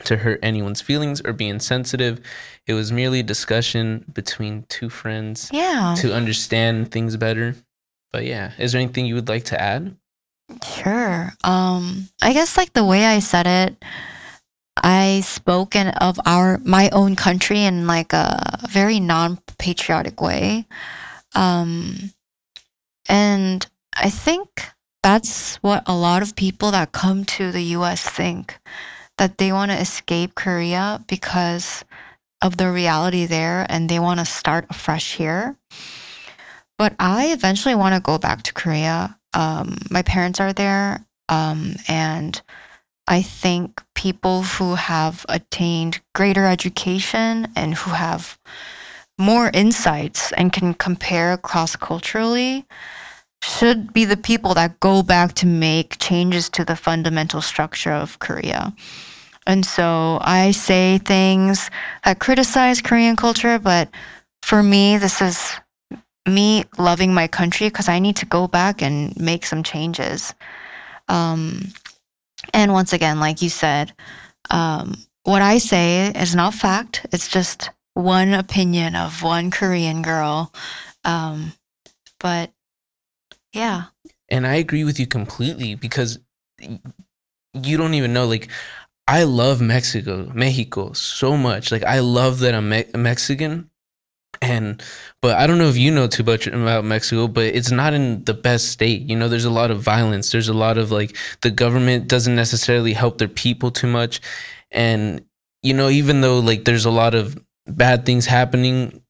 to 0.03 0.18
hurt 0.18 0.39
anyone's 0.43 0.82
feelings 0.82 1.22
or 1.24 1.32
be 1.34 1.47
insensitive. 1.47 2.20
It 2.68 2.74
was 2.74 2.91
merely 2.91 3.22
a 3.22 3.24
discussion 3.24 4.03
between 4.14 4.66
two 4.68 4.89
friends 4.89 5.49
Yeah. 5.53 5.95
to 5.99 6.14
understand 6.14 6.91
things 6.91 7.16
better. 7.16 7.56
But 8.12 8.26
yeah, 8.26 8.51
is 8.58 8.72
there 8.72 8.82
anything 8.82 9.06
you 9.06 9.16
would 9.16 9.30
like 9.30 9.45
to 9.45 9.62
add? 9.62 9.95
Sure. 10.64 11.34
Um, 11.43 12.08
I 12.22 12.34
guess 12.34 12.58
like 12.58 12.74
the 12.74 12.86
way 12.86 13.06
I 13.06 13.20
said 13.20 13.47
it, 13.47 13.84
I 14.78 15.22
spoken 15.22 15.88
of 15.88 16.20
our 16.26 16.60
my 16.64 16.89
own 16.91 17.16
country 17.16 17.64
in 17.64 17.88
like 17.88 18.14
a 18.14 18.60
very 18.70 18.99
non-patriotic 18.99 20.22
way. 20.22 20.66
Um, 21.36 22.11
and 23.07 23.65
I 23.95 24.09
think 24.09 24.47
that's 25.03 25.57
what 25.57 25.83
a 25.86 25.95
lot 25.95 26.21
of 26.21 26.36
people 26.36 26.71
that 26.71 26.91
come 26.91 27.25
to 27.25 27.51
the 27.51 27.61
US 27.77 28.01
think 28.01 28.57
that 29.17 29.38
they 29.38 29.51
want 29.51 29.71
to 29.71 29.79
escape 29.79 30.36
Korea 30.36 31.03
because 31.07 31.86
of 32.41 32.57
the 32.57 32.71
reality 32.71 33.25
there 33.25 33.65
and 33.69 33.89
they 33.89 33.99
want 33.99 34.19
to 34.19 34.25
start 34.25 34.65
afresh 34.69 35.15
here. 35.15 35.55
But 36.77 36.95
I 36.99 37.27
eventually 37.27 37.75
want 37.75 37.95
to 37.95 38.01
go 38.01 38.17
back 38.17 38.43
to 38.43 38.53
Korea. 38.53 39.17
Um, 39.33 39.77
my 39.89 40.01
parents 40.01 40.39
are 40.39 40.53
there, 40.53 41.05
um, 41.29 41.75
and 41.88 42.41
I 43.07 43.21
think 43.21 43.81
people 43.93 44.43
who 44.43 44.75
have 44.75 45.25
attained 45.29 46.01
greater 46.13 46.45
education 46.45 47.47
and 47.55 47.73
who 47.73 47.91
have 47.91 48.38
more 49.18 49.49
insights 49.53 50.32
and 50.34 50.51
can 50.51 50.74
compare 50.74 51.38
cross 51.38 51.76
culturally 51.76 52.66
should 53.41 53.93
be 53.93 54.05
the 54.05 54.18
people 54.18 54.53
that 54.55 54.80
go 54.80 55.03
back 55.03 55.34
to 55.36 55.45
make 55.45 55.97
changes 55.99 56.49
to 56.49 56.66
the 56.66 56.76
fundamental 56.76 57.41
structure 57.41 57.91
of 57.91 58.20
Korea. 58.20 58.74
And 59.47 59.66
so 59.66 60.18
I 60.22 60.51
say 60.51 60.97
things 60.97 61.70
that 62.03 62.20
criticize 62.20 62.82
Korean 62.82 63.16
culture, 63.16 63.59
but 63.59 63.89
for 64.41 64.63
me, 64.63 64.97
this 64.97 65.22
is 65.22 65.53
me 66.28 66.66
loving 66.78 67.13
my 67.13 67.28
country 67.28 67.68
because 67.68 67.88
I 67.88 67.99
need 67.99 68.16
to 68.18 68.26
go 68.26 68.47
back 68.47 68.82
and 68.82 69.16
make 69.20 69.45
some 69.45 69.61
changes. 69.61 70.34
Um, 71.07 71.72
and 72.53 72.74
once 72.74 72.93
again, 72.93 73.20
like 73.20 73.41
you 73.41 73.49
said, 73.49 73.93
um, 74.49 74.95
what 75.24 75.41
I 75.41 75.59
say 75.59 76.11
is 76.16 76.36
not 76.36 76.53
fact. 76.53 77.05
It's 77.11 77.28
just 77.28 77.70
one 77.96 78.34
opinion 78.36 78.96
of 78.96 79.24
one 79.24 79.52
Korean 79.52 80.04
girl. 80.04 80.54
Um, 81.04 81.54
but 82.20 82.52
yeah, 83.54 83.86
And 84.30 84.48
I 84.48 84.56
agree 84.56 84.84
with 84.84 85.00
you 85.00 85.08
completely 85.08 85.76
because 85.76 86.20
you 87.54 87.78
don't 87.78 87.93
even 87.93 88.14
know. 88.14 88.26
Like, 88.26 88.50
I 89.08 89.24
love 89.24 89.62
Mexico, 89.62 90.32
Mexico 90.34 90.93
so 90.93 91.38
much. 91.38 91.72
Like, 91.72 91.84
I 91.84 92.00
love 92.00 92.39
that 92.39 92.56
I'm 92.56 92.70
Me- 92.70 92.86
Mexican. 92.96 93.70
And, 94.41 94.84
but 95.22 95.38
I 95.38 95.48
don't 95.48 95.60
know 95.60 95.70
if 95.70 95.78
you 95.78 95.91
know 95.91 96.08
too 96.08 96.24
much 96.24 96.48
about 96.48 96.86
Mexico, 96.86 97.28
but 97.28 97.46
it's 97.46 97.72
not 97.72 97.93
in 97.93 98.24
the 98.26 98.34
best 98.34 98.70
state. 98.70 99.04
You 99.04 99.16
know, 99.16 99.30
there's 99.30 99.46
a 99.46 99.52
lot 99.52 99.72
of 99.72 99.82
violence. 99.82 100.32
There's 100.32 100.50
a 100.50 100.54
lot 100.54 100.78
of 100.78 100.91
like, 100.91 101.18
the 101.41 101.52
government 101.52 102.08
doesn't 102.08 102.36
necessarily 102.36 102.93
help 102.93 103.18
their 103.20 103.30
people 103.30 103.72
too 103.72 103.88
much. 103.88 104.22
And, 104.72 105.26
you 105.64 105.74
know, 105.74 105.89
even 105.89 106.22
though 106.22 106.39
like 106.39 106.66
there's 106.66 106.86
a 106.86 106.91
lot 106.91 107.16
of 107.16 107.39
bad 107.68 108.05
things 108.05 108.26
happening 108.26 109.01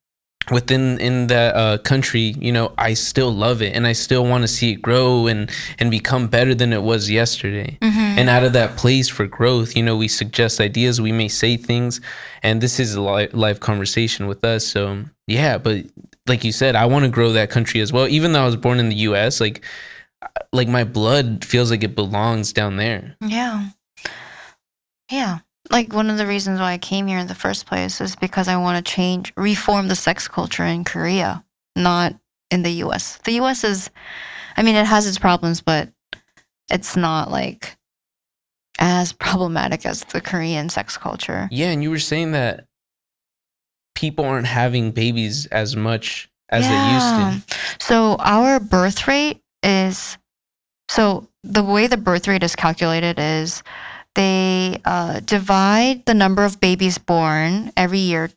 within 0.52 1.00
in 1.00 1.26
that 1.26 1.56
uh, 1.56 1.76
country 1.80 2.36
you 2.40 2.52
know 2.52 2.72
i 2.78 2.94
still 2.94 3.32
love 3.34 3.64
it 3.64 3.76
and 3.76 3.88
i 3.88 3.92
still 3.94 4.24
want 4.26 4.44
to 4.44 4.48
see 4.48 4.74
it 4.74 4.76
grow 4.82 5.26
and 5.26 5.50
and 5.80 5.90
become 5.90 6.28
better 6.28 6.54
than 6.54 6.72
it 6.72 6.84
was 6.84 7.10
yesterday 7.10 7.76
and 8.20 8.30
out 8.30 8.44
of 8.44 8.54
that 8.54 8.78
place 8.78 9.10
for 9.10 9.26
growth 9.26 9.76
you 9.76 9.82
know 9.82 9.98
we 9.98 10.08
suggest 10.08 10.62
ideas 10.62 11.02
we 11.02 11.12
may 11.12 11.28
say 11.28 11.58
things 11.58 12.00
and 12.44 12.62
this 12.62 12.80
is 12.80 12.94
a 12.94 13.02
li- 13.02 13.28
live 13.34 13.60
conversation 13.60 14.28
with 14.28 14.46
us 14.46 14.64
so 14.66 15.04
yeah 15.26 15.58
but 15.58 15.84
like 16.28 16.44
you 16.44 16.52
said 16.52 16.76
i 16.76 16.86
want 16.86 17.04
to 17.04 17.10
grow 17.10 17.32
that 17.32 17.50
country 17.50 17.82
as 17.82 17.92
well 17.92 18.08
even 18.08 18.32
though 18.32 18.42
i 18.44 18.46
was 18.46 18.56
born 18.56 18.78
in 18.80 18.90
the 18.90 18.96
us 18.98 19.42
like 19.42 19.66
like 20.54 20.68
my 20.68 20.84
blood 20.84 21.44
feels 21.44 21.72
like 21.72 21.84
it 21.84 21.96
belongs 21.96 22.54
down 22.54 22.78
there 22.78 23.16
Yeah. 23.20 23.70
Yeah. 25.12 25.40
Like 25.76 25.92
one 25.92 26.10
of 26.10 26.18
the 26.18 26.26
reasons 26.26 26.62
why 26.62 26.72
I 26.72 26.78
came 26.78 27.06
here 27.06 27.20
in 27.20 27.28
the 27.28 27.36
first 27.36 27.66
place 27.66 28.00
is 28.00 28.16
because 28.16 28.48
I 28.48 28.56
want 28.56 28.78
to 28.78 28.94
change, 28.94 29.34
reform 29.36 29.90
the 29.90 29.96
sex 29.98 30.26
culture 30.26 30.64
in 30.64 30.86
Korea, 30.86 31.44
not 31.76 32.16
in 32.50 32.64
the 32.64 32.72
US. 32.86 33.18
The 33.26 33.34
US 33.42 33.66
is, 33.66 33.90
I 34.56 34.64
mean, 34.64 34.76
it 34.76 34.86
has 34.86 35.06
its 35.06 35.20
problems, 35.20 35.60
but 35.60 35.90
it's 36.72 36.96
not 36.96 37.30
like 37.30 37.76
as 38.80 39.12
problematic 39.12 39.86
as 39.86 40.06
the 40.06 40.22
Korean 40.22 40.70
sex 40.70 40.98
culture. 40.98 41.50
yeah 41.52 41.72
and 41.72 41.84
you 41.84 41.90
were 41.90 42.00
saying 42.00 42.32
that 42.32 42.68
people 43.96 44.24
aren't 44.24 44.48
having 44.48 44.92
babies 44.92 45.46
as 45.48 45.76
much 45.76 46.30
as 46.52 46.64
they 46.66 46.94
used 46.94 47.50
to 47.50 47.56
So 47.84 48.16
our 48.20 48.62
birth 48.62 49.10
rate 49.10 49.42
is 49.62 50.18
so 50.88 51.28
the 51.44 51.64
way 51.64 51.88
the 51.88 51.98
birth 51.98 52.30
rate 52.30 52.44
is 52.44 52.56
calculated 52.56 53.20
is 53.20 53.62
they 54.16 54.82
uh, 54.86 55.20
divide 55.22 56.06
the 56.06 56.14
number 56.14 56.44
of 56.44 56.60
babies 56.60 56.98
born 56.98 57.72
every 57.78 58.00
year. 58.00 58.32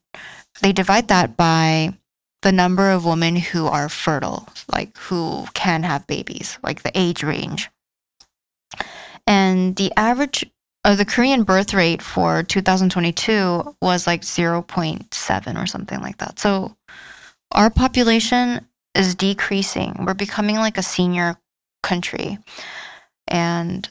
They 0.61 0.73
divide 0.73 1.09
that 1.09 1.37
by 1.37 1.97
the 2.43 2.53
number 2.53 2.91
of 2.91 3.05
women 3.05 3.37
who 3.37 3.67
are 3.67 3.89
fertile, 3.89 4.49
like 4.73 4.97
who 4.97 5.47
can 5.55 5.83
have 5.83 6.07
babies, 6.07 6.59
like 6.63 6.83
the 6.83 6.93
age 6.95 7.23
range. 7.23 7.71
And 9.27 9.77
the 9.77 9.93
average 9.97 10.45
of 10.85 10.99
the 10.99 11.05
Korean 11.05 11.43
birth 11.43 11.75
rate 11.75 12.03
for 12.03 12.43
2022 12.43 13.77
was 13.83 14.07
like 14.07 14.23
0.7 14.23 15.63
or 15.63 15.67
something 15.67 16.01
like 16.01 16.19
that. 16.19 16.39
So 16.39 16.77
our 17.53 17.71
population 17.71 18.67
is 18.95 19.15
decreasing. 19.15 20.05
We're 20.05 20.15
becoming 20.15 20.57
like 20.57 20.79
a 20.79 20.83
senior 20.83 21.37
country. 21.83 22.39
And 23.27 23.89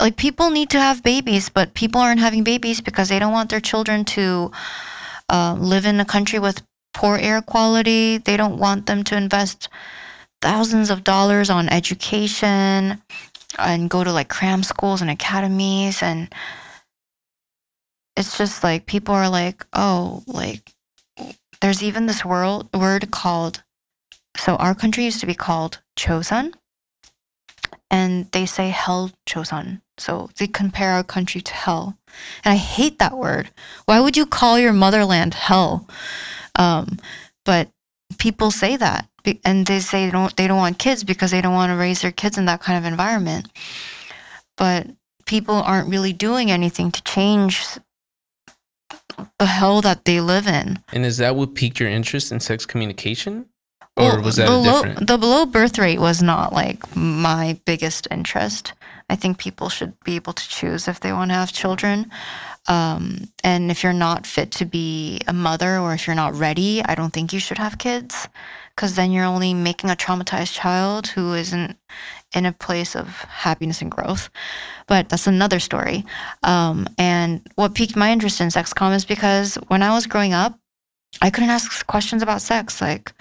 like 0.00 0.16
people 0.16 0.50
need 0.50 0.70
to 0.70 0.80
have 0.80 1.02
babies, 1.02 1.48
but 1.48 1.74
people 1.74 2.00
aren't 2.00 2.20
having 2.20 2.44
babies 2.44 2.80
because 2.80 3.08
they 3.08 3.18
don't 3.18 3.32
want 3.32 3.50
their 3.50 3.60
children 3.60 4.04
to 4.04 4.52
uh, 5.28 5.56
live 5.58 5.86
in 5.86 6.00
a 6.00 6.04
country 6.04 6.38
with 6.38 6.62
poor 6.94 7.16
air 7.16 7.42
quality. 7.42 8.18
They 8.18 8.36
don't 8.36 8.58
want 8.58 8.86
them 8.86 9.04
to 9.04 9.16
invest 9.16 9.68
thousands 10.40 10.90
of 10.90 11.04
dollars 11.04 11.50
on 11.50 11.68
education 11.68 13.02
and 13.58 13.90
go 13.90 14.04
to 14.04 14.12
like 14.12 14.28
cram 14.28 14.62
schools 14.62 15.02
and 15.02 15.10
academies 15.10 16.02
and 16.02 16.32
it's 18.16 18.36
just 18.36 18.64
like 18.64 18.86
people 18.86 19.14
are 19.14 19.28
like, 19.28 19.64
"Oh, 19.72 20.22
like 20.26 20.72
there's 21.60 21.82
even 21.82 22.06
this 22.06 22.24
world, 22.24 22.68
word 22.74 23.10
called 23.10 23.62
so 24.36 24.56
our 24.56 24.74
country 24.74 25.04
used 25.04 25.20
to 25.20 25.26
be 25.26 25.34
called 25.34 25.80
chosun 25.98 26.54
and 27.90 28.30
they 28.32 28.46
say 28.46 28.68
hell 28.70 29.10
chosun 29.28 29.80
So 30.00 30.30
they 30.36 30.46
compare 30.46 30.92
our 30.92 31.04
country 31.04 31.40
to 31.40 31.54
hell. 31.54 31.96
And 32.44 32.52
I 32.52 32.56
hate 32.56 32.98
that 32.98 33.16
word. 33.16 33.50
Why 33.86 34.00
would 34.00 34.16
you 34.16 34.26
call 34.26 34.58
your 34.58 34.72
motherland 34.72 35.34
hell? 35.34 35.88
Um, 36.56 36.98
but 37.44 37.70
people 38.18 38.50
say 38.50 38.76
that 38.76 39.08
and 39.44 39.66
they 39.66 39.80
say 39.80 40.06
they 40.06 40.12
don't 40.12 40.34
they 40.36 40.46
don't 40.46 40.58
want 40.58 40.78
kids 40.78 41.04
because 41.04 41.30
they 41.30 41.40
don't 41.40 41.54
want 41.54 41.70
to 41.70 41.76
raise 41.76 42.00
their 42.00 42.12
kids 42.12 42.38
in 42.38 42.46
that 42.46 42.60
kind 42.60 42.78
of 42.78 42.90
environment. 42.90 43.48
But 44.56 44.86
people 45.26 45.56
aren't 45.56 45.88
really 45.88 46.12
doing 46.12 46.50
anything 46.50 46.90
to 46.90 47.02
change 47.04 47.64
the 49.38 49.46
hell 49.46 49.80
that 49.82 50.04
they 50.04 50.20
live 50.20 50.46
in. 50.46 50.78
And 50.92 51.04
is 51.04 51.18
that 51.18 51.36
what 51.36 51.54
piqued 51.54 51.80
your 51.80 51.88
interest 51.88 52.32
in 52.32 52.40
sex 52.40 52.64
communication? 52.66 53.46
Or 53.96 54.14
Well, 54.14 54.22
was 54.22 54.36
that 54.36 54.46
the 54.46 54.54
a 54.54 54.56
low, 54.56 54.82
the 54.82 55.16
low 55.16 55.46
birth 55.46 55.78
rate 55.78 55.98
was 55.98 56.22
not 56.22 56.52
like 56.52 56.96
my 56.96 57.58
biggest 57.64 58.06
interest. 58.10 58.72
I 59.08 59.16
think 59.16 59.38
people 59.38 59.68
should 59.68 59.98
be 60.04 60.16
able 60.16 60.34
to 60.34 60.48
choose 60.48 60.86
if 60.88 61.00
they 61.00 61.12
want 61.12 61.30
to 61.30 61.34
have 61.34 61.52
children. 61.52 62.10
Um, 62.66 63.28
and 63.42 63.70
if 63.70 63.82
you're 63.82 63.92
not 63.94 64.26
fit 64.26 64.50
to 64.52 64.66
be 64.66 65.20
a 65.26 65.32
mother 65.32 65.78
or 65.78 65.94
if 65.94 66.06
you're 66.06 66.16
not 66.16 66.34
ready, 66.34 66.82
I 66.84 66.94
don't 66.94 67.12
think 67.12 67.32
you 67.32 67.40
should 67.40 67.58
have 67.58 67.78
kids 67.78 68.28
because 68.76 68.94
then 68.94 69.10
you're 69.10 69.24
only 69.24 69.54
making 69.54 69.90
a 69.90 69.96
traumatized 69.96 70.52
child 70.52 71.06
who 71.06 71.32
isn't 71.32 71.76
in 72.34 72.46
a 72.46 72.52
place 72.52 72.94
of 72.94 73.08
happiness 73.24 73.80
and 73.80 73.90
growth. 73.90 74.28
But 74.86 75.08
that's 75.08 75.26
another 75.26 75.58
story. 75.58 76.04
Um, 76.42 76.86
and 76.98 77.40
what 77.54 77.74
piqued 77.74 77.96
my 77.96 78.12
interest 78.12 78.40
in 78.40 78.50
sex 78.50 78.74
comm 78.74 78.94
is 78.94 79.04
because 79.04 79.56
when 79.68 79.82
I 79.82 79.94
was 79.94 80.06
growing 80.06 80.34
up, 80.34 80.58
I 81.22 81.30
couldn't 81.30 81.50
ask 81.50 81.86
questions 81.86 82.22
about 82.22 82.42
sex. 82.42 82.80
Like, 82.80 83.12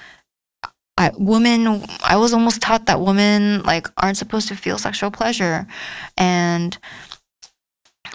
I, 0.98 1.12
women 1.18 1.84
i 2.04 2.18
was 2.18 2.34
almost 2.34 2.62
taught 2.62 2.88
that 2.88 3.02
women 3.02 3.62
like 3.64 3.88
aren't 3.98 4.18
supposed 4.18 4.48
to 4.48 4.56
feel 4.56 4.78
sexual 4.78 5.12
pleasure. 5.12 5.68
And 6.18 6.78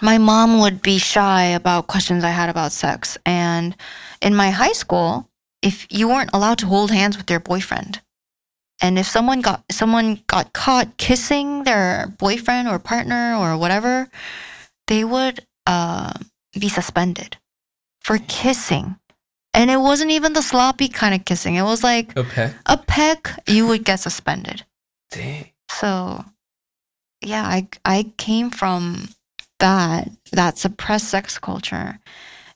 my 0.01 0.17
mom 0.17 0.59
would 0.59 0.81
be 0.81 0.97
shy 0.97 1.43
about 1.43 1.87
questions 1.87 2.23
i 2.23 2.29
had 2.29 2.49
about 2.49 2.71
sex. 2.71 3.17
And 3.25 3.75
in 4.21 4.35
my 4.35 4.51
high 4.51 4.73
school 4.73 5.29
if 5.61 5.87
you 5.89 6.09
weren't 6.09 6.31
allowed 6.33 6.57
to 6.59 6.65
hold 6.65 6.91
hands 6.91 7.17
with 7.17 7.29
your 7.29 7.39
boyfriend 7.39 8.01
and 8.81 8.99
if 8.99 9.07
someone 9.07 9.41
got 9.41 9.63
someone 9.71 10.21
got 10.27 10.51
caught 10.53 10.97
kissing 10.97 11.63
their 11.63 12.13
boyfriend 12.19 12.67
or 12.67 12.77
partner 12.79 13.35
or 13.35 13.57
whatever 13.57 14.07
they 14.87 15.03
would 15.03 15.45
uh, 15.65 16.11
be 16.59 16.67
suspended 16.67 17.37
for 18.01 18.17
kissing 18.27 18.95
and 19.53 19.69
it 19.71 19.77
wasn't 19.77 20.11
even 20.11 20.33
the 20.33 20.41
sloppy 20.41 20.87
kind 20.87 21.13
of 21.15 21.25
kissing 21.25 21.55
it 21.55 21.63
was 21.63 21.83
like 21.83 22.17
Okay. 22.17 22.51
a 22.65 22.77
peck, 22.77 23.29
you 23.47 23.67
would 23.67 23.83
get 23.85 23.99
suspended. 23.99 24.63
Dang. 25.11 25.49
So, 25.69 26.23
yeah, 27.21 27.43
I 27.43 27.67
I 27.85 28.11
came 28.17 28.49
from 28.49 29.09
that 29.59 30.09
that 30.31 30.57
suppressed 30.57 31.07
sex 31.09 31.39
culture, 31.39 31.97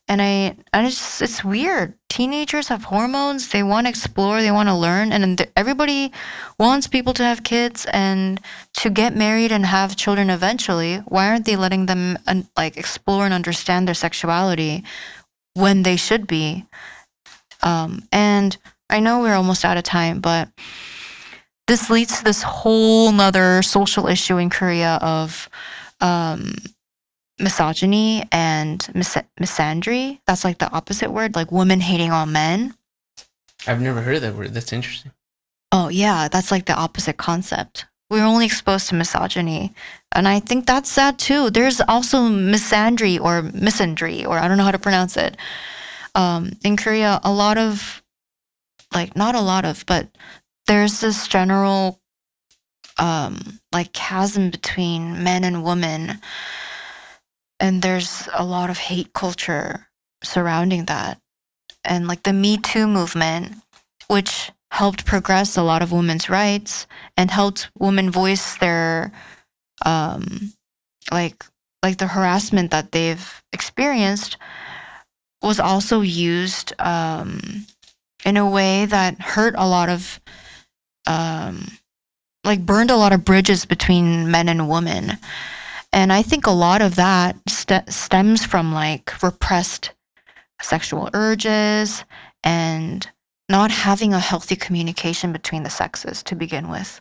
and 0.07 0.21
I 0.21 0.55
and 0.73 0.87
it's 0.87 1.21
it's 1.21 1.43
weird. 1.43 1.93
Teenagers 2.09 2.67
have 2.69 2.83
hormones. 2.83 3.49
They 3.49 3.63
want 3.63 3.85
to 3.85 3.89
explore. 3.89 4.41
They 4.41 4.51
want 4.51 4.69
to 4.69 4.75
learn, 4.75 5.13
and 5.13 5.47
everybody 5.55 6.11
wants 6.59 6.87
people 6.87 7.13
to 7.13 7.23
have 7.23 7.43
kids 7.43 7.85
and 7.93 8.39
to 8.81 8.89
get 8.89 9.15
married 9.15 9.51
and 9.51 9.65
have 9.65 9.95
children 9.95 10.29
eventually. 10.29 10.97
Why 11.07 11.29
aren't 11.29 11.45
they 11.45 11.55
letting 11.55 11.85
them 11.85 12.17
uh, 12.27 12.41
like 12.57 12.77
explore 12.77 13.25
and 13.25 13.33
understand 13.33 13.87
their 13.87 13.95
sexuality 13.95 14.83
when 15.57 15.83
they 15.83 15.95
should 15.95 16.27
be? 16.27 16.65
Um, 17.63 18.07
and 18.11 18.55
I 18.89 18.99
know 18.99 19.21
we're 19.21 19.35
almost 19.35 19.65
out 19.65 19.77
of 19.77 19.83
time, 19.83 20.19
but 20.21 20.49
this 21.67 21.89
leads 21.89 22.19
to 22.19 22.23
this 22.23 22.41
whole 22.41 23.11
nother 23.11 23.61
social 23.61 24.07
issue 24.07 24.37
in 24.37 24.49
Korea 24.49 24.99
of 25.01 25.49
um, 25.99 26.53
misogyny 27.39 28.23
and 28.31 28.87
mis- 28.93 29.17
misandry. 29.39 30.19
That's 30.27 30.43
like 30.43 30.59
the 30.59 30.71
opposite 30.71 31.11
word, 31.11 31.35
like 31.35 31.51
women 31.51 31.79
hating 31.81 32.11
on 32.11 32.31
men. 32.31 32.73
I've 33.65 33.81
never 33.81 34.01
heard 34.01 34.17
of 34.17 34.21
that 34.21 34.35
word. 34.35 34.53
That's 34.53 34.71
interesting. 34.71 35.11
Oh, 35.71 35.89
yeah, 35.89 36.29
that's 36.29 36.51
like 36.51 36.65
the 36.65 36.75
opposite 36.75 37.17
concept. 37.17 37.85
We're 38.09 38.25
only 38.25 38.45
exposed 38.45 38.89
to 38.89 38.95
misogyny. 38.95 39.73
And 40.13 40.27
I 40.27 40.39
think 40.39 40.65
that's 40.65 40.89
sad 40.89 41.19
too. 41.19 41.49
There's 41.49 41.81
also 41.81 42.19
misandry 42.29 43.19
or 43.19 43.41
misandry, 43.41 44.25
or 44.25 44.39
I 44.39 44.47
don't 44.47 44.57
know 44.57 44.63
how 44.63 44.71
to 44.71 44.79
pronounce 44.79 45.17
it. 45.17 45.37
Um, 46.15 46.53
in 46.63 46.77
Korea, 46.77 47.19
a 47.23 47.31
lot 47.31 47.57
of, 47.57 48.01
like, 48.93 49.15
not 49.15 49.35
a 49.35 49.41
lot 49.41 49.65
of, 49.65 49.85
but 49.85 50.07
there's 50.67 51.01
this 51.01 51.27
general, 51.27 51.99
um, 52.97 53.59
like, 53.73 53.91
chasm 53.93 54.49
between 54.49 55.23
men 55.23 55.43
and 55.43 55.63
women. 55.63 56.19
And 57.59 57.81
there's 57.81 58.29
a 58.33 58.43
lot 58.45 58.69
of 58.69 58.77
hate 58.77 59.13
culture 59.13 59.87
surrounding 60.23 60.85
that. 60.85 61.19
And, 61.83 62.07
like, 62.07 62.23
the 62.23 62.33
Me 62.33 62.57
Too 62.57 62.87
movement, 62.87 63.55
which 64.07 64.51
helped 64.77 65.05
progress 65.05 65.57
a 65.57 65.63
lot 65.63 65.81
of 65.81 65.91
women's 65.91 66.29
rights 66.29 66.85
and 67.17 67.31
helped 67.31 67.71
women 67.79 68.11
voice 68.11 68.57
their 68.57 69.11
um 69.87 70.53
like 71.11 71.43
like 71.81 71.97
the 71.97 72.05
harassment 72.05 72.69
that 72.69 72.91
they've 72.91 73.41
experienced 73.53 74.37
was 75.41 75.59
also 75.59 76.01
used 76.01 76.73
um 76.79 77.65
in 78.23 78.37
a 78.37 78.47
way 78.47 78.85
that 78.85 79.19
hurt 79.19 79.55
a 79.57 79.67
lot 79.67 79.89
of 79.89 80.19
um 81.07 81.55
like 82.43 82.63
burned 82.63 82.91
a 82.91 83.01
lot 83.03 83.13
of 83.13 83.25
bridges 83.25 83.65
between 83.65 84.29
men 84.29 84.47
and 84.47 84.69
women. 84.69 85.17
And 85.91 86.13
i 86.13 86.21
think 86.21 86.45
a 86.45 86.51
lot 86.67 86.83
of 86.83 86.95
that 86.97 87.35
st- 87.49 87.91
stems 87.91 88.45
from 88.45 88.71
like 88.73 89.23
repressed 89.23 89.89
sexual 90.61 91.09
urges 91.15 92.05
and 92.43 93.09
not 93.49 93.71
having 93.71 94.13
a 94.13 94.19
healthy 94.19 94.55
communication 94.55 95.31
between 95.31 95.63
the 95.63 95.69
sexes 95.69 96.23
to 96.23 96.35
begin 96.35 96.69
with. 96.69 96.99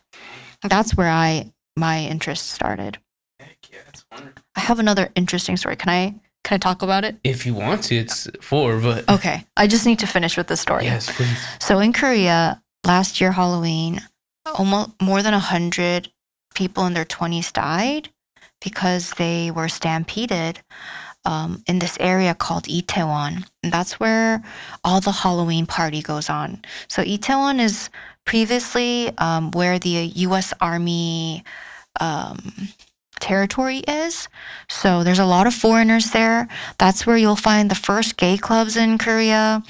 That's 0.63 0.95
where 0.95 1.09
I 1.09 1.51
my 1.75 1.99
interest 2.05 2.51
started. 2.51 2.97
Heck 3.39 3.57
yeah, 3.71 3.79
that's 3.85 4.05
wonderful. 4.11 4.41
I 4.55 4.59
have 4.61 4.79
another 4.79 5.09
interesting 5.15 5.57
story. 5.57 5.75
Can 5.75 5.89
I 5.89 6.15
can 6.43 6.55
I 6.55 6.57
talk 6.59 6.81
about 6.81 7.03
it? 7.03 7.17
If 7.23 7.45
you 7.45 7.53
want 7.53 7.83
to, 7.85 7.95
it's 7.97 8.27
four, 8.41 8.79
but 8.79 9.07
Okay. 9.09 9.45
I 9.57 9.67
just 9.67 9.85
need 9.85 9.99
to 9.99 10.07
finish 10.07 10.37
with 10.37 10.47
this 10.47 10.61
story. 10.61 10.85
yes, 10.85 11.13
please. 11.15 11.37
So 11.59 11.79
in 11.79 11.91
Korea, 11.93 12.61
last 12.85 13.19
year 13.19 13.31
Halloween, 13.31 14.01
almost 14.45 14.91
more 15.01 15.21
than 15.21 15.33
a 15.33 15.37
100 15.37 16.09
people 16.55 16.85
in 16.85 16.93
their 16.93 17.05
20s 17.05 17.51
died 17.51 18.09
because 18.61 19.11
they 19.17 19.51
were 19.51 19.67
stampeded 19.67 20.59
um, 21.27 21.61
in 21.67 21.77
this 21.79 21.97
area 21.99 22.33
called 22.33 22.63
Itaewon. 22.63 23.45
And 23.61 23.71
that's 23.71 23.99
where 23.99 24.41
all 24.83 25.01
the 25.01 25.11
Halloween 25.11 25.65
party 25.65 26.01
goes 26.01 26.29
on. 26.29 26.61
So 26.87 27.03
Itaewon 27.03 27.59
is 27.59 27.89
previously 28.25 29.11
um, 29.17 29.51
where 29.51 29.77
the 29.77 30.11
U.S. 30.15 30.53
Army 30.61 31.43
um, 31.99 32.53
territory 33.19 33.79
is. 33.79 34.29
So 34.69 35.03
there's 35.03 35.19
a 35.19 35.25
lot 35.25 35.47
of 35.47 35.53
foreigners 35.53 36.11
there. 36.11 36.47
That's 36.77 37.05
where 37.05 37.17
you'll 37.17 37.35
find 37.35 37.69
the 37.69 37.75
first 37.75 38.15
gay 38.15 38.37
clubs 38.37 38.77
in 38.77 38.97
Korea. 38.97 39.61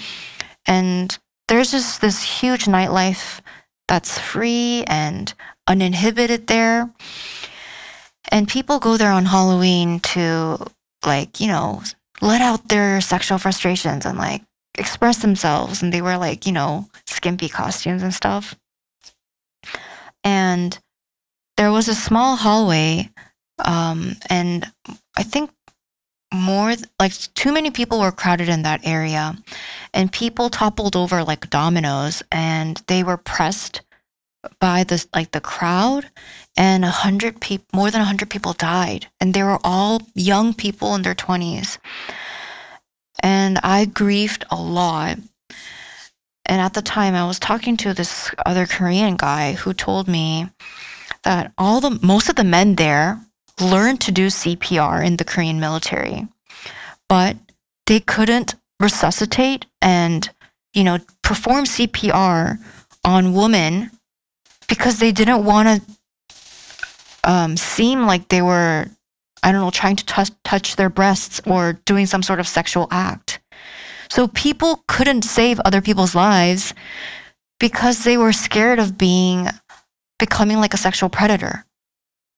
And 0.68 1.18
there's 1.48 1.72
just 1.72 2.02
this 2.02 2.22
huge 2.22 2.66
nightlife 2.66 3.42
that's 3.88 4.20
free 4.20 4.84
and 4.88 5.34
uninhibited 5.66 6.46
there. 6.46 6.90
And 8.30 8.48
people 8.48 8.80
go 8.80 8.98
there 8.98 9.12
on 9.12 9.26
Halloween 9.26 10.02
to, 10.12 10.68
like, 11.08 11.40
you 11.40 11.48
know, 11.48 11.82
let 12.22 12.42
out 12.42 12.68
their 12.68 13.02
sexual 13.02 13.38
frustrations 13.38 14.06
and, 14.06 14.18
like, 14.18 14.44
express 14.78 15.18
themselves. 15.20 15.82
And 15.82 15.92
they 15.92 16.02
wear, 16.02 16.18
like, 16.18 16.46
you 16.46 16.52
know, 16.52 16.88
skimpy 17.08 17.50
costumes 17.50 18.04
and 18.04 18.14
stuff. 18.14 18.56
And 20.24 20.78
there 21.58 21.72
was 21.72 21.88
a 21.88 21.96
small 21.96 22.36
hallway, 22.36 23.10
um, 23.66 24.16
and 24.30 24.72
I 25.18 25.24
think 25.24 25.50
more 26.34 26.74
like 27.00 27.14
too 27.34 27.54
many 27.54 27.72
people 27.72 28.00
were 28.00 28.12
crowded 28.12 28.50
in 28.50 28.64
that 28.64 28.86
area 28.86 29.36
and 29.94 30.12
people 30.12 30.50
toppled 30.50 30.96
over 30.96 31.24
like 31.24 31.50
dominoes 31.50 32.22
and 32.32 32.82
they 32.88 33.04
were 33.04 33.18
pressed 33.18 33.82
by 34.60 34.84
this 34.84 35.08
like 35.16 35.32
the 35.32 35.42
crowd 35.42 36.10
and 36.58 36.84
a 36.84 36.90
hundred 36.90 37.40
people 37.40 37.66
more 37.74 37.92
than 37.92 38.02
a 38.02 38.06
hundred 38.06 38.30
people 38.30 38.54
died 38.54 39.08
and 39.22 39.34
they 39.34 39.44
were 39.44 39.60
all 39.64 40.02
young 40.16 40.54
people 40.54 40.96
in 40.96 41.04
their 41.04 41.16
20s 41.16 41.78
and 43.24 43.60
i 43.64 43.86
grieved 43.86 44.46
a 44.52 44.56
lot. 44.56 45.18
And 46.46 46.62
at 46.62 46.74
the 46.74 46.82
time 46.82 47.14
i 47.14 47.26
was 47.26 47.40
talking 47.40 47.78
to 47.78 47.94
this 47.94 48.32
other 48.46 48.66
korean 48.66 49.16
guy 49.16 49.54
who 49.54 49.74
told 49.74 50.08
me 50.08 50.50
that 51.24 51.52
all 51.58 51.80
the 51.80 52.00
most 52.02 52.30
of 52.30 52.36
the 52.36 52.44
men 52.44 52.76
there 52.76 53.22
learned 53.62 54.02
to 54.02 54.12
do 54.12 54.28
cpr 54.28 55.06
in 55.06 55.18
the 55.18 55.26
korean 55.26 55.60
military 55.60 56.28
but 57.10 57.36
they 57.86 58.00
couldn't 58.00 58.56
resuscitate 58.80 59.66
and 59.82 60.30
you 60.74 60.84
know 60.84 60.98
perform 61.22 61.66
cpr 61.66 62.58
on 63.04 63.34
women 63.34 63.90
because 64.68 65.00
they 65.00 65.12
didn't 65.12 65.46
want 65.46 65.68
to 65.68 65.97
um, 67.24 67.58
seem 67.58 68.06
like 68.06 68.30
they 68.30 68.42
were 68.42 68.88
I 69.44 69.52
don't 69.52 69.62
know, 69.62 69.72
trying 69.72 69.96
to 69.98 70.06
touch 70.06 70.32
touch 70.44 70.76
their 70.76 70.90
breasts 70.90 71.40
or 71.46 71.74
doing 71.86 72.06
some 72.06 72.24
sort 72.24 72.40
of 72.40 72.48
sexual 72.48 72.88
act. 72.92 73.40
So 74.10 74.28
people 74.28 74.84
couldn't 74.88 75.24
save 75.24 75.60
other 75.62 75.82
people's 75.82 76.16
lives 76.16 76.74
because 77.60 78.04
they 78.04 78.18
were 78.18 78.34
scared 78.34 78.80
of 78.80 78.98
being 78.98 79.48
becoming 80.20 80.58
like 80.58 80.74
a 80.74 80.78
sexual 80.78 81.10
predator. 81.10 81.66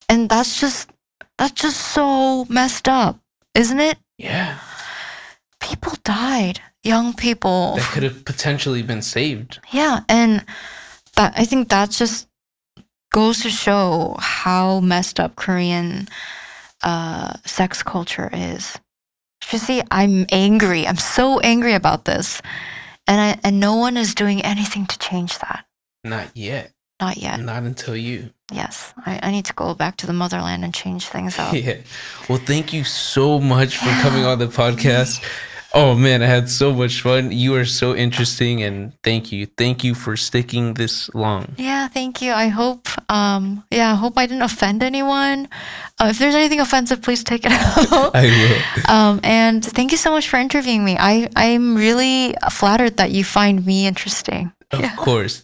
And 0.07 0.29
that's 0.29 0.59
just 0.59 0.89
that's 1.37 1.59
just 1.59 1.79
so 1.79 2.45
messed 2.45 2.87
up, 2.87 3.19
isn't 3.55 3.79
it? 3.79 3.97
Yeah. 4.17 4.59
People 5.61 5.93
died, 6.03 6.59
young 6.83 7.13
people. 7.13 7.75
That 7.75 7.91
could 7.91 8.03
have 8.03 8.25
potentially 8.25 8.81
been 8.81 9.01
saved. 9.01 9.59
Yeah, 9.71 10.01
and 10.09 10.45
that 11.15 11.33
I 11.37 11.45
think 11.45 11.69
that's 11.69 11.97
just 11.97 12.28
goes 13.11 13.41
to 13.41 13.49
show 13.49 14.15
how 14.19 14.79
messed 14.81 15.19
up 15.19 15.35
Korean 15.35 16.07
uh, 16.83 17.33
sex 17.45 17.83
culture 17.83 18.29
is. 18.31 18.77
You 19.51 19.57
see, 19.57 19.81
I'm 19.89 20.25
angry. 20.31 20.87
I'm 20.87 20.97
so 20.97 21.39
angry 21.39 21.73
about 21.73 22.05
this, 22.05 22.41
and 23.07 23.19
I, 23.19 23.39
and 23.43 23.59
no 23.59 23.77
one 23.77 23.97
is 23.97 24.13
doing 24.13 24.43
anything 24.43 24.85
to 24.85 24.99
change 24.99 25.39
that. 25.39 25.65
Not 26.03 26.29
yet. 26.35 26.71
Not 26.99 27.17
yet. 27.17 27.39
Not 27.39 27.63
until 27.63 27.95
you. 27.95 28.29
Yes, 28.51 28.93
I, 29.05 29.19
I 29.23 29.31
need 29.31 29.45
to 29.45 29.53
go 29.53 29.73
back 29.73 29.97
to 29.97 30.07
the 30.07 30.13
motherland 30.13 30.63
and 30.63 30.73
change 30.73 31.07
things 31.07 31.39
up. 31.39 31.53
Yeah. 31.59 31.77
Well, 32.27 32.39
thank 32.39 32.73
you 32.73 32.83
so 32.83 33.39
much 33.39 33.77
for 33.77 33.89
coming 34.01 34.25
on 34.25 34.39
the 34.39 34.47
podcast. 34.47 35.23
Oh 35.73 35.93
man, 35.93 36.23
I 36.23 36.25
had 36.25 36.49
so 36.49 36.73
much 36.73 37.01
fun. 37.01 37.31
You 37.31 37.53
are 37.55 37.65
so 37.65 37.95
interesting 37.95 38.63
and 38.63 38.91
thank 39.03 39.31
you. 39.31 39.45
Thank 39.45 39.83
you 39.83 39.93
for 39.93 40.17
sticking 40.17 40.73
this 40.73 41.13
long. 41.13 41.53
Yeah, 41.57 41.87
thank 41.87 42.23
you. 42.23 42.31
I 42.33 42.47
hope, 42.47 42.87
um, 43.07 43.63
yeah, 43.69 43.91
I 43.91 43.95
hope 43.95 44.17
I 44.17 44.25
didn't 44.25 44.41
offend 44.41 44.81
anyone. 44.81 45.47
Uh, 45.99 46.07
if 46.09 46.17
there's 46.17 46.33
anything 46.33 46.59
offensive, 46.59 47.03
please 47.03 47.23
take 47.23 47.45
it 47.45 47.51
out. 47.53 48.15
I 48.15 48.23
will. 48.25 48.91
um, 48.91 49.19
and 49.23 49.63
thank 49.63 49.91
you 49.91 49.97
so 49.97 50.09
much 50.09 50.27
for 50.27 50.37
interviewing 50.37 50.83
me. 50.83 50.97
I, 50.99 51.29
I'm 51.35 51.75
really 51.75 52.33
flattered 52.51 52.97
that 52.97 53.11
you 53.11 53.23
find 53.23 53.63
me 53.63 53.85
interesting. 53.85 54.51
Of 54.71 54.79
Yeah. 54.81 54.95
course. 54.95 55.43